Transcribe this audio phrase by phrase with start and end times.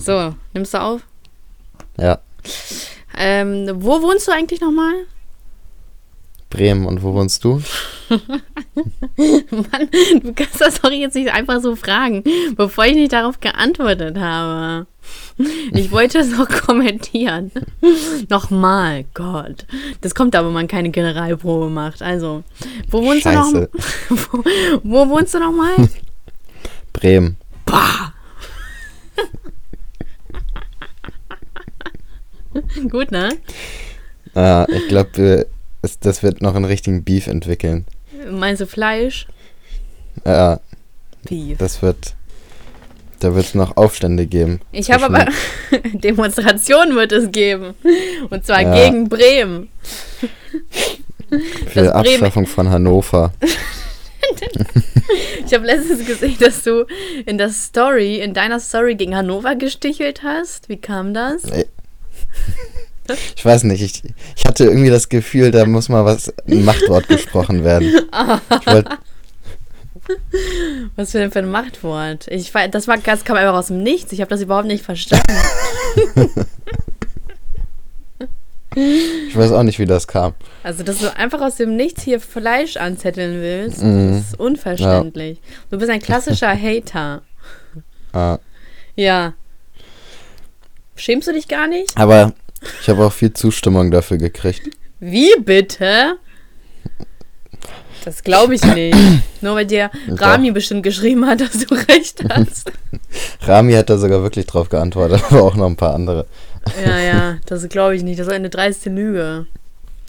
[0.00, 1.02] So, nimmst du auf?
[1.98, 2.18] Ja.
[3.18, 4.94] Ähm, wo wohnst du eigentlich nochmal?
[6.48, 6.86] Bremen.
[6.86, 7.62] Und wo wohnst du?
[8.08, 9.88] Mann,
[10.22, 12.24] du kannst das doch jetzt nicht einfach so fragen,
[12.56, 14.86] bevor ich nicht darauf geantwortet habe.
[15.72, 17.52] Ich wollte es noch kommentieren.
[18.28, 19.66] Nochmal, Gott.
[20.00, 22.02] Das kommt aber, wenn man keine Generalprobe macht.
[22.02, 22.42] Also,
[22.88, 23.68] wo wohnst Scheiße.
[24.08, 24.32] du noch?
[24.32, 24.44] Wo,
[24.82, 25.74] wo wohnst du nochmal?
[26.92, 27.36] Bremen.
[27.64, 28.12] Bah!
[32.90, 33.30] Gut, ne?
[34.34, 35.46] Ah, ich glaube,
[36.00, 37.86] das wird noch einen richtigen Beef entwickeln.
[38.30, 39.26] Meinst du Fleisch?
[40.24, 40.60] Ja,
[41.24, 41.58] Beef.
[41.58, 42.14] das wird.
[43.20, 44.60] Da wird es noch Aufstände geben.
[44.72, 45.26] Ich habe aber
[45.92, 47.74] Demonstrationen wird es geben.
[48.30, 48.74] Und zwar Ja.
[48.88, 49.68] gegen Bremen.
[51.28, 53.32] Für das Bremen- Abschaffung von Hannover.
[55.44, 56.86] Ich habe letztens gesehen, dass du
[57.26, 60.68] in der Story, in deiner Story gegen Hannover gestichelt hast.
[60.68, 61.42] Wie kam das?
[63.34, 64.04] Ich weiß nicht, ich,
[64.36, 67.92] ich hatte irgendwie das Gefühl, da muss mal was, ein Machtwort gesprochen werden.
[68.60, 68.98] Ich wollte
[70.94, 72.28] Was für denn für ein Machtwort?
[72.28, 74.12] Ich, das, war, das kam einfach aus dem Nichts.
[74.12, 75.26] Ich habe das überhaupt nicht verstanden.
[78.76, 80.34] Ich weiß auch nicht, wie das kam.
[80.62, 85.40] Also, dass du einfach aus dem Nichts hier Fleisch anzetteln willst, das ist unverständlich.
[85.70, 87.22] Du bist ein klassischer Hater.
[88.12, 88.38] Ah,
[88.94, 89.34] Ja.
[91.00, 91.96] Schämst du dich gar nicht?
[91.96, 92.32] aber
[92.82, 94.68] ich habe auch viel Zustimmung dafür gekriegt.
[95.00, 96.16] Wie bitte?
[98.04, 98.96] Das glaube ich nicht.
[99.40, 100.20] Nur weil dir Doch.
[100.22, 102.70] Rami bestimmt geschrieben hat, dass du recht hast.
[103.42, 106.26] Rami hat da sogar wirklich drauf geantwortet, aber auch noch ein paar andere.
[106.84, 108.18] ja, ja, das glaube ich nicht.
[108.20, 109.46] Das ist eine dreiste Lüge.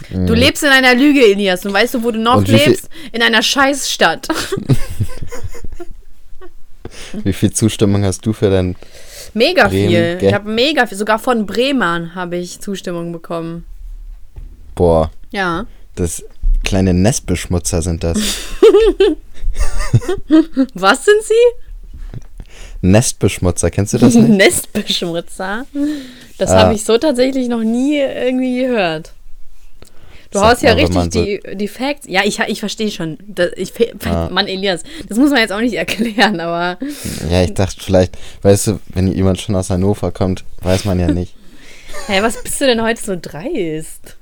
[0.09, 0.33] Du Mhm.
[0.33, 1.63] lebst in einer Lüge, Elias.
[1.65, 2.89] Und weißt du, wo du noch lebst?
[3.11, 4.27] In einer Scheißstadt.
[7.23, 8.75] Wie viel Zustimmung hast du für dein.
[9.33, 10.17] Mega Bremen, viel.
[10.17, 10.29] gell?
[10.29, 10.97] Ich habe mega viel.
[10.97, 13.65] Sogar von Bremern habe ich Zustimmung bekommen.
[14.75, 15.65] Boah, Ja.
[15.95, 16.23] das
[16.63, 18.17] kleine Nestbeschmutzer sind das.
[20.73, 22.19] Was sind sie?
[22.81, 24.29] Nestbeschmutzer, kennst du das nicht?
[24.29, 25.65] Nestbeschmutzer.
[26.37, 26.61] Das Ah.
[26.63, 29.13] habe ich so tatsächlich noch nie irgendwie gehört.
[30.31, 32.05] Du Sagt haust ja richtig man so- die, die Facts.
[32.07, 33.17] Ja, ich, ich verstehe schon.
[33.27, 33.73] Das, ich,
[34.05, 34.29] Ah.
[34.31, 36.77] Mann, Elias, das muss man jetzt auch nicht erklären, aber
[37.29, 41.07] Ja, ich dachte vielleicht, weißt du, wenn jemand schon aus Hannover kommt, weiß man ja
[41.11, 41.35] nicht.
[42.07, 44.15] hey, was bist du denn heute so dreist?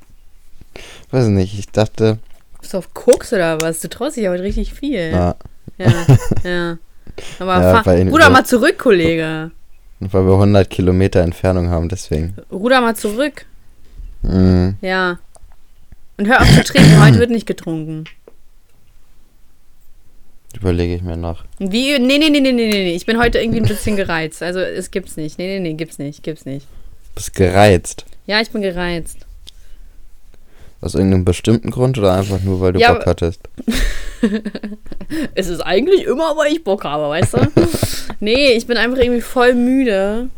[1.12, 2.18] Weiß nicht, ich dachte,
[2.60, 3.80] Bist du auf Koks oder was?
[3.82, 5.12] Du traust dich ja heute richtig viel.
[5.12, 5.36] na,
[5.78, 5.94] Ja,
[6.44, 6.78] ja.
[7.40, 9.52] Aber Ja, fahr, ruder mal zurück, Kollege.
[10.00, 12.36] weil wir 100 Kilometer Entfernung haben, deswegen.
[12.52, 13.46] Ruder mal zurück.
[14.22, 14.78] Mhm.
[14.82, 15.20] Ja.
[16.20, 17.02] Und hör auf zu trinken.
[17.02, 18.04] Heute wird nicht getrunken.
[20.54, 21.46] Überlege ich mir noch.
[21.60, 21.98] Wie?
[21.98, 22.94] Nee, nee, nee, nee, nee, nee.
[22.94, 24.44] Ich bin heute irgendwie ein bisschen gereizt.
[24.44, 25.38] Also, es gibt's nicht.
[25.38, 26.22] Nee, nee, nee, gibt's nicht.
[26.22, 26.68] Gibt's nicht.
[27.16, 28.06] Bist gereizt.
[28.28, 29.20] Ja, ich bin gereizt.
[30.82, 33.42] Aus irgendeinem bestimmten Grund oder einfach nur, weil du Ja, Bock hattest?
[35.34, 37.48] Es ist eigentlich immer, weil ich Bock habe, weißt du?
[38.20, 40.30] nee, ich bin einfach irgendwie voll müde.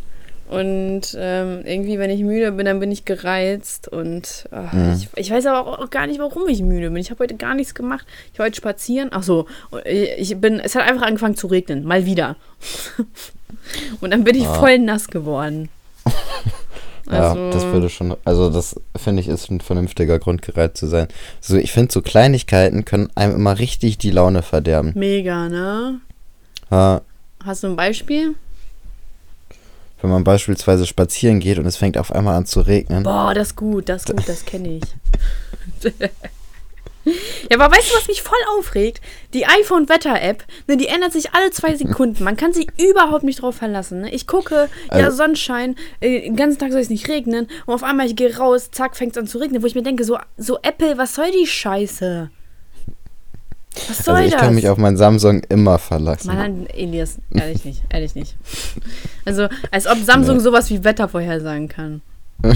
[0.51, 3.87] Und ähm, irgendwie, wenn ich müde bin, dann bin ich gereizt.
[3.87, 4.93] Und ach, Mhm.
[4.95, 6.97] ich, ich weiß aber auch gar nicht, warum ich müde bin.
[6.97, 8.05] Ich habe heute gar nichts gemacht.
[8.33, 9.09] Ich war heute spazieren.
[9.13, 9.47] Ach so,
[9.85, 11.83] ich bin, es hat einfach angefangen zu regnen.
[11.85, 12.35] Mal wieder.
[14.01, 14.53] Und dann bin ich Ah.
[14.55, 15.69] voll nass geworden.
[17.11, 20.87] Ja, Also- das würde schon, also das finde ich ist ein vernünftiger Grund, gereizt zu
[20.87, 21.07] sein.
[21.41, 24.91] So, ich finde, so Kleinigkeiten können einem immer richtig die Laune verderben.
[24.95, 25.99] Mega, ne?
[26.69, 27.01] Ja,
[27.43, 28.35] Hast du ein Beispiel?
[30.01, 33.03] Wenn man beispielsweise spazieren geht und es fängt auf einmal an zu regnen.
[33.03, 34.83] Boah, das ist gut, das ist gut, das kenne ich.
[37.03, 39.01] ja, aber weißt du, was mich voll aufregt?
[39.33, 42.23] Die iPhone-Wetter-App, ne, die ändert sich alle zwei Sekunden.
[42.23, 44.01] Man kann sich überhaupt nicht drauf verlassen.
[44.01, 44.11] Ne?
[44.13, 47.47] Ich gucke, ja, Also- Sonnenschein, äh, den ganzen Tag soll es nicht regnen.
[47.65, 49.61] Und auf einmal, ich gehe raus, zack, fängt es an zu regnen.
[49.63, 52.29] Wo ich mir denke, so, so Apple, was soll die Scheiße?
[53.87, 54.41] Was soll Also ich das?
[54.41, 56.27] kann mich auf mein Samsung immer verlassen.
[56.27, 58.35] Mann, Elias, ehrlich nicht, ehrlich nicht.
[59.25, 60.43] Also, als ob Samsung Nee.
[60.43, 62.01] sowas wie Wetter vorhersagen kann.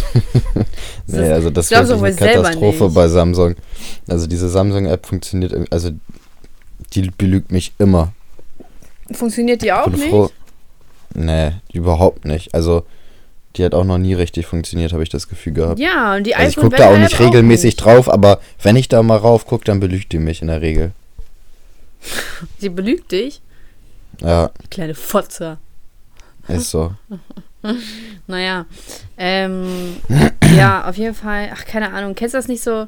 [1.07, 3.56] Nee, also das ist eine Katastrophe bei Samsung.
[4.07, 5.91] Also diese Samsung-App funktioniert, also
[6.94, 8.11] die belügt mich immer.
[9.11, 10.06] Funktioniert die auch nicht?
[10.09, 10.31] froh.
[11.13, 12.53] Nee, überhaupt nicht.
[12.56, 12.83] Also
[13.56, 15.79] die hat auch noch nie richtig funktioniert, habe ich das Gefühl gehabt.
[15.79, 17.85] Ja, und die also ich gucke da auch nicht regelmäßig nicht.
[17.85, 20.91] drauf, aber wenn ich da mal rauf gucke, dann belügt die mich in der Regel.
[22.59, 23.41] Sie belügt dich?
[24.21, 25.57] Ja, Die kleine Fotze.
[26.47, 26.93] ist so.
[28.27, 28.67] Naja.
[29.17, 29.95] Ähm,
[30.55, 31.49] ja, auf jeden Fall.
[31.51, 32.13] Ach, keine Ahnung.
[32.13, 32.87] Kennst du das nicht so?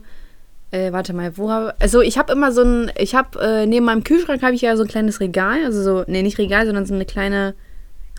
[0.69, 3.85] Äh, warte mal, wo habe Also ich habe immer so ein, ich habe, äh, neben
[3.85, 6.85] meinem Kühlschrank habe ich ja so ein kleines Regal, also so, nee, nicht Regal, sondern
[6.85, 7.55] so eine kleine,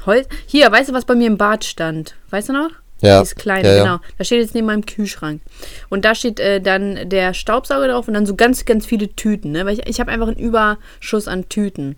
[0.07, 0.27] Holz.
[0.47, 2.15] Hier, weißt du, was bei mir im Bad stand?
[2.31, 2.71] Weißt du noch?
[3.01, 3.21] Ja.
[3.21, 3.83] Dieses kleine, ja, ja.
[3.83, 3.99] genau.
[4.17, 5.41] Da steht jetzt neben meinem Kühlschrank.
[5.89, 9.53] Und da steht äh, dann der Staubsauger drauf und dann so ganz, ganz viele Tüten.
[9.53, 9.65] Ne?
[9.67, 11.97] Weil ich, ich habe einfach einen Überschuss an Tüten.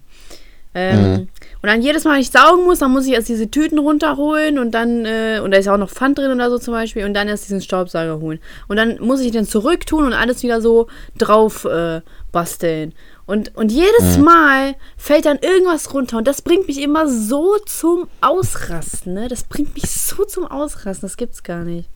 [0.75, 1.29] Ähm, Mhm.
[1.62, 4.58] Und dann jedes Mal, wenn ich saugen muss, dann muss ich erst diese Tüten runterholen
[4.58, 7.12] und dann, äh, und da ist auch noch Pfand drin oder so zum Beispiel, und
[7.12, 8.38] dann erst diesen Staubsauger holen.
[8.69, 10.87] Und dann muss ich den zurücktun und alles wieder so
[11.19, 12.00] drauf äh,
[12.32, 12.94] basteln.
[13.30, 18.08] Und, und jedes Mal fällt dann irgendwas runter und das bringt mich immer so zum
[18.20, 19.28] Ausrasten, ne?
[19.28, 21.88] Das bringt mich so zum Ausrasten, das gibt's gar nicht.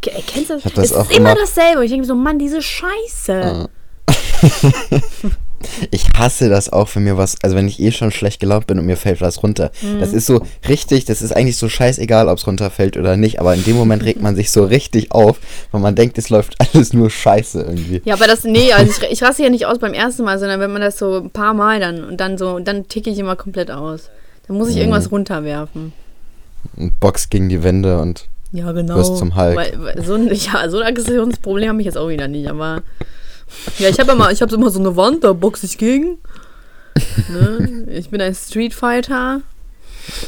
[0.00, 0.62] Ke- Kennst du das?
[0.64, 1.84] Das es ist immer immer- dasselbe.
[1.84, 3.68] Ich denke so, Mann, diese Scheiße.
[5.90, 8.78] Ich hasse das auch, wenn mir was, also wenn ich eh schon schlecht gelaunt bin
[8.78, 9.70] und mir fällt was runter.
[9.82, 10.00] Mhm.
[10.00, 13.54] Das ist so richtig, das ist eigentlich so scheißegal, ob es runterfällt oder nicht, aber
[13.54, 15.38] in dem Moment regt man sich so richtig auf,
[15.70, 18.02] weil man denkt, es läuft alles nur scheiße irgendwie.
[18.04, 20.60] Ja, aber das, nee, also ich, ich raste ja nicht aus beim ersten Mal, sondern
[20.60, 23.36] wenn man das so ein paar Mal dann und dann so, dann ticke ich immer
[23.36, 24.10] komplett aus.
[24.46, 25.92] Dann muss ich irgendwas runterwerfen.
[26.76, 28.96] Und Box gegen die Wände und Ja, genau.
[28.96, 29.56] Wirst zum Hulk.
[29.56, 32.82] Weil, weil so, ein, ja, so ein Aggressionsproblem habe ich jetzt auch wieder nicht, aber.
[33.78, 36.18] Ja, ich habe immer, ich habe immer so eine Wand, da boxe ich gegen.
[37.28, 37.86] Ne?
[37.90, 39.40] Ich bin ein Street Fighter.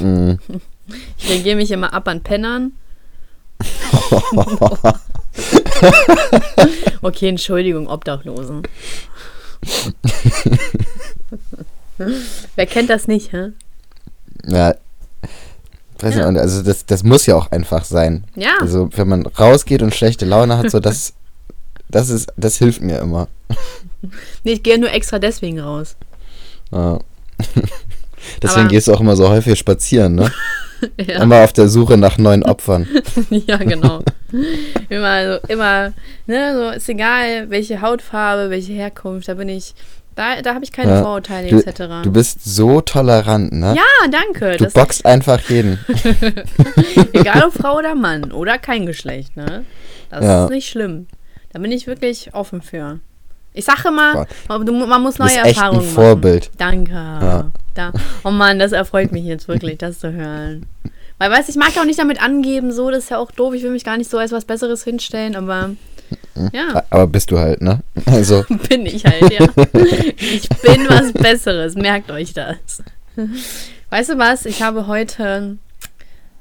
[0.00, 0.32] mm,
[1.18, 2.72] Ich reagiere mich immer ab an Pennern.
[7.02, 8.62] Okay, Entschuldigung, Obdachlosen.
[12.56, 13.50] Wer kennt das nicht, hä?
[14.46, 14.74] ja.
[16.00, 16.30] Weiß Ja.
[16.30, 18.24] nicht, also das, das muss ja auch einfach sein.
[18.34, 18.56] Ja.
[18.60, 21.14] Also wenn man rausgeht und schlechte Laune hat, so das,
[21.88, 23.28] das ist, das hilft mir immer.
[24.42, 25.96] Nee, ich gehe nur extra deswegen raus.
[26.70, 26.98] Ja.
[28.42, 30.30] Deswegen Aber- gehst du auch immer so häufig spazieren, ne?
[30.98, 32.86] Ja, Immer auf der Suche nach neuen Opfern.
[33.30, 34.02] ja genau.
[34.90, 35.94] immer so, immer,
[36.26, 39.74] ne, so ist egal, welche Hautfarbe, welche Herkunft, da bin ich,
[40.14, 41.02] da, da habe ich keine Ja.
[41.02, 42.02] Vorurteile Du, etc.
[42.02, 43.74] du bist so tolerant, ne?
[43.74, 44.58] ja, danke.
[44.58, 45.78] Du boxt einfach jeden.
[47.14, 49.64] egal ob Frau oder Mann oder kein Geschlecht, ne?
[50.10, 50.44] Das Ja.
[50.44, 51.06] ist nicht schlimm.
[51.54, 52.98] Da bin ich wirklich offen für.
[53.52, 56.50] Ich sage immer, man muss neue bist echt ein Erfahrungen Vorbild.
[56.58, 56.84] machen.
[56.88, 57.50] Danke.
[57.74, 57.92] Da.
[58.24, 60.66] Oh Mann, das erfreut mich jetzt wirklich, das zu hören.
[61.18, 63.54] Weil, weißt du, ich mag auch nicht damit angeben, so, das ist ja auch doof.
[63.54, 65.70] Ich will mich gar nicht so als was Besseres hinstellen, aber
[66.52, 67.80] ja, Aber bist du halt, ne?
[68.06, 69.46] Also, bin ich halt, ja.
[70.16, 72.82] Ich bin was Besseres, merkt euch das.
[73.90, 74.44] Weißt du was?
[74.44, 75.56] Ich habe heute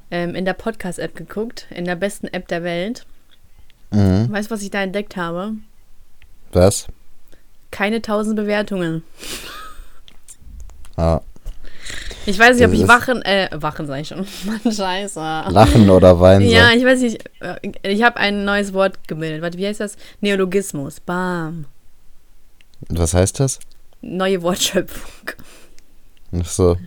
[0.10, 3.06] ähm, in der Podcast-App geguckt, in der besten App der Welt.
[3.94, 4.32] Mhm.
[4.32, 5.54] Weißt du, was ich da entdeckt habe?
[6.52, 6.88] was?
[7.72, 9.02] Keine 1000 Bewertungen.
[10.98, 11.22] Ja.
[12.28, 14.20] Ich weiß nicht, ob ich Wachen, äh, Wachen sag ich schon.
[14.46, 15.20] Mann, scheiße.
[15.50, 17.24] Lachen oder weinen Ja, ich weiß nicht.
[17.42, 19.42] äh, Ich habe ein neues Wort gebildet.
[19.42, 19.98] Warte, wie heißt das?
[20.22, 21.00] Neologismus.
[21.00, 21.66] Bam.
[22.90, 23.60] Was heißt das?
[24.02, 25.32] Neue Wortschöpfung.
[26.40, 26.78] Ach so.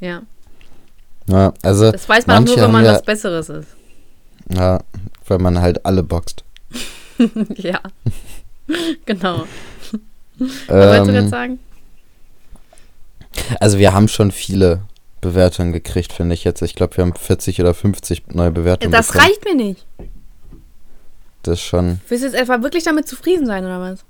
[0.00, 0.22] Ja.
[1.26, 3.68] Ja, also, Das weiß man nur, wenn man ja, was Besseres ist.
[4.52, 4.80] Ja,
[5.26, 6.44] weil man halt alle boxt.
[7.56, 7.80] ja.
[9.06, 9.44] genau.
[10.38, 11.58] Was wolltest du Ähm, sagen?
[13.60, 14.82] also, wir haben schon viele
[15.20, 16.62] Bewertungen gekriegt, finde ich jetzt.
[16.62, 19.24] Ich glaube, wir haben 40 oder 50 neue Bewertungen Das bekommen.
[19.26, 19.86] reicht mir nicht.
[21.42, 22.00] Das ist schon.
[22.08, 24.00] Willst du jetzt etwa wirklich damit zufrieden sein, oder was?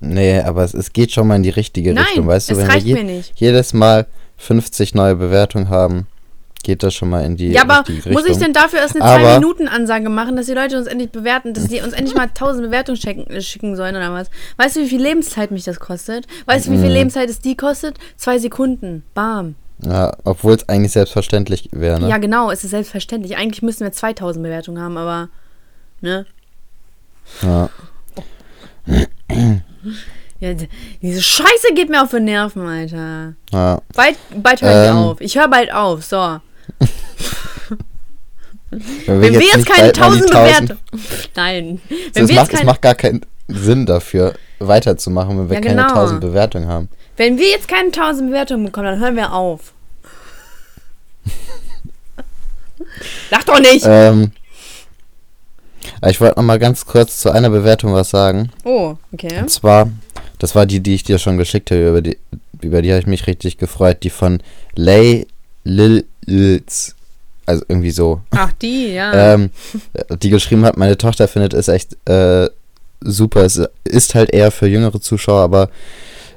[0.00, 2.26] Nee, aber es, es geht schon mal in die richtige Nein, Richtung.
[2.26, 3.32] Weißt du, wenn reicht wir mir je, nicht.
[3.40, 4.06] jedes Mal
[4.36, 6.06] 50 neue Bewertungen haben,
[6.64, 8.12] geht das schon mal in die Ja, aber Richtung.
[8.12, 11.54] muss ich denn dafür erst eine Aber- 2-Minuten-Ansage machen, dass die Leute uns endlich bewerten,
[11.54, 14.28] dass die uns endlich mal 1000 Bewertungen schicken, äh, schicken sollen oder was?
[14.56, 16.26] Weißt du, wie viel Lebenszeit mich das kostet?
[16.46, 16.94] Weißt du, wie viel Mhm.
[16.94, 17.96] Lebenszeit es die kostet?
[18.16, 19.04] Zwei Sekunden.
[19.14, 19.54] Bam.
[19.84, 22.08] Ja, obwohl es eigentlich selbstverständlich wäre, ne?
[22.08, 23.36] Ja, genau, es ist selbstverständlich.
[23.36, 25.28] Eigentlich müssten wir 2000 Bewertungen haben, aber,
[26.00, 26.26] ne?
[27.42, 27.68] Ja.
[30.40, 30.52] Ja,
[31.00, 33.34] diese Scheiße geht mir auf den Nerven, Alter.
[33.52, 33.80] ja.
[33.94, 34.96] Bald, bald höre ich Ähm.
[34.96, 35.20] auf.
[35.20, 36.38] Ich höre bald auf, so.
[39.06, 40.78] Wenn Wenn wir jetzt nicht keine 1000 Bewertungen.
[41.36, 41.80] Nein.
[42.12, 45.54] Wenn Es wir, macht, jetzt es keine, macht gar keinen Sinn dafür, weiterzumachen, wenn wir
[45.56, 45.88] Ja, keine genau.
[45.94, 46.88] 1000 Bewertungen haben.
[47.16, 49.72] wenn wir jetzt keine 1000 Bewertungen bekommen, dann hören wir auf.
[53.30, 53.84] Lach doch nicht!
[53.86, 54.32] Ähm,
[56.00, 58.50] aber ich wollte noch mal ganz kurz zu einer Bewertung was sagen.
[58.64, 59.38] oh, okay.
[59.40, 59.90] Und zwar,
[60.38, 62.18] das war die, die ich dir schon geschickt habe, über die,
[62.60, 64.42] über die habe ich mich richtig gefreut, die von
[64.74, 65.26] Lay
[65.64, 66.94] Lil Lils.
[67.46, 68.20] Also irgendwie so.
[68.30, 69.12] Ach, die, ja.
[69.34, 69.50] Ähm,
[70.22, 72.48] die geschrieben hat, meine Tochter findet es echt äh,
[73.00, 73.44] super.
[73.44, 75.68] Es ist halt eher für jüngere Zuschauer, aber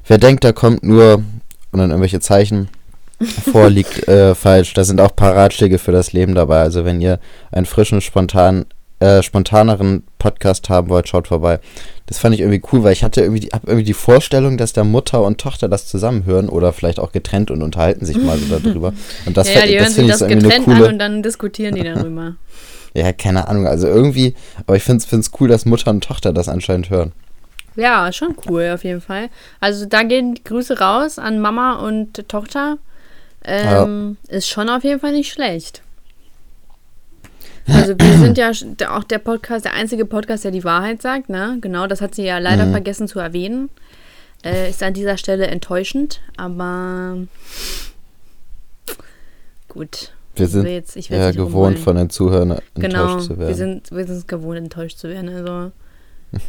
[0.06, 1.24] wer denkt, da kommt nur
[1.72, 2.70] und dann irgendwelche Zeichen
[3.52, 4.74] vor, liegt äh, falsch.
[4.74, 6.60] Da sind auch ein paar Ratschläge für das Leben dabei.
[6.60, 7.20] Also wenn ihr
[7.52, 8.66] einen frischen, spontanen
[9.00, 11.60] äh, spontaneren Podcast haben wollt, schaut vorbei.
[12.08, 14.84] Das fand ich irgendwie cool, weil ich hatte irgendwie die, irgendwie die Vorstellung, dass da
[14.84, 18.94] Mutter und Tochter das zusammenhören oder vielleicht auch getrennt und unterhalten sich mal so darüber.
[19.26, 20.88] Und das, ja, ja, die hören das sich finde ich das so getrennt an coole.
[20.90, 22.36] und dann diskutieren die darüber.
[22.94, 23.68] Ja, keine Ahnung.
[23.68, 24.34] Also irgendwie,
[24.66, 27.12] aber ich finde es cool, dass Mutter und Tochter das anscheinend hören.
[27.76, 29.30] Ja, schon cool auf jeden Fall.
[29.60, 32.80] Also da gehen die Grüße raus an Mama und Tochter.
[33.46, 35.84] Ähm, Ist schon auf jeden Fall nicht schlecht.
[37.68, 38.52] Also wir sind ja
[38.98, 41.58] auch der Podcast, der einzige Podcast, der die Wahrheit sagt, ne?
[41.62, 42.72] Genau, das hat sie ja leider Mhm.
[42.72, 43.70] vergessen zu erwähnen.
[44.44, 47.18] Äh, ist an dieser Stelle enttäuschend, aber
[49.68, 50.14] gut.
[50.36, 51.78] Wir will sind jetzt, ja gewohnt rumheulen.
[51.78, 53.48] von den Zuhörern Genau, enttäuscht zu werden.
[53.48, 55.30] wir sind, wir sind es gewohnt, enttäuscht zu werden.
[55.30, 55.72] Also,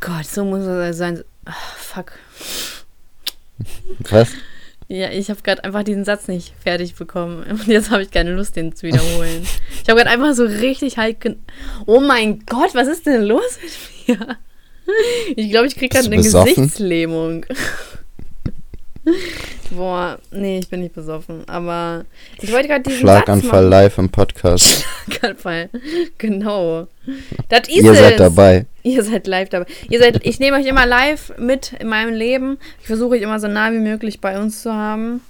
[0.00, 1.22] Gott, so muss es sein.
[1.44, 2.12] Ach, fuck.
[4.10, 4.28] Was?
[4.90, 7.42] Ja, ich habe gerade einfach diesen Satz nicht fertig bekommen.
[7.50, 9.46] Und jetzt habe ich keine Lust, den zu wiederholen.
[9.82, 11.20] ich habe gerade einfach so richtig halt.
[11.20, 11.42] gen-
[11.86, 13.58] Oh mein Gott, was ist denn los
[14.06, 14.36] mit mir?
[15.36, 16.54] Ich glaube, ich kriege gerade eine besoffen?
[16.54, 17.44] Gesichtslähmung.
[19.70, 21.42] Boah, nee, ich bin nicht besoffen.
[21.46, 22.04] Aber
[22.40, 24.84] ich wollte gerade diesen Schlaganfall live im Podcast.
[25.10, 25.70] Schlaganfall.
[26.18, 26.86] Genau.
[27.48, 27.98] Das ist Ihr es.
[27.98, 28.66] seid dabei.
[28.82, 29.66] Ihr seid live dabei.
[29.88, 32.58] Ihr seid, ich nehme euch immer live mit in meinem Leben.
[32.80, 35.20] Ich versuche euch immer so nah wie möglich bei uns zu haben.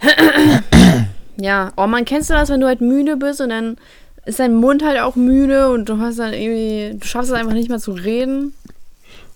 [1.36, 3.76] ja, oh man, kennst du das, wenn du halt müde bist und dann
[4.24, 7.52] ist dein Mund halt auch müde und du hast dann irgendwie, du schaffst es einfach
[7.52, 8.54] nicht mehr zu reden.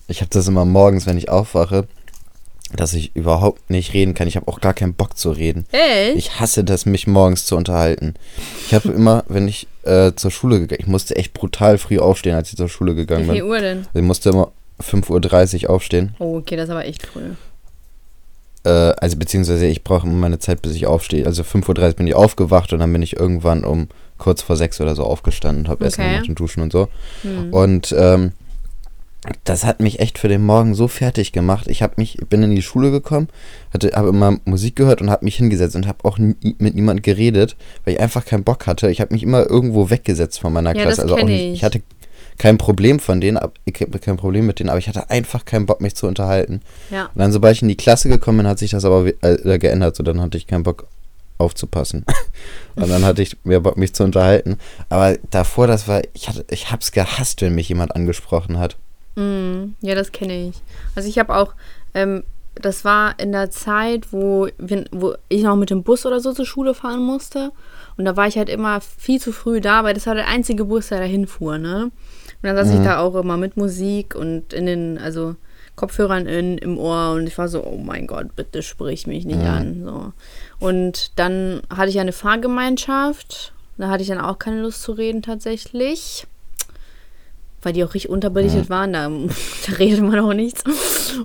[0.07, 1.87] Ich habe das immer morgens, wenn ich aufwache,
[2.75, 4.27] dass ich überhaupt nicht reden kann.
[4.27, 5.65] Ich habe auch gar keinen Bock zu reden.
[5.71, 6.15] Echt?
[6.17, 8.13] Ich hasse das, mich morgens zu unterhalten.
[8.67, 12.35] Ich habe immer, wenn ich äh, zur Schule gegangen ich musste echt brutal früh aufstehen,
[12.35, 13.43] als ich zur Schule Wie gegangen viel bin.
[13.43, 13.87] Uhr denn?
[13.93, 14.51] Ich musste immer
[14.81, 16.15] 5.30 Uhr aufstehen.
[16.19, 17.31] Oh, okay, das ist aber echt früh.
[18.63, 21.25] Äh, also beziehungsweise ich brauche immer meine Zeit, bis ich aufstehe.
[21.25, 23.87] Also 5.30 Uhr bin ich aufgewacht und dann bin ich irgendwann um
[24.17, 26.11] kurz vor sechs oder so aufgestanden und habe Essen Okay.
[26.11, 26.87] gemacht und duschen und so.
[27.23, 27.51] Hm.
[27.53, 28.33] Und ähm,
[29.43, 31.67] das hat mich echt für den Morgen so fertig gemacht.
[31.67, 33.27] Ich habe mich, bin in die Schule gekommen,
[33.71, 37.03] hatte, habe immer Musik gehört und habe mich hingesetzt und habe auch nie, mit niemand
[37.03, 38.89] geredet, weil ich einfach keinen Bock hatte.
[38.89, 41.03] Ich habe mich immer irgendwo weggesetzt von meiner Ja, Klasse.
[41.03, 41.53] also auch nicht, ich.
[41.53, 41.81] ich hatte
[42.39, 45.67] kein Problem von denen, ich habe kein Problem mit denen, aber ich hatte einfach keinen
[45.67, 46.61] Bock, mich zu unterhalten.
[46.89, 47.05] Ja.
[47.05, 49.95] Und dann, sobald ich in die Klasse gekommen bin, hat sich das aber äh, geändert.
[49.95, 50.87] So, dann hatte ich keinen Bock
[51.37, 52.05] aufzupassen.
[52.75, 54.57] und dann hatte ich mehr Bock, mich zu unterhalten.
[54.89, 58.77] Aber davor, das war, ich hatte, ich hab's gehasst, wenn mich jemand angesprochen hat.
[59.15, 60.61] Mm, ja, das kenne ich.
[60.95, 61.53] Also ich habe auch,
[61.93, 62.23] ähm,
[62.55, 66.33] das war in der Zeit, wo, wir, wo ich noch mit dem Bus oder so
[66.33, 67.51] zur Schule fahren musste.
[67.97, 70.65] Und da war ich halt immer viel zu früh da, weil das war der einzige
[70.65, 71.85] Bus, der dahin fuhr, ne?
[71.85, 71.91] Und
[72.47, 72.83] dann saß ich Mhm.
[72.85, 75.35] da auch immer mit Musik und in den, also
[75.75, 79.39] Kopfhörern in, im Ohr und ich war so, oh mein Gott, bitte sprich mich nicht
[79.41, 79.45] Mhm.
[79.47, 79.83] an.
[79.85, 80.13] So.
[80.65, 83.53] Und dann hatte ich eine Fahrgemeinschaft.
[83.77, 86.27] Da hatte ich dann auch keine Lust zu reden tatsächlich
[87.61, 89.09] weil die auch richtig unterbelichtet waren, da,
[89.67, 90.63] da redet man auch nichts.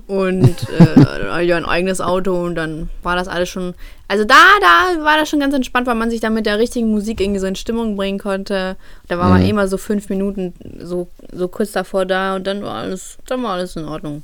[0.07, 3.73] Und äh, ich ein eigenes Auto und dann war das alles schon.
[4.07, 6.89] Also da, da war das schon ganz entspannt, weil man sich dann mit der richtigen
[6.91, 8.77] Musik irgendwie so in Stimmung bringen konnte.
[9.07, 9.47] Da war man Mhm.
[9.49, 13.43] eh mal so fünf Minuten so, so kurz davor da und dann war alles, dann
[13.43, 14.23] war alles in Ordnung.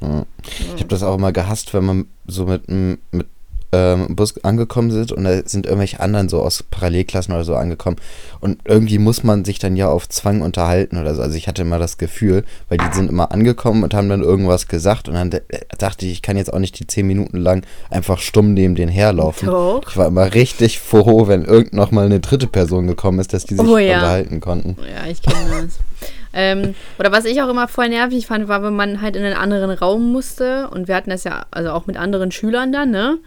[0.00, 0.26] Ja.
[0.74, 3.26] Ich habe das auch immer gehasst, wenn man so mit einem mit,
[3.74, 7.96] ähm, Bus angekommen sind und da sind irgendwelche anderen so aus Parallelklassen oder so angekommen
[8.40, 11.22] und irgendwie muss man sich dann ja auf Zwang unterhalten oder so.
[11.22, 14.68] Also ich hatte immer das Gefühl, weil die sind immer angekommen und haben dann irgendwas
[14.68, 15.40] gesagt und dann äh,
[15.78, 18.88] dachte ich, ich kann jetzt auch nicht die zehn Minuten lang einfach stumm neben den
[18.88, 19.48] herlaufen.
[19.48, 19.82] Doch.
[19.88, 23.44] Ich war immer richtig froh, wenn irgend noch mal eine dritte Person gekommen ist, dass
[23.44, 23.96] die sich Oh ja.
[23.96, 24.76] unterhalten konnten.
[24.82, 25.78] Ja, ich kenne das.
[26.32, 29.36] ähm, oder was ich auch immer voll nervig fand, war, wenn man halt in einen
[29.36, 33.18] anderen Raum musste und wir hatten das ja, also auch mit anderen Schülern dann, ne?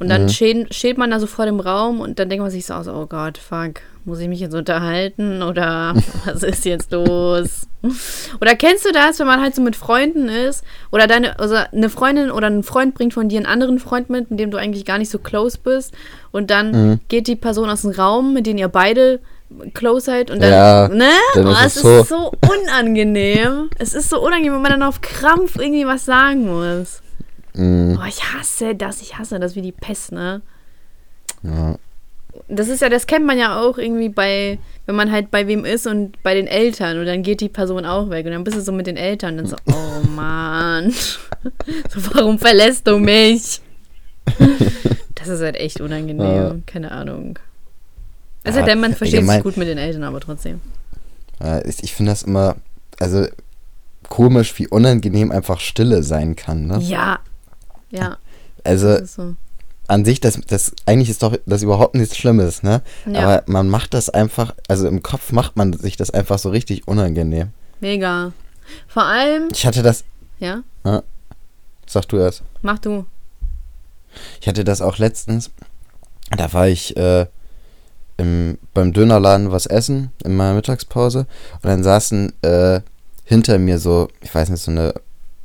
[0.00, 0.28] Und dann Mhm.
[0.30, 2.88] steht, steht man da so vor dem Raum und dann denkt man sich so aus,
[2.88, 7.66] oh Gott, fuck, muss ich mich jetzt unterhalten oder was ist jetzt los?
[8.40, 11.88] Oder kennst du das, wenn man halt so mit Freunden ist oder deine, also eine
[11.90, 14.84] Freundin oder ein Freund bringt von dir einen anderen Freund mit, mit dem du eigentlich
[14.86, 15.94] gar nicht so close bist
[16.32, 17.00] und dann Mhm.
[17.08, 19.20] geht die Person aus dem Raum, mit denen ihr beide
[19.74, 21.08] close seid und dann, Ja, ne?
[21.34, 22.32] dann oh, ist es es ist so
[22.84, 23.68] unangenehm.
[23.78, 27.02] es ist so unangenehm, wenn man dann auf Krampf irgendwie was sagen muss.
[27.54, 27.98] Mhm.
[28.00, 30.42] Oh, ich hasse das, ich hasse das wie die Pest, ne?
[31.42, 31.76] Ja.
[32.48, 35.64] Das ist ja, das kennt man ja auch irgendwie bei, wenn man halt bei wem
[35.64, 38.56] ist und bei den Eltern und dann geht die Person auch weg und dann bist
[38.56, 40.90] du so mit den Eltern und dann so, oh Mann,
[41.88, 43.60] so, warum verlässt du mich?
[45.16, 46.56] Das ist halt echt unangenehm, Ja.
[46.66, 47.38] keine Ahnung.
[48.44, 50.60] Also Ja, denn man versteht sich gut mit den Eltern, aber trotzdem.
[51.80, 52.56] Ich finde das immer,
[52.98, 53.26] also
[54.08, 56.66] komisch, wie unangenehm einfach Stille sein kann.
[56.66, 56.78] Ne?
[56.80, 57.18] Ja,
[57.90, 58.16] ja,
[58.64, 59.34] Also so.
[59.88, 62.82] an sich, das, das eigentlich ist doch das überhaupt nichts Schlimmes, ne?
[63.06, 63.20] Ja.
[63.20, 66.86] Aber man macht das einfach, also im Kopf macht man sich das einfach so richtig
[66.88, 67.48] unangenehm.
[67.80, 68.32] Mega.
[68.86, 70.04] Vor allem, Ich hatte das,
[70.38, 70.62] ja,
[71.86, 72.42] sag du erst.
[72.62, 73.04] mach du.
[74.40, 75.50] Ich hatte das auch letztens.
[76.36, 77.26] Da war ich äh,
[78.16, 81.26] im, beim Dönerladen was essen in meiner Mittagspause
[81.62, 82.80] und dann saßen äh,
[83.24, 84.94] hinter mir so, ich weiß nicht, so eine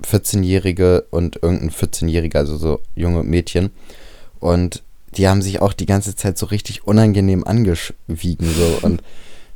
[0.04, 3.72] 14-Jährige und irgendein 14-Jähriger, also so junge Mädchen.
[4.40, 4.84] Und
[5.16, 8.48] die haben sich auch die ganze Zeit so richtig unangenehm angeschwiegen.
[8.48, 8.80] So.
[8.88, 9.02] Und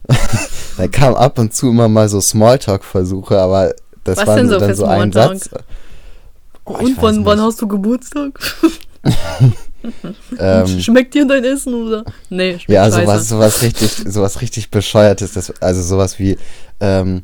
[0.78, 4.58] da kam ab und zu immer mal so Smalltalk-Versuche, aber das Was waren denn so
[4.60, 5.12] dann so ein?
[5.12, 5.50] Satz.
[6.66, 7.28] Oh, ich weiß nicht.
[7.28, 8.40] hast du Geburtstag?
[10.38, 12.04] Ähm, Schmeckt dir dein Essen oder?
[12.30, 13.02] Nee, schmeckt Ja, scheiße.
[13.02, 16.38] sowas, sowas richtig, sowas richtig bescheuertes, das, also sowas wie,
[16.82, 17.24] ähm,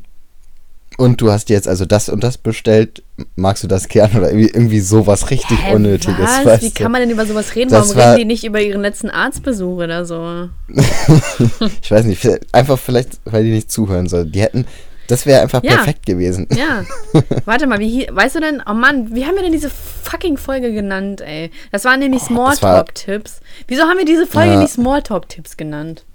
[0.98, 3.04] und du hast jetzt also das und das bestellt,
[3.36, 6.46] magst du das gern oder irgendwie, irgendwie sowas richtig Hä, Unnötiges, was?
[6.46, 6.74] weißt Wie du?
[6.84, 7.70] kann man denn über sowas reden?
[7.72, 10.50] Das Warum war- reden die nicht über ihren letzten Arztbesuch oder so?
[11.82, 14.32] Ich weiß nicht, einfach vielleicht, weil die nicht zuhören sollen.
[14.32, 14.66] Die hätten,
[15.08, 15.76] das wäre einfach Ja.
[15.76, 16.48] perfekt gewesen.
[16.56, 16.84] Ja.
[17.46, 20.74] Warte mal, wie weißt du denn, oh Mann, wie haben wir denn diese fucking Folge
[20.74, 21.52] genannt, ey?
[21.72, 23.40] Das waren nämlich Oh, Smalltalk-Tipps.
[23.68, 24.60] Wieso haben wir diese Folge Ja.
[24.60, 26.06] nicht Smalltalk-Tipps genannt?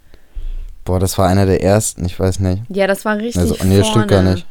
[0.85, 2.63] Boah, das war einer der ersten, ich weiß nicht.
[2.69, 4.47] Ja, das war richtig Also, nee, das stimmt gar nicht.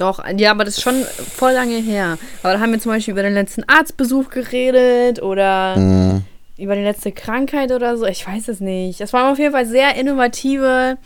[0.00, 1.04] Doch, ja, aber das ist schon
[1.34, 2.16] voll lange her.
[2.42, 6.22] Aber da haben wir zum Beispiel über den letzten Arztbesuch geredet oder Mhm.
[6.56, 8.06] über die letzte Krankheit oder so.
[8.06, 8.98] Ich weiß es nicht.
[9.00, 10.96] Das waren auf jeden Fall sehr innovative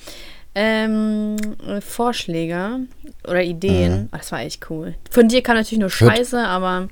[0.54, 1.34] ähm,
[1.66, 2.80] äh, Vorschläge
[3.26, 4.02] oder Ideen.
[4.02, 4.08] Mhm.
[4.12, 4.94] Das war echt cool.
[5.10, 6.88] Von dir kam natürlich nur Hört- Scheiße, aber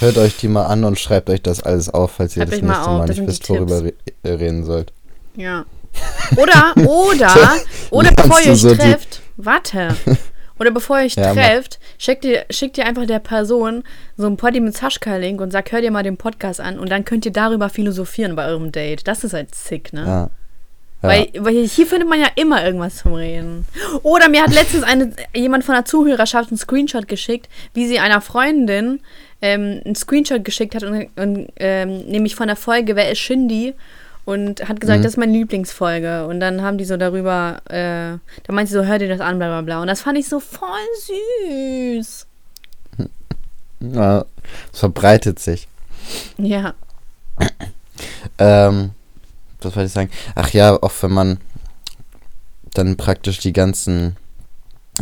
[0.00, 2.62] Hört euch die mal an und schreibt euch das alles auf, falls ihr das euch
[2.62, 4.92] mal nächste auf, Mal nicht wisst, worüber re äh, reden sollt.
[5.36, 5.64] ja.
[6.36, 7.52] Oder, oder,
[7.90, 9.94] oder bevor ihr euch so trefft, warte.
[10.64, 13.84] Oder bevor ihr euch Ja, trefft, schickt ihr, schickt ihr einfach der Person
[14.16, 17.04] so ein Poddy mit Saschka-Link und sagt, hört ihr mal den Podcast an und dann
[17.04, 19.06] könnt ihr darüber philosophieren bei eurem Date.
[19.06, 20.04] Das ist halt sick, ne?
[20.06, 20.30] Ja.
[21.02, 21.10] Ja.
[21.10, 23.66] Weil, weil hier findet man ja immer irgendwas zum Reden.
[24.02, 28.22] Oder mir hat letztens eine, jemand von der Zuhörerschaft einen Screenshot geschickt, wie sie einer
[28.22, 29.00] Freundin
[29.42, 33.74] ähm, einen Screenshot geschickt hat, und, und, ähm, nämlich von der Folge Wer ist Shindy?
[34.24, 35.02] Und hat gesagt, Mhm.
[35.02, 36.26] das ist meine Lieblingsfolge.
[36.26, 39.38] Und dann haben die so darüber, äh, da meinte sie so, hör dir das an,
[39.38, 39.80] bla bla bla.
[39.82, 40.68] Und das fand ich so voll
[41.98, 42.26] süß.
[43.80, 44.24] ja,
[44.72, 45.68] es verbreitet sich.
[46.38, 46.74] Ja.
[48.38, 48.90] Ähm,
[49.60, 50.10] was wollte ich sagen?
[50.34, 51.38] Ach ja, auch wenn man
[52.74, 54.16] dann praktisch die ganzen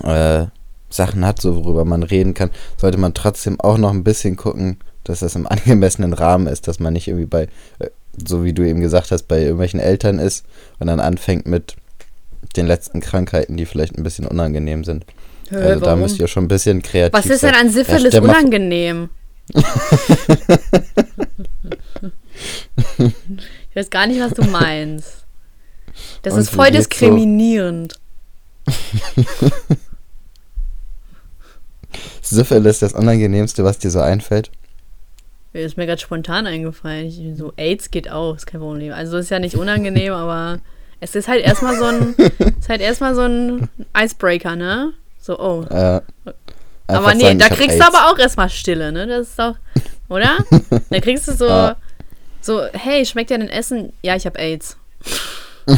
[0.02, 0.46] äh,
[0.90, 4.78] Sachen hat, so worüber man reden kann, sollte man trotzdem auch noch ein bisschen gucken,
[5.04, 7.88] dass das im angemessenen Rahmen ist, dass man nicht irgendwie bei, äh,
[8.26, 10.44] so wie du eben gesagt hast, bei irgendwelchen Eltern ist
[10.78, 11.76] und dann anfängt mit
[12.56, 15.06] den letzten Krankheiten, die vielleicht ein bisschen unangenehm sind.
[15.48, 16.00] Hä, Also da warum?
[16.00, 17.52] müsst ihr schon ein bisschen kreativ Was ist sein.
[17.52, 19.08] denn an Syphilis mal- unangenehm?
[22.98, 25.24] ich weiß gar nicht, was du meinst.
[26.22, 26.90] Das Und ist voll geht's so?
[26.90, 27.94] diskriminierend.
[32.22, 34.50] Syphilis das Unangenehmste, was dir so einfällt?
[35.52, 37.06] Mir ist mir gerade spontan eingefallen.
[37.06, 38.92] Ich, so, AIDS geht auch, ist kein Problem.
[38.92, 40.60] Also ist ja nicht unangenehm, aber
[41.00, 42.14] es ist halt erstmal so ein,
[42.58, 44.92] ist halt erstmal so ein Icebreaker, ne?
[45.20, 45.62] So, oh.
[45.64, 46.00] Äh,
[46.86, 49.06] aber nee, sagen, da kriegst du aber auch erstmal Stille, ne?
[49.06, 49.56] Das ist doch,
[50.08, 50.38] oder?
[50.90, 51.76] Da kriegst du so, Ja.
[52.40, 53.92] so, hey, schmeckt dir dein Essen?
[54.02, 54.76] Ja, ich hab AIDS.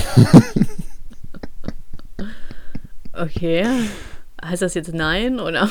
[3.12, 3.66] okay.
[4.44, 5.68] Heißt das jetzt nein, oder?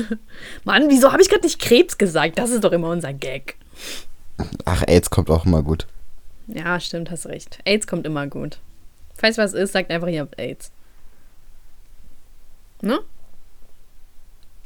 [0.64, 2.38] Mann, wieso habe ich gerade nicht Krebs gesagt?
[2.38, 3.56] Das ist doch immer unser Gag.
[4.64, 5.86] Ach, AIDS kommt auch immer gut.
[6.46, 7.58] Ja, stimmt, hast recht.
[7.64, 8.58] AIDS kommt immer gut.
[9.14, 10.72] Falls was ist, sagt einfach, ihr habt AIDS.
[12.80, 12.98] Ne?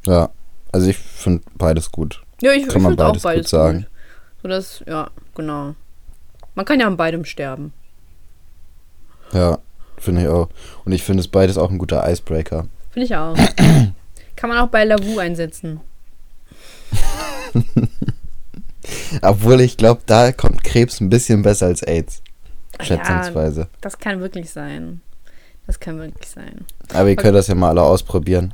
[0.06, 0.30] Ja,
[0.72, 2.22] also ich finde beides gut.
[2.40, 3.78] Ja, ich, ich finde auch beides gut sagen.
[3.80, 3.88] gut.
[4.42, 5.74] So das, ja, genau.
[6.54, 7.72] Man kann ja an beidem sterben.
[9.32, 9.58] Ja,
[9.98, 10.48] finde ich auch.
[10.84, 12.66] Und ich finde es beides auch ein guter Icebreaker.
[12.90, 13.36] Finde ich auch.
[14.36, 15.80] kann man auch bei Lavu einsetzen.
[19.22, 22.22] Obwohl ich glaube, da kommt Krebs ein bisschen besser als AIDS.
[22.78, 22.84] Ja.
[22.84, 23.68] Schätzungsweise.
[23.80, 25.00] Das kann wirklich sein.
[25.66, 26.64] Das kann wirklich sein.
[26.92, 28.52] Aber ihr könnt das ja mal alle ausprobieren.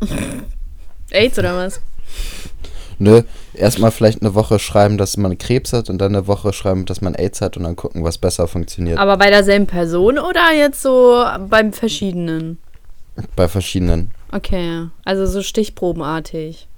[1.10, 1.80] AIDS oder was?
[2.98, 6.86] Nö, erstmal vielleicht eine Woche schreiben, dass man Krebs hat und dann eine Woche schreiben,
[6.86, 8.98] dass man AIDS hat und dann gucken, was besser funktioniert.
[8.98, 12.58] Aber bei derselben Person oder jetzt so beim verschiedenen?
[13.34, 14.12] Bei verschiedenen.
[14.32, 16.68] Okay, also so stichprobenartig.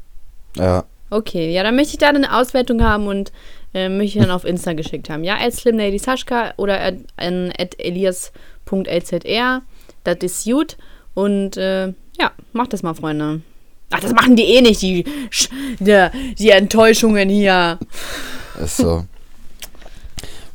[0.56, 3.32] Ja, Okay, ja, dann möchte ich da eine Auswertung haben und
[3.72, 5.24] äh, möchte ich dann auf Insta geschickt haben.
[5.24, 9.62] Ja, at slimlady Saschka oder at, an at elias.lzr.
[10.04, 10.76] Das ist gut.
[11.14, 13.40] Und äh, ja, macht das mal, Freunde.
[13.90, 15.04] Ach, das machen die eh nicht, die,
[15.80, 16.08] die,
[16.38, 17.78] die Enttäuschungen hier.
[18.62, 19.04] Ist so.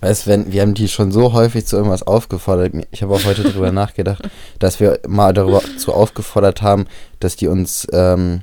[0.03, 2.73] Weißt wenn, wir haben die schon so häufig zu irgendwas aufgefordert.
[2.91, 4.21] Ich habe auch heute darüber nachgedacht,
[4.59, 6.87] dass wir mal darüber zu aufgefordert haben,
[7.19, 8.41] dass die uns ähm,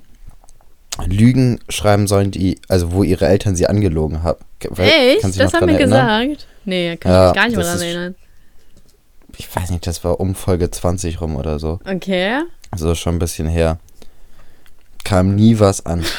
[1.06, 4.38] Lügen schreiben sollen, die, also wo ihre Eltern sie angelogen haben.
[4.76, 5.22] Echt?
[5.24, 6.28] Du Das haben wir erinnern?
[6.28, 6.46] gesagt?
[6.64, 8.14] Nee, kann Ja, ich mich gar nicht mehr ist- erinnern.
[9.36, 11.78] Ich weiß nicht, das war um Folge 20 rum oder so.
[11.90, 12.40] Okay.
[12.70, 13.78] Also schon ein bisschen her.
[15.04, 16.04] Kam nie was an.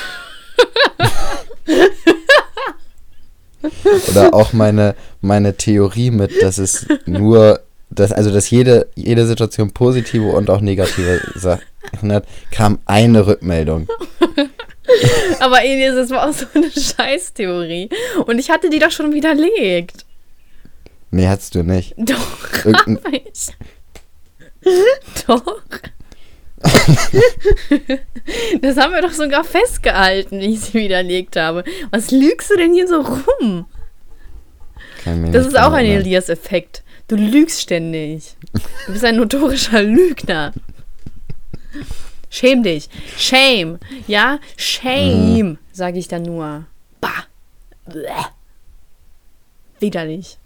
[4.09, 9.71] Oder auch meine, meine Theorie mit, dass es nur, dass, also dass jede, jede Situation
[9.71, 13.87] positive und auch negative Sachen hat, kam eine Rückmeldung.
[15.39, 17.89] Aber Elias, das war auch so eine Scheißtheorie.
[18.25, 20.05] Und ich hatte die doch schon widerlegt.
[21.11, 21.93] Nee, hattest du nicht.
[21.97, 22.17] Doch,
[22.65, 23.47] Irgendein- hab ich.
[25.27, 25.43] Doch.
[28.61, 31.63] das haben wir doch sogar festgehalten, wie ich sie widerlegt habe.
[31.89, 33.65] Was lügst du denn hier so rum?
[35.31, 35.85] Das ist auch ein.
[35.85, 36.83] Elias-Effekt.
[37.07, 38.35] Du lügst ständig.
[38.85, 40.53] Du bist ein notorischer Lügner.
[42.29, 42.89] Schäm dich.
[43.17, 43.79] Shame.
[44.07, 44.39] Ja?
[44.55, 46.65] Shame, sage ich dann nur.
[47.01, 47.25] Bah.
[47.85, 48.07] Bleh.
[49.79, 50.37] Widerlich.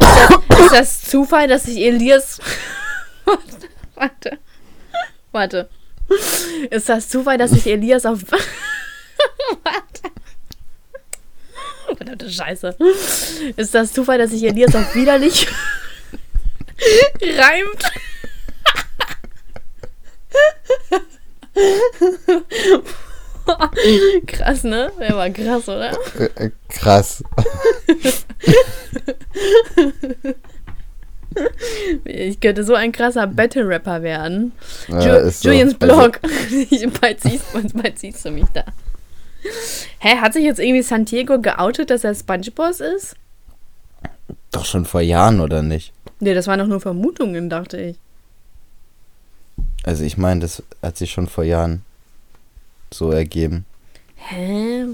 [0.00, 2.40] Ist das, ist das Zufall, dass sich Elias.
[3.94, 4.38] warte,
[5.32, 5.68] warte.
[6.70, 8.20] Ist das Zufall, dass sich Elias auf.
[9.64, 10.12] warte.
[11.96, 12.76] Verdammte Scheiße.
[13.56, 15.46] Ist das Zufall, dass sich Elias auf widerlich
[17.22, 17.82] reimt?
[24.26, 24.92] krass, ne?
[24.98, 25.92] Der war krass, oder?
[26.18, 27.22] Äh, äh, Krass.
[32.04, 34.52] Ich könnte so ein krasser Battle-Rapper werden.
[34.88, 35.48] Ja, Ju ist so.
[35.48, 36.20] Julians Also, Blog.
[37.00, 38.64] bald, siehst, bald siehst du mich da.
[39.98, 43.16] Hä, hat sich jetzt irgendwie Santiago geoutet, dass er Spongeboss ist?
[44.52, 45.92] doch schon vor Jahren, oder nicht?
[46.20, 47.96] Nee, das waren doch nur Vermutungen, dachte ich.
[49.82, 51.82] Also ich meine, das hat sich schon vor Jahren
[52.92, 53.64] so ergeben.
[54.14, 54.86] Hä?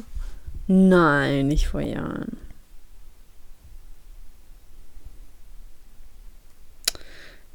[0.66, 2.38] Nein, nicht vor Jahren.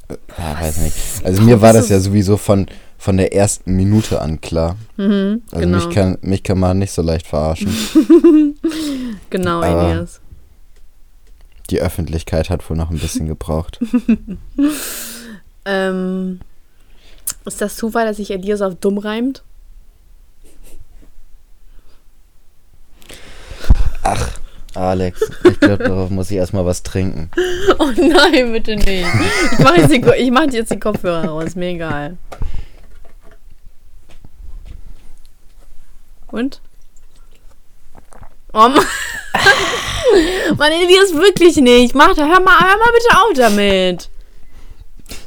[0.09, 0.95] Ja, weiß nicht.
[1.23, 4.75] Also mir war das ja sowieso von, von der ersten Minute an klar.
[4.97, 5.77] Mhm, Also genau.
[5.77, 7.71] mich, kann, mich kann man nicht so leicht verarschen.
[9.29, 10.19] genau, Aber- Elias.
[11.69, 13.79] Die Öffentlichkeit hat wohl noch ein bisschen gebraucht.
[15.65, 16.41] Ähm,
[17.45, 19.43] ist das Zufall, dass sich Elias auf dumm reimt?
[24.75, 27.29] Alex, ich glaube, darauf muss ich erstmal was trinken.
[27.79, 29.05] Oh nein, bitte nicht.
[29.51, 32.17] Ich mache jetzt, die Ko- ich mach jetzt die Kopfhörer raus, mir egal.
[36.27, 36.61] Und?
[38.53, 38.73] Oh Mann.
[40.57, 41.95] Mann, Elias, wirklich nicht.
[41.95, 44.09] Mach da, hör mal, hör mal bitte auf damit.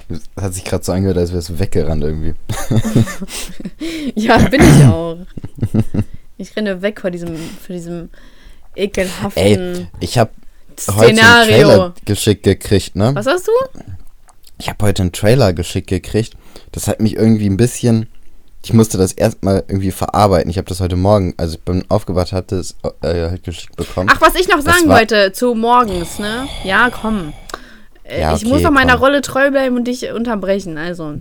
[0.09, 2.35] Das hat sich gerade so angehört, als wärst du weggerannt irgendwie.
[4.15, 5.19] Ja, bin ich auch.
[6.39, 8.11] Ich renne weg vor diesem, vor diesem
[8.77, 10.31] ekelhaften Ey, ich habe
[10.91, 11.47] heute einen Szenario.
[11.67, 13.15] Trailer geschickt gekriegt, ne?
[13.15, 13.53] Was hast du?
[14.59, 16.35] Ich habe heute einen Trailer geschickt gekriegt.
[16.73, 18.09] Das hat mich irgendwie ein bisschen.
[18.65, 20.51] Ich musste das erstmal irgendwie verarbeiten.
[20.51, 24.09] Ich habe das heute Morgen, also ich bin aufgewacht, hatte es äh, halt geschickt bekommen.
[24.13, 26.49] Ach, was ich noch sagen war- wollte zu morgens, ne?
[26.65, 27.33] Ja, komm.
[28.03, 29.03] Äh, Ja, ich okay, muss noch meiner komm.
[29.05, 30.79] Rolle treu bleiben und dich unterbrechen.
[30.79, 31.15] Also,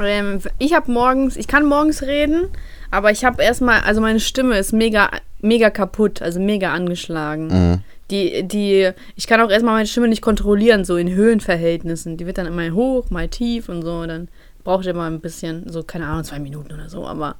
[0.00, 2.48] ähm, ich habe morgens, ich kann morgens reden,
[2.92, 7.46] aber ich habe erstmal, also meine Stimme ist mega, mega kaputt, also mega angeschlagen.
[7.46, 7.78] Mhm.
[8.10, 12.18] Die, die, ich kann auch erstmal meine Stimme nicht kontrollieren, so in Höhenverhältnissen.
[12.18, 14.04] Die wird dann immer hoch, mal tief und so.
[14.04, 14.28] Dann
[14.62, 17.36] braucht ihr mal ein bisschen, so, keine Ahnung, zwei Minuten oder so, aber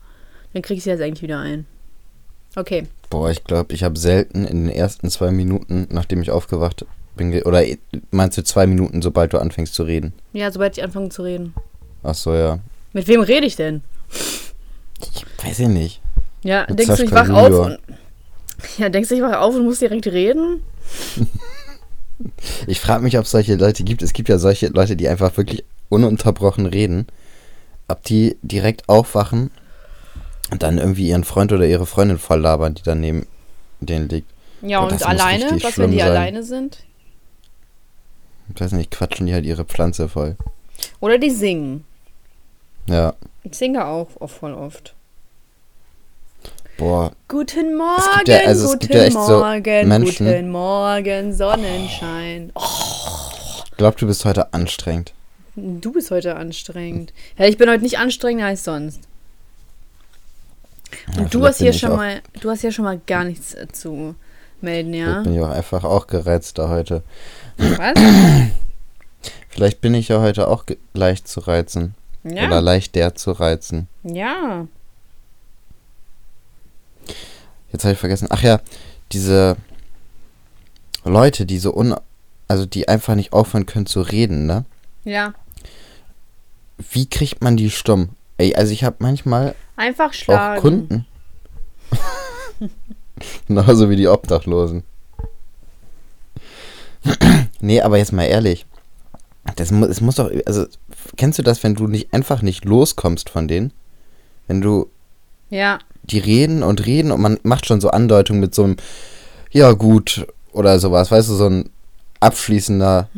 [0.54, 1.66] dann krieg ich sie jetzt eigentlich wieder ein.
[2.56, 2.86] Okay.
[3.10, 7.42] Boah, ich glaube, ich habe selten in den ersten zwei Minuten, nachdem ich aufgewacht bin,
[7.42, 7.76] oder äh,
[8.10, 10.14] meinst du zwei Minuten, sobald du anfängst zu reden?
[10.32, 11.52] Ja, sobald ich anfange zu reden.
[12.02, 12.58] Ach so, ja.
[12.94, 13.82] Mit wem rede ich denn?
[15.02, 16.00] Ich weiß ich nicht.
[16.42, 17.78] Ja, Mit denkst du, ich wach auf und.
[18.78, 20.62] Ja, denkst du, ich wach auf und muss direkt reden?
[22.68, 24.00] Ich frage mich, ob es solche Leute gibt.
[24.00, 27.08] Es gibt ja solche Leute, die einfach wirklich ununterbrochen reden.
[27.88, 29.50] Ob die direkt aufwachen
[30.52, 33.26] und dann irgendwie ihren Freund oder ihre Freundin voll labern, die dann neben
[33.80, 34.30] denen liegt.
[34.60, 35.58] Ja, Oh, und alleine?
[35.62, 36.10] Was, wenn die sein.
[36.10, 36.78] alleine sind?
[38.54, 40.36] Ich weiß nicht, quatschen die halt ihre Pflanze voll.
[41.00, 41.84] Oder die singen.
[42.86, 43.14] Ja,
[43.44, 44.94] Ich singe auch oft, voll oft.
[46.78, 47.12] boah.
[47.28, 52.50] Guten Morgen, gibt ja- also es gibt ja echt so Morgen, Menschen- guten Morgen, Sonnenschein.
[52.54, 52.60] Oh,
[53.66, 55.12] Ich glaube, du bist heute anstrengend.
[55.56, 57.12] du bist heute anstrengend.
[57.38, 59.00] Ja, ich bin heute nicht anstrengender als sonst.
[61.08, 64.14] Und ja, du hast hier schon mal, du hast hier schon mal gar nichts zu
[64.60, 65.18] melden, ja?
[65.18, 67.02] Ich bin ja auch einfach auch gereizt da heute.
[67.56, 67.94] Was?
[69.48, 70.64] Vielleicht bin ich ja heute auch
[70.94, 71.94] leicht zu reizen.
[72.24, 72.46] Ja.
[72.46, 73.88] Oder leicht der zu reizen.
[74.04, 74.66] Ja.
[77.72, 78.28] Jetzt habe ich vergessen.
[78.30, 78.60] Ach ja,
[79.12, 79.56] diese
[81.04, 81.94] Leute, die so un.
[82.48, 84.66] Also die einfach nicht aufhören können zu reden, ne?
[85.04, 85.32] Ja.
[86.90, 88.10] Wie kriegt man die stumm?
[88.36, 89.54] Ey, also ich habe manchmal.
[89.76, 90.58] Einfach schlagen.
[90.58, 91.06] Auch Kunden.
[93.48, 94.82] Genauso wie die Obdachlosen.
[97.60, 98.66] nee, aber jetzt mal ehrlich.
[99.56, 100.66] Das muss, es muss doch, also,
[101.16, 103.72] kennst du das, wenn du nicht einfach nicht loskommst von denen?
[104.46, 104.88] Wenn du.
[105.50, 105.78] Ja.
[106.04, 108.76] Die reden und reden und man macht schon so Andeutungen mit so einem,
[109.52, 111.70] ja gut, oder sowas, weißt du, so ein
[112.18, 113.08] abschließender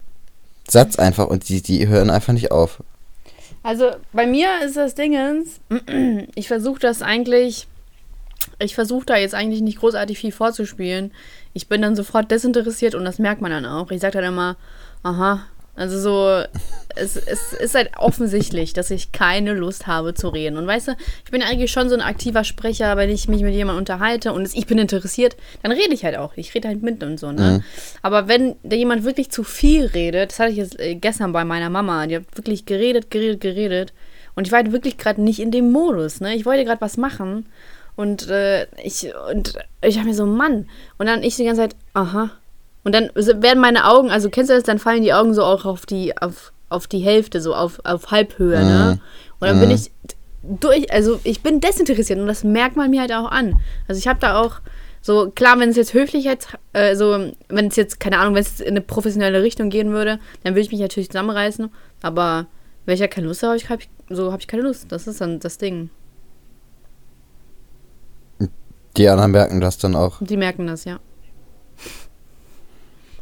[0.68, 2.82] Satz einfach und die, die hören einfach nicht auf.
[3.62, 5.60] Also bei mir ist das Dingens,
[6.34, 7.68] ich versuche das eigentlich
[8.58, 11.12] ich versuche da jetzt eigentlich nicht großartig viel vorzuspielen.
[11.52, 13.90] Ich bin dann sofort desinteressiert und das merkt man dann auch.
[13.90, 14.56] Ich sage dann immer,
[15.02, 16.44] aha, also so,
[16.94, 20.56] es, es ist halt offensichtlich, dass ich keine Lust habe zu reden.
[20.56, 20.92] Und weißt du,
[21.24, 24.48] ich bin eigentlich schon so ein aktiver Sprecher, wenn ich mich mit jemandem unterhalte und
[24.54, 26.32] ich bin interessiert, dann rede ich halt auch.
[26.36, 27.58] Ich rede halt mit und so, ne?
[27.58, 27.64] Mhm.
[28.02, 31.44] Aber wenn da jemand wirklich zu viel redet, das hatte ich jetzt äh, gestern bei
[31.44, 33.92] meiner Mama, die hat wirklich geredet, geredet, geredet.
[34.36, 36.34] Und ich war halt wirklich gerade nicht in dem Modus, ne?
[36.34, 37.46] Ich wollte gerade was machen.
[37.96, 40.68] Und äh, ich, und ich habe mir so, Mann.
[40.98, 42.30] Und dann ich die ganze Zeit, aha.
[42.84, 45.64] Und dann werden meine Augen, also kennst du das, dann fallen die Augen so auch
[45.64, 48.64] auf die, auf, auf die Hälfte, so auf, auf Halbhöhe, ne?
[48.64, 48.70] mhm.
[48.70, 49.00] ne?
[49.40, 49.60] Und dann mhm.
[49.60, 49.90] bin ich
[50.42, 53.58] durch, also ich bin desinteressiert und das merkt man mir halt auch an.
[53.88, 54.60] Also ich habe da auch
[55.00, 58.60] so, klar, wenn es jetzt Höflichkeit, äh, so, wenn es jetzt, keine Ahnung, wenn es
[58.60, 61.70] in eine professionelle Richtung gehen würde, dann würde ich mich natürlich zusammenreißen.
[62.00, 62.46] Aber
[62.86, 64.90] wenn ich ja keine Lust habe, hab ich, so habe ich keine Lust.
[64.92, 65.90] Das ist dann das Ding.
[68.96, 70.18] Die anderen merken das dann auch.
[70.20, 70.98] Die merken das, ja.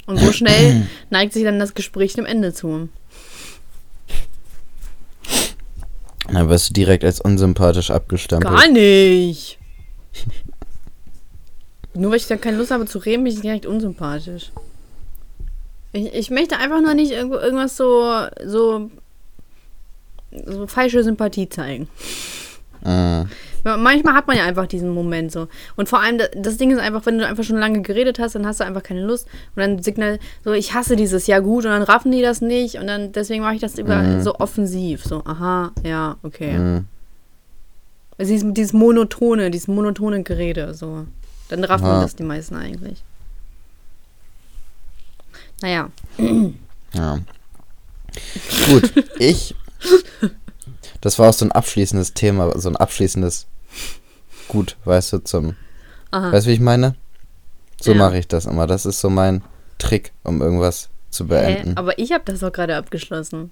[0.06, 2.88] Und so schnell neigt sich dann das Gespräch dem Ende zu.
[6.28, 8.54] Dann wirst du direkt als unsympathisch abgestempelt.
[8.54, 9.58] Gar nicht.
[11.94, 14.50] nur weil ich dann keine Lust habe zu reden, bin ich direkt unsympathisch.
[15.92, 18.90] Ich, ich möchte einfach nur nicht irgendwas so, so,
[20.30, 21.88] so falsche Sympathie zeigen.
[22.84, 23.28] Mhm.
[23.64, 25.48] Manchmal hat man ja einfach diesen Moment so.
[25.76, 28.46] Und vor allem, das Ding ist einfach, wenn du einfach schon lange geredet hast, dann
[28.46, 29.26] hast du einfach keine Lust.
[29.54, 32.76] Und dann signal so, ich hasse dieses, ja gut, und dann raffen die das nicht.
[32.76, 34.22] Und dann, deswegen mache ich das über mhm.
[34.22, 35.04] so offensiv.
[35.04, 36.58] So, aha, ja, okay.
[36.58, 36.86] Mhm.
[38.18, 41.06] Also dieses, dieses monotone, dieses monotone Gerede, so.
[41.48, 42.02] Dann raffen ja.
[42.02, 43.02] das die meisten eigentlich.
[45.60, 45.90] Naja.
[46.94, 47.18] Ja.
[48.66, 49.54] Gut, ich
[51.00, 53.46] das war auch so ein abschließendes Thema, so ein abschließendes
[54.48, 55.56] Gut, weißt du, zum.
[56.10, 56.32] Aha.
[56.32, 56.94] Weißt du, wie ich meine?
[57.80, 57.98] So ja.
[57.98, 58.66] mache ich das immer.
[58.66, 59.42] Das ist so mein
[59.78, 61.70] Trick, um irgendwas zu beenden.
[61.70, 61.76] Hä?
[61.76, 63.50] Aber ich habe das auch gerade abgeschlossen.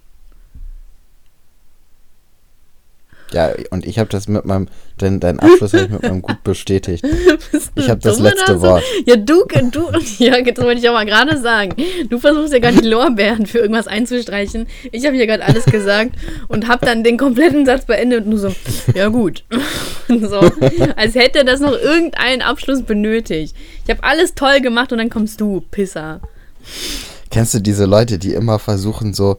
[3.33, 4.69] Ja, und ich habe das mit meinem,
[5.01, 7.05] denn deinen Abschluss habe ich mit meinem Gut bestätigt.
[7.77, 8.63] ich habe das letzte so?
[8.63, 8.83] Wort.
[9.07, 11.75] Ja, du, du, ja, das wollte ich auch mal gerade sagen.
[12.09, 14.67] Du versuchst ja gerade die Lorbeeren für irgendwas einzustreichen.
[14.91, 16.17] Ich habe hier gerade alles gesagt
[16.49, 18.55] und habe dann den kompletten Satz beendet und nur so,
[18.95, 19.45] ja gut.
[20.09, 20.41] so,
[20.97, 23.55] als hätte das noch irgendeinen Abschluss benötigt.
[23.85, 26.21] Ich habe alles toll gemacht und dann kommst du, Pisser.
[27.31, 29.39] Kennst du diese Leute, die immer versuchen so,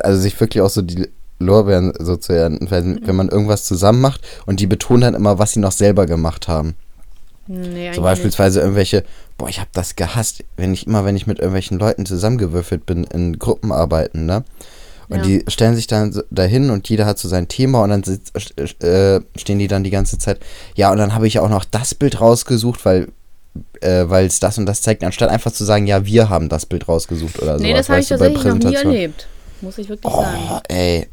[0.00, 1.08] also sich wirklich auch so die
[1.44, 5.38] Lorbeeren so zu ernten, wenn, wenn man irgendwas zusammen macht und die betonen dann immer,
[5.38, 6.74] was sie noch selber gemacht haben.
[7.46, 8.64] Nee, so beispielsweise nicht.
[8.64, 9.04] irgendwelche,
[9.36, 13.04] boah, ich habe das gehasst, wenn ich immer, wenn ich mit irgendwelchen Leuten zusammengewürfelt bin
[13.04, 14.44] in Gruppenarbeiten, ne?
[15.08, 15.22] Und ja.
[15.24, 18.34] die stellen sich dann dahin und jeder hat so sein Thema und dann sitzt,
[18.82, 20.38] äh, stehen die dann die ganze Zeit,
[20.74, 23.08] ja, und dann habe ich ja auch noch das Bild rausgesucht, weil
[23.80, 26.64] äh, weil es das und das zeigt, anstatt einfach zu sagen, ja, wir haben das
[26.66, 27.62] Bild rausgesucht oder so.
[27.62, 29.26] Nee, das habe ich tatsächlich noch nie erlebt.
[29.60, 30.62] Muss ich wirklich oh, sagen.
[30.68, 31.08] Ey,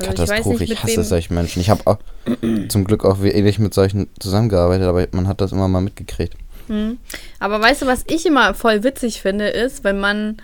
[0.00, 1.60] also Katastrophe, ich, ich hasse solche Menschen.
[1.60, 1.98] Ich habe auch
[2.68, 6.34] zum Glück auch wenig mit solchen zusammengearbeitet, aber man hat das immer mal mitgekriegt.
[6.68, 6.98] Hm.
[7.38, 10.36] Aber weißt du, was ich immer voll witzig finde, ist, wenn man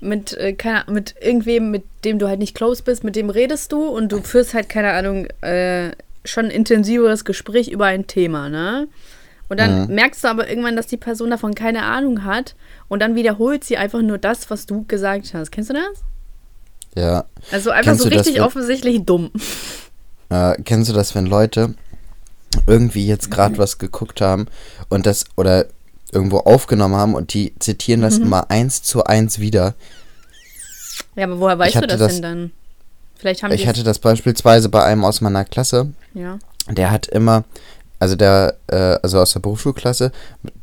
[0.00, 3.72] mit, äh, keine, mit irgendwem, mit dem du halt nicht close bist, mit dem redest
[3.72, 5.90] du und du führst halt, keine Ahnung, äh,
[6.24, 8.88] schon ein intensiveres Gespräch über ein Thema, ne?
[9.48, 9.94] Und dann mhm.
[9.94, 12.54] merkst du aber irgendwann, dass die Person davon keine Ahnung hat
[12.88, 15.50] und dann wiederholt sie einfach nur das, was du gesagt hast.
[15.50, 16.04] Kennst du das?
[16.94, 17.24] Ja.
[17.52, 19.30] Also einfach kennst so richtig das, offensichtlich dumm.
[20.28, 21.74] Äh, kennst du das, wenn Leute
[22.66, 24.46] irgendwie jetzt gerade was geguckt haben
[24.88, 25.66] und das oder
[26.12, 28.26] irgendwo aufgenommen haben und die zitieren das mhm.
[28.26, 29.74] immer eins zu eins wieder?
[31.16, 32.50] Ja, aber woher weißt du das, das, denn dann?
[33.16, 35.92] Vielleicht haben ich hatte das beispielsweise bei einem aus meiner Klasse.
[36.14, 36.38] Ja.
[36.68, 37.44] der hat immer,
[37.98, 40.10] also der, äh, also aus der Berufsschulklasse,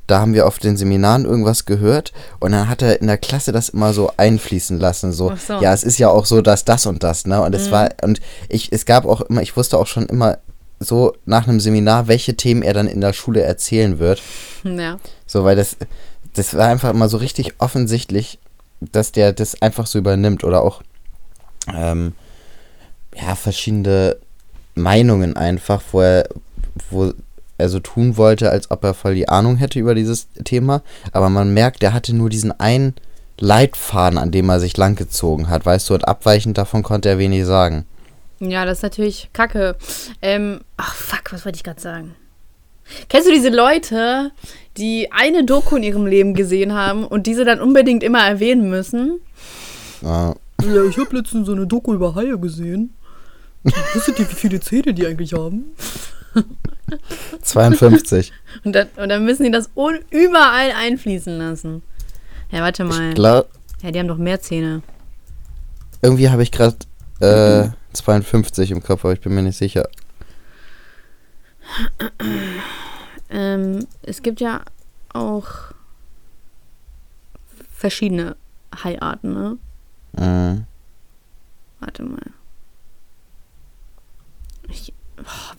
[0.08, 3.52] da haben wir auf den Seminaren irgendwas gehört und dann hat er in der Klasse
[3.52, 5.60] das immer so einfließen lassen, so, so.
[5.62, 7.42] ja, es ist ja auch so, dass das und das, ne?
[7.42, 10.38] Und es war, und ich, es gab auch immer, ich wusste auch schon immer
[10.80, 14.22] so nach einem Seminar, welche Themen er dann in der Schule erzählen wird.
[14.64, 15.00] Ja.
[15.26, 15.78] So, weil das,
[16.34, 18.40] das war einfach immer so richtig offensichtlich,
[18.80, 20.84] dass der das einfach so übernimmt oder auch,
[21.74, 22.14] ähm,
[23.16, 24.18] ja, verschiedene
[24.76, 26.30] Meinungen einfach, wo er,
[26.92, 27.14] wo
[27.58, 30.82] er so tun wollte, als ob er voll die Ahnung hätte über dieses Thema.
[31.12, 32.94] Aber man merkt, er hatte nur diesen einen
[33.40, 37.46] Leitfaden, an dem er sich langgezogen hat, weißt du, und abweichend davon konnte er wenig
[37.46, 37.86] sagen.
[38.40, 39.76] Ja, das ist natürlich kacke.
[40.22, 42.16] Ähm, ach, fuck, was wollte ich gerade sagen?
[43.10, 44.32] Kennst du diese Leute,
[44.78, 49.20] die eine Doku in ihrem Leben gesehen haben und diese dann unbedingt immer erwähnen müssen?
[50.02, 52.94] Ja, Ja, ich habe letztens so eine Doku über Haie gesehen.
[53.94, 55.76] Wusstet ihr, wie viele Zähne die eigentlich haben?
[57.42, 58.32] 52.
[58.64, 59.70] Und dann, und dann müssen die das
[60.10, 61.84] überall einfließen lassen.
[62.50, 63.10] Ja, warte mal.
[63.10, 63.50] Ich glaube,
[63.82, 64.82] Ja, die haben doch mehr Zähne.
[66.02, 66.78] irgendwie habe ich gerade
[67.20, 69.88] äh, 52 im Kopf, aber ich bin mir nicht sicher.
[73.30, 74.62] Ähm, es gibt ja
[75.14, 75.48] auch
[77.74, 78.36] verschiedene
[78.84, 79.58] Haiarten, ne?
[80.14, 80.66] Mhm.
[81.80, 82.22] Warte mal.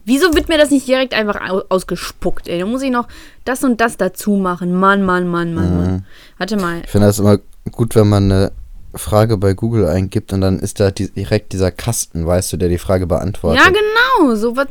[0.05, 2.61] Wieso wird mir das nicht direkt einfach au ausgespuckt, ey?
[2.61, 3.09] Da muss ich noch
[3.45, 4.75] das und das dazu machen.
[4.75, 5.93] Mann, Mann, Mann, Mann, Mann.
[5.93, 6.05] Mhm.
[6.39, 6.83] Warte mal.
[6.85, 7.39] Ich finde das immer
[7.71, 8.53] gut, wenn man eine
[8.95, 12.69] Frage bei Google eingibt und dann ist da die, direkt dieser Kasten, weißt du, der
[12.69, 13.65] die Frage beantwortet.
[13.65, 14.35] Ja, genau.
[14.35, 14.69] So was.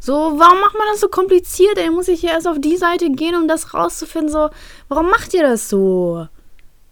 [0.00, 1.88] So, warum macht man das so kompliziert, ey?
[1.88, 4.30] Muss ich hier erst auf die Seite gehen, um das rauszufinden?
[4.30, 4.50] So,
[4.88, 6.28] warum macht ihr das so?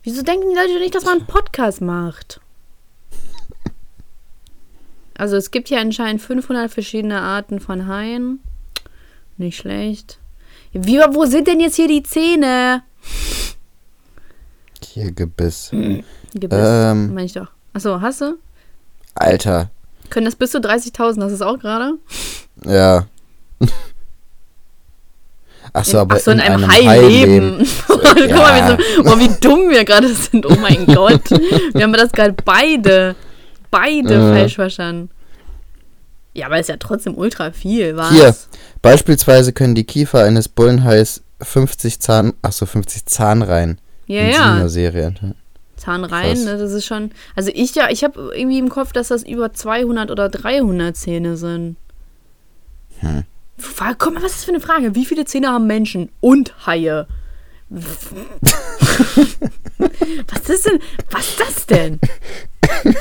[0.03, 2.41] Wieso denken die Leute nicht, dass man einen Podcast macht?
[5.23, 8.41] Also, es gibt hier anscheinend 500 verschiedene Arten von Haien.
[9.37, 10.19] Nicht schlecht.
[10.73, 12.83] Wie, wo sind denn jetzt hier die Zähne?
[14.85, 15.71] Hier Gebiss.
[16.35, 17.15] Gebiss, Ähm.
[17.15, 17.47] meine ich doch.
[17.73, 18.35] Achso, hast du?
[19.15, 19.71] Alter.
[20.11, 20.99] Können das bis zu 30.000?
[21.23, 21.93] Hast du es auch gerade?
[22.67, 23.07] Ja.
[25.73, 27.59] Achso, aber Ach so, in, einem, Hai Hai leben.
[27.59, 27.69] leben.
[27.87, 28.77] Guck mal, Ja.
[28.77, 30.45] wie, so, oh, wie dumm wir gerade sind.
[30.47, 31.31] Oh mein Gott.
[31.31, 33.15] Wir haben das gerade beide,
[33.73, 34.35] beide Äh.
[34.39, 35.11] falsch verstanden.
[36.35, 38.11] Ja, aber ist ja trotzdem ultra viel, was?
[38.11, 38.35] Hier.
[38.81, 44.69] Beispielsweise können die Kiefer eines Bullenhais 50 Zahn, achso, 50 Zahnreihen Ja, in ja.
[44.69, 45.13] Serie.
[45.77, 47.11] Zahnreihen, ne, das ist schon.
[47.35, 51.37] Also ich ja, ich habe irgendwie im Kopf, dass das über 200 oder 300 Zähne
[51.37, 51.77] sind.
[53.01, 53.25] Hm.
[53.99, 54.95] Guck mal, was ist das für eine Frage?
[54.95, 57.07] Wie viele Zähne haben Menschen und Haie?
[60.29, 60.79] was ist denn?
[61.11, 61.99] Was ist das denn?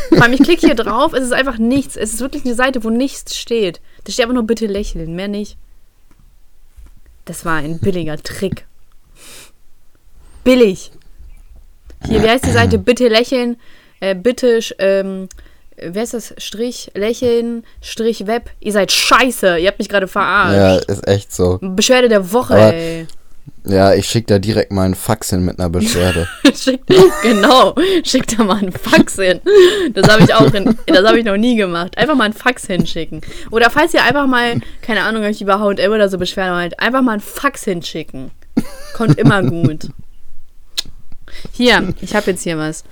[0.09, 1.95] Vor allem, ich klicke hier drauf, es ist einfach nichts.
[1.95, 3.79] Es ist wirklich eine Seite, wo nichts steht.
[4.03, 5.57] Da steht einfach nur bitte lächeln, mehr nicht.
[7.25, 8.65] Das war ein billiger Trick.
[10.43, 10.91] Billig.
[12.07, 12.77] Hier, wie heißt die Seite?
[12.79, 13.57] Bitte lächeln.
[13.99, 15.29] Äh, bitte, ähm,
[15.77, 16.33] wer ist das?
[16.39, 18.49] Strich, lächeln, Strich, Web.
[18.59, 19.59] Ihr seid scheiße.
[19.59, 20.85] Ihr habt mich gerade Ja, verarscht.
[20.89, 21.59] ist echt so.
[21.61, 23.07] Beschwerde der Woche, Aber- ey.
[23.63, 26.27] Ja, ich schick da direkt mal einen Fax hin mit einer Beschwerde.
[26.55, 26.87] Schickt,
[27.21, 29.39] genau, schickt da mal einen Fax hin.
[29.93, 31.97] Das habe ich auch, in, das habe ich noch nie gemacht.
[31.97, 33.21] Einfach mal einen Fax hinschicken.
[33.51, 37.03] Oder falls ihr einfach mal, keine Ahnung, euch über H&M oder so beschweren wollt, einfach
[37.03, 38.31] mal einen Fax hinschicken.
[38.95, 39.89] Kommt immer gut.
[41.53, 42.83] Hier, ich habe jetzt hier was.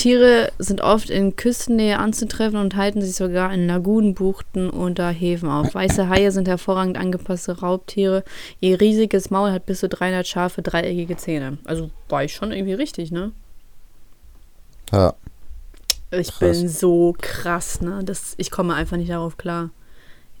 [0.00, 5.50] Tiere sind oft in Küstennähe anzutreffen und halten sich sogar in Lagunen, Buchten oder Häfen
[5.50, 5.74] auf.
[5.74, 8.24] Weiße Haie sind hervorragend angepasste Raubtiere.
[8.60, 11.58] Ihr riesiges Maul hat bis zu 300 scharfe, dreieckige Zähne.
[11.64, 13.32] Also war ich schon irgendwie richtig, ne?
[14.90, 15.12] Ja.
[16.12, 16.38] Ich Krass.
[16.38, 18.00] bin so krass, ne?
[18.02, 19.68] Das, ich komme einfach nicht darauf klar.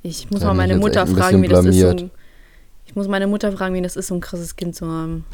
[0.02, 1.84] Ich muss Ja, mal meine Mutter fragen, wie das ist.
[1.84, 2.10] Ein-
[2.86, 5.26] ich muss meine Mutter fragen, wie das ist, so ein krasses Kind zu haben.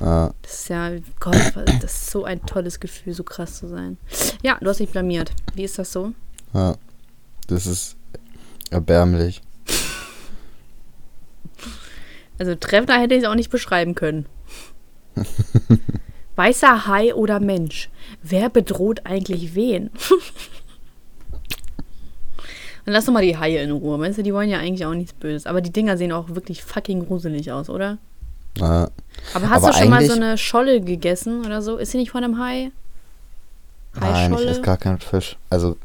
[0.00, 0.32] Ja.
[0.42, 1.36] Das ist ja, Gott,
[1.80, 3.98] das ist so ein tolles Gefühl, so krass zu sein.
[4.42, 5.32] Ja, du hast dich blamiert.
[5.54, 6.12] Wie ist das so?
[6.54, 6.76] Ja.
[7.46, 7.96] Das ist
[8.70, 9.42] erbärmlich.
[12.38, 14.24] Also treffender hätte ich es auch nicht beschreiben können.
[16.36, 17.90] Weißer Hai oder Mensch?
[18.22, 19.90] Wer bedroht eigentlich wen?
[22.86, 23.98] Und lass doch mal die Haie in Ruhe.
[23.98, 25.46] Meinst du, die wollen ja eigentlich auch nichts Böses.
[25.46, 27.98] Aber die Dinger sehen auch wirklich fucking gruselig aus, oder?
[28.58, 28.90] Ja.
[29.34, 31.76] Aber hast Aber du schon mal so eine Scholle gegessen oder so?
[31.76, 32.70] Ist sie nicht von einem Hai?
[33.94, 35.36] Nein, ich esse gar keinen Fisch.
[35.50, 35.76] Also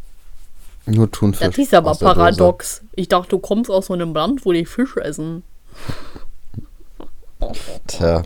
[0.86, 1.48] nur Thunfisch.
[1.48, 2.82] Das ist aber paradox.
[2.96, 5.44] Ich dachte, du kommst aus so einem Land, wo die Fisch essen.
[7.88, 8.24] Tja,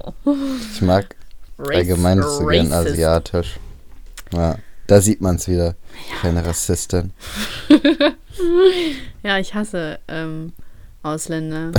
[0.74, 1.16] ich mag
[1.58, 3.60] allgemein nicht so gern asiatisch.
[4.32, 5.76] Ja, da sieht man es wieder.
[6.22, 7.14] Keine Rassistin.
[9.22, 10.54] Ja, ich hasse ähm,
[11.04, 11.72] Ausländer.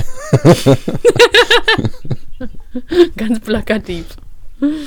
[3.17, 4.05] Ganz plakativ.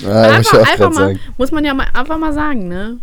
[0.02, 1.20] Ja, einfach gerade mal, sagen.
[1.36, 2.98] muss man ja mal, einfach mal sagen, ne?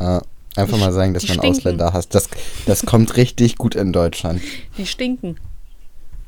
[0.00, 0.20] Ja,
[0.56, 1.58] einfach mal sagen, dass die man stinken.
[1.58, 2.12] Ausländer hasst.
[2.14, 2.28] Das,
[2.66, 4.42] das kommt richtig gut in Deutschland.
[4.76, 5.36] Die stinken.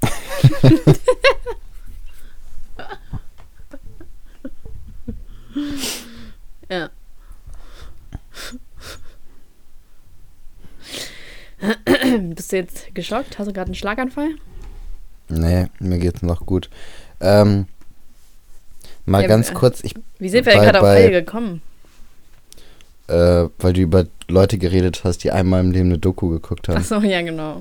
[6.71, 6.91] ja.
[12.35, 13.39] Bist du jetzt geschockt?
[13.39, 14.37] Hast du gerade einen Schlaganfall?
[15.29, 16.71] Nee, mir geht's noch gut.
[17.21, 17.66] Ähm,
[19.07, 21.62] mal Ja, ganz äh, kurz, ich, Wie sind wir denn gerade auf Heil gekommen?
[23.09, 26.77] äh, weil du über Leute geredet hast, die einmal im Leben eine Doku geguckt haben.
[26.77, 27.61] Achso, ja, genau.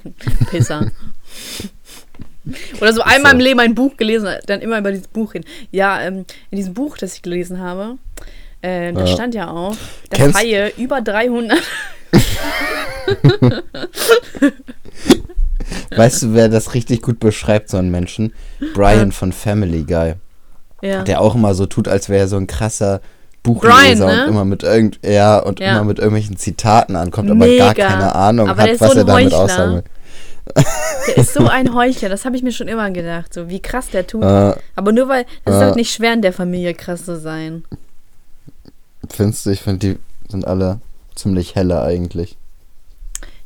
[0.50, 0.90] Pisser.
[2.80, 5.44] Oder so einmal im Leben ein Buch gelesen, dann immer über dieses Buch reden.
[5.70, 7.96] Ja, ähm, in diesem Buch, das ich gelesen habe,
[8.62, 9.06] äh, da Ja.
[9.06, 9.76] stand ja auch,
[10.10, 11.58] dass Kennst- Haie über 300.
[15.96, 18.32] Weißt du, wer das richtig gut beschreibt, so einen Menschen?
[18.74, 20.14] Brian von Family Guy.
[20.82, 21.02] ja.
[21.02, 23.00] Der auch immer so tut, als wäre er so ein krasser
[23.42, 24.22] Brian, Buchleser ne?
[24.24, 25.72] und immer mit irgend ja und Ja.
[25.72, 27.88] immer mit irgendwelchen Zitaten ankommt, aber gar Mega.
[27.88, 29.84] keine Ahnung Aber hat, ist was so er damit aussagen will.
[31.06, 33.88] Der ist so ein Heuchler, das habe ich mir schon immer gedacht, so wie krass
[33.90, 34.22] der tut.
[34.24, 35.58] Äh, Aber nur weil, ist äh.
[35.58, 37.64] halt nicht schwer in der Familie krass zu sein.
[39.10, 39.98] findest du, ich finde, die
[40.30, 40.80] sind alle
[41.14, 42.36] ziemlich helle eigentlich.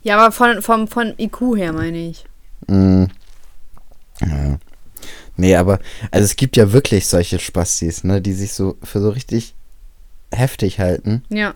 [0.03, 2.25] Ja, aber von, vom, von IQ her meine ich.
[2.69, 3.05] Mm.
[4.21, 4.59] Ja.
[5.37, 5.81] Nee, aber,
[6.13, 9.55] also es gibt ja wirklich solche Spastis, ne, die sich so für so richtig
[10.33, 11.55] heftig halten Ja.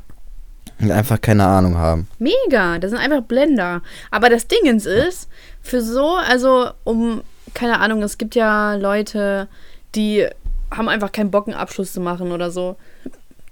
[0.81, 2.09] und einfach keine Ahnung haben.
[2.19, 3.83] Mega, das sind einfach Blender.
[4.11, 5.29] Aber das Dingens ist,
[5.63, 7.23] für so, also um,
[7.55, 9.49] keine Ahnung, es gibt ja Leute,
[9.95, 10.27] die
[10.73, 12.77] haben einfach keinen Bock, einen Abschluss zu machen oder so.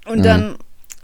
[0.07, 0.23] Und Mhm.
[0.25, 0.57] dann,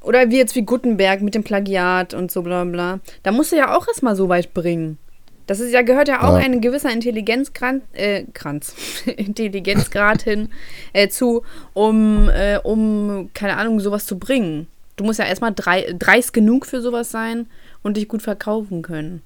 [0.03, 2.99] oder wie jetzt wie Gutenberg mit dem Plagiat und so bla bla.
[3.23, 4.99] Da musst du ja auch erstmal so weit bringen.
[5.47, 6.45] Das ist ja, gehört ja auch Ja.
[6.45, 8.75] ein gewisser Intelligenzgrad, äh, Kranz,
[9.17, 10.49] Intelligenzgrad hin
[10.93, 11.43] äh, zu,
[11.75, 14.67] um, äh, um, keine Ahnung, sowas zu bringen.
[14.97, 17.47] Du musst ja erstmal drei, dreist genug für sowas sein
[17.83, 19.23] und dich gut verkaufen können.